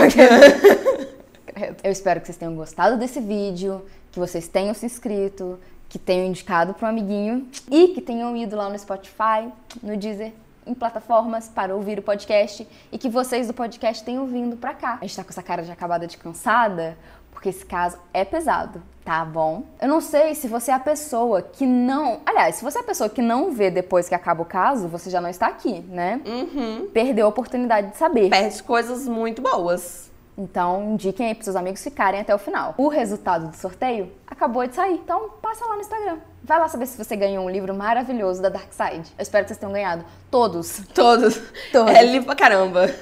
Eu 1.82 1.91
espero 1.91 2.20
que 2.20 2.26
vocês 2.26 2.37
tenham 2.37 2.55
gostado 2.55 2.97
desse 2.97 3.20
vídeo, 3.20 3.82
que 4.12 4.18
vocês 4.18 4.47
tenham 4.49 4.74
se 4.74 4.84
inscrito, 4.84 5.59
que 5.89 5.99
tenham 5.99 6.26
indicado 6.26 6.74
para 6.74 6.87
um 6.87 6.91
amiguinho 6.91 7.49
e 7.70 7.89
que 7.89 8.01
tenham 8.01 8.37
ido 8.37 8.57
lá 8.57 8.68
no 8.68 8.78
Spotify, 8.78 9.49
no 9.82 9.97
Deezer, 9.97 10.32
em 10.67 10.75
plataformas 10.75 11.49
para 11.49 11.75
ouvir 11.75 11.99
o 11.99 12.03
podcast 12.03 12.67
e 12.91 12.99
que 12.99 13.09
vocês 13.09 13.47
do 13.47 13.55
podcast 13.55 14.05
tenham 14.05 14.27
vindo 14.27 14.57
pra 14.57 14.75
cá. 14.75 14.99
A 15.01 15.07
gente 15.07 15.17
tá 15.17 15.25
com 15.25 15.31
essa 15.31 15.43
cara 15.43 15.62
de 15.62 15.71
acabada 15.71 16.07
de 16.07 16.19
cansada, 16.19 16.99
porque 17.31 17.51
esse 17.51 17.64
caso 17.64 17.99
é 18.14 18.25
pesado, 18.25 18.83
tá 19.05 19.25
bom? 19.25 19.64
Eu 19.81 19.89
não 19.89 20.01
sei 20.01 20.35
se 20.35 20.49
você 20.49 20.71
é 20.71 20.75
a 20.75 20.81
pessoa 20.81 21.43
que 21.43 21.67
não. 21.67 22.21
Aliás, 22.25 22.57
se 22.57 22.64
você 22.64 22.79
é 22.79 22.81
a 22.81 22.85
pessoa 22.85 23.11
que 23.11 23.21
não 23.21 23.53
vê 23.53 23.71
depois 23.71 24.09
que 24.09 24.14
acaba 24.14 24.43
o 24.43 24.47
caso, 24.47 24.89
você 24.89 25.11
já 25.11 25.21
não 25.21 25.29
está 25.29 25.47
aqui, 25.47 25.81
né? 25.81 26.21
Uhum. 26.27 26.89
Perdeu 26.93 27.27
a 27.27 27.29
oportunidade 27.29 27.91
de 27.91 27.97
saber. 27.97 28.31
Perde 28.31 28.62
coisas 28.62 29.07
muito 29.07 29.43
boas. 29.43 30.11
Então, 30.39 30.93
indiquem 30.93 31.28
aí 31.28 31.34
pros 31.34 31.47
seus 31.47 31.57
amigos 31.57 31.82
ficarem 31.82 32.20
até 32.20 32.34
o 32.34 32.39
final. 32.39 32.74
O 32.76 32.89
resultado 32.89 33.49
do 33.49 33.57
sorteio 33.57 34.12
acabou 34.26 34.66
de 34.66 34.74
sair. 34.74 34.95
Então, 34.95 35.30
passa 35.41 35.64
lá 35.64 35.74
no 35.74 35.80
Instagram. 35.80 36.18
Vai 36.45 36.59
lá 36.59 36.68
saber 36.68 36.87
se 36.87 37.03
você 37.03 37.16
ganhou 37.16 37.45
um 37.45 37.51
livro 37.51 37.74
maravilhoso 37.74 38.43
da 38.43 38.51
Dark 38.51 38.70
Side. 38.70 39.14
Eu 39.16 39.22
espero 39.22 39.45
que 39.45 39.49
vocês 39.49 39.59
tenham 39.59 39.72
ganhado. 39.72 40.05
Todos. 40.30 40.82
Todos. 40.93 41.41
Todos. 41.72 41.95
É 41.95 42.05
livro 42.05 42.26
pra 42.26 42.37
caramba. 42.37 42.95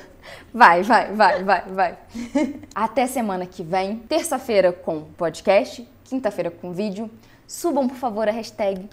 Vai, 0.53 0.85
vai, 0.85 1.13
vai, 1.13 1.43
vai, 1.43 1.63
vai. 1.63 1.99
Até 2.73 3.07
semana 3.09 3.47
que 3.47 3.65
vem. 3.65 3.97
Terça-feira 3.99 4.73
com 4.73 5.03
podcast. 5.17 5.89
Quinta-feira 6.05 6.51
com 6.53 6.73
vídeo. 6.73 7.11
Subam, 7.49 7.89
por 7.89 7.97
favor, 7.97 8.29
a 8.29 8.33
hashtag 8.33 8.89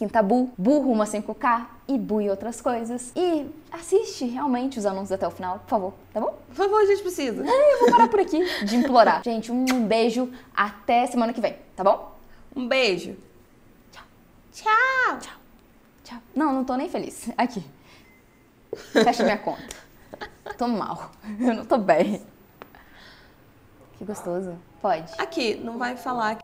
Quintabu, 0.00 0.50
burro 0.56 0.90
uma 0.90 1.04
5K 1.04 1.66
e 1.90 1.98
bu 1.98 2.20
e 2.20 2.30
outras 2.30 2.60
coisas. 2.60 3.12
E 3.16 3.46
assiste 3.72 4.24
realmente 4.24 4.78
os 4.78 4.86
anúncios 4.86 5.10
até 5.10 5.26
o 5.26 5.30
final, 5.30 5.58
por 5.58 5.68
favor, 5.68 5.94
tá 6.12 6.20
bom? 6.20 6.38
Por 6.48 6.54
favor, 6.54 6.80
a 6.80 6.86
gente 6.86 7.02
precisa. 7.02 7.44
Eu 7.44 7.80
vou 7.80 7.90
parar 7.90 8.08
por 8.08 8.20
aqui 8.20 8.38
de 8.64 8.76
implorar. 8.76 9.22
Gente, 9.24 9.50
um 9.50 9.86
beijo. 9.86 10.30
Até 10.54 11.06
semana 11.08 11.32
que 11.32 11.40
vem, 11.40 11.56
tá 11.74 11.82
bom? 11.82 12.16
Um 12.54 12.68
beijo. 12.68 13.16
Tchau. 14.52 15.18
Tchau. 16.04 16.18
Não, 16.34 16.52
não 16.52 16.64
tô 16.64 16.76
nem 16.76 16.88
feliz. 16.88 17.28
Aqui. 17.36 17.64
Fecha 18.92 19.24
minha 19.24 19.38
conta. 19.38 19.76
Tô 20.56 20.68
mal. 20.68 21.10
Eu 21.40 21.54
não 21.54 21.64
tô 21.64 21.78
bem. 21.78 22.22
Que 23.98 24.04
gostoso. 24.04 24.56
Pode. 24.80 25.12
Aqui, 25.18 25.56
não 25.56 25.76
vai 25.76 25.96
falar 25.96 26.39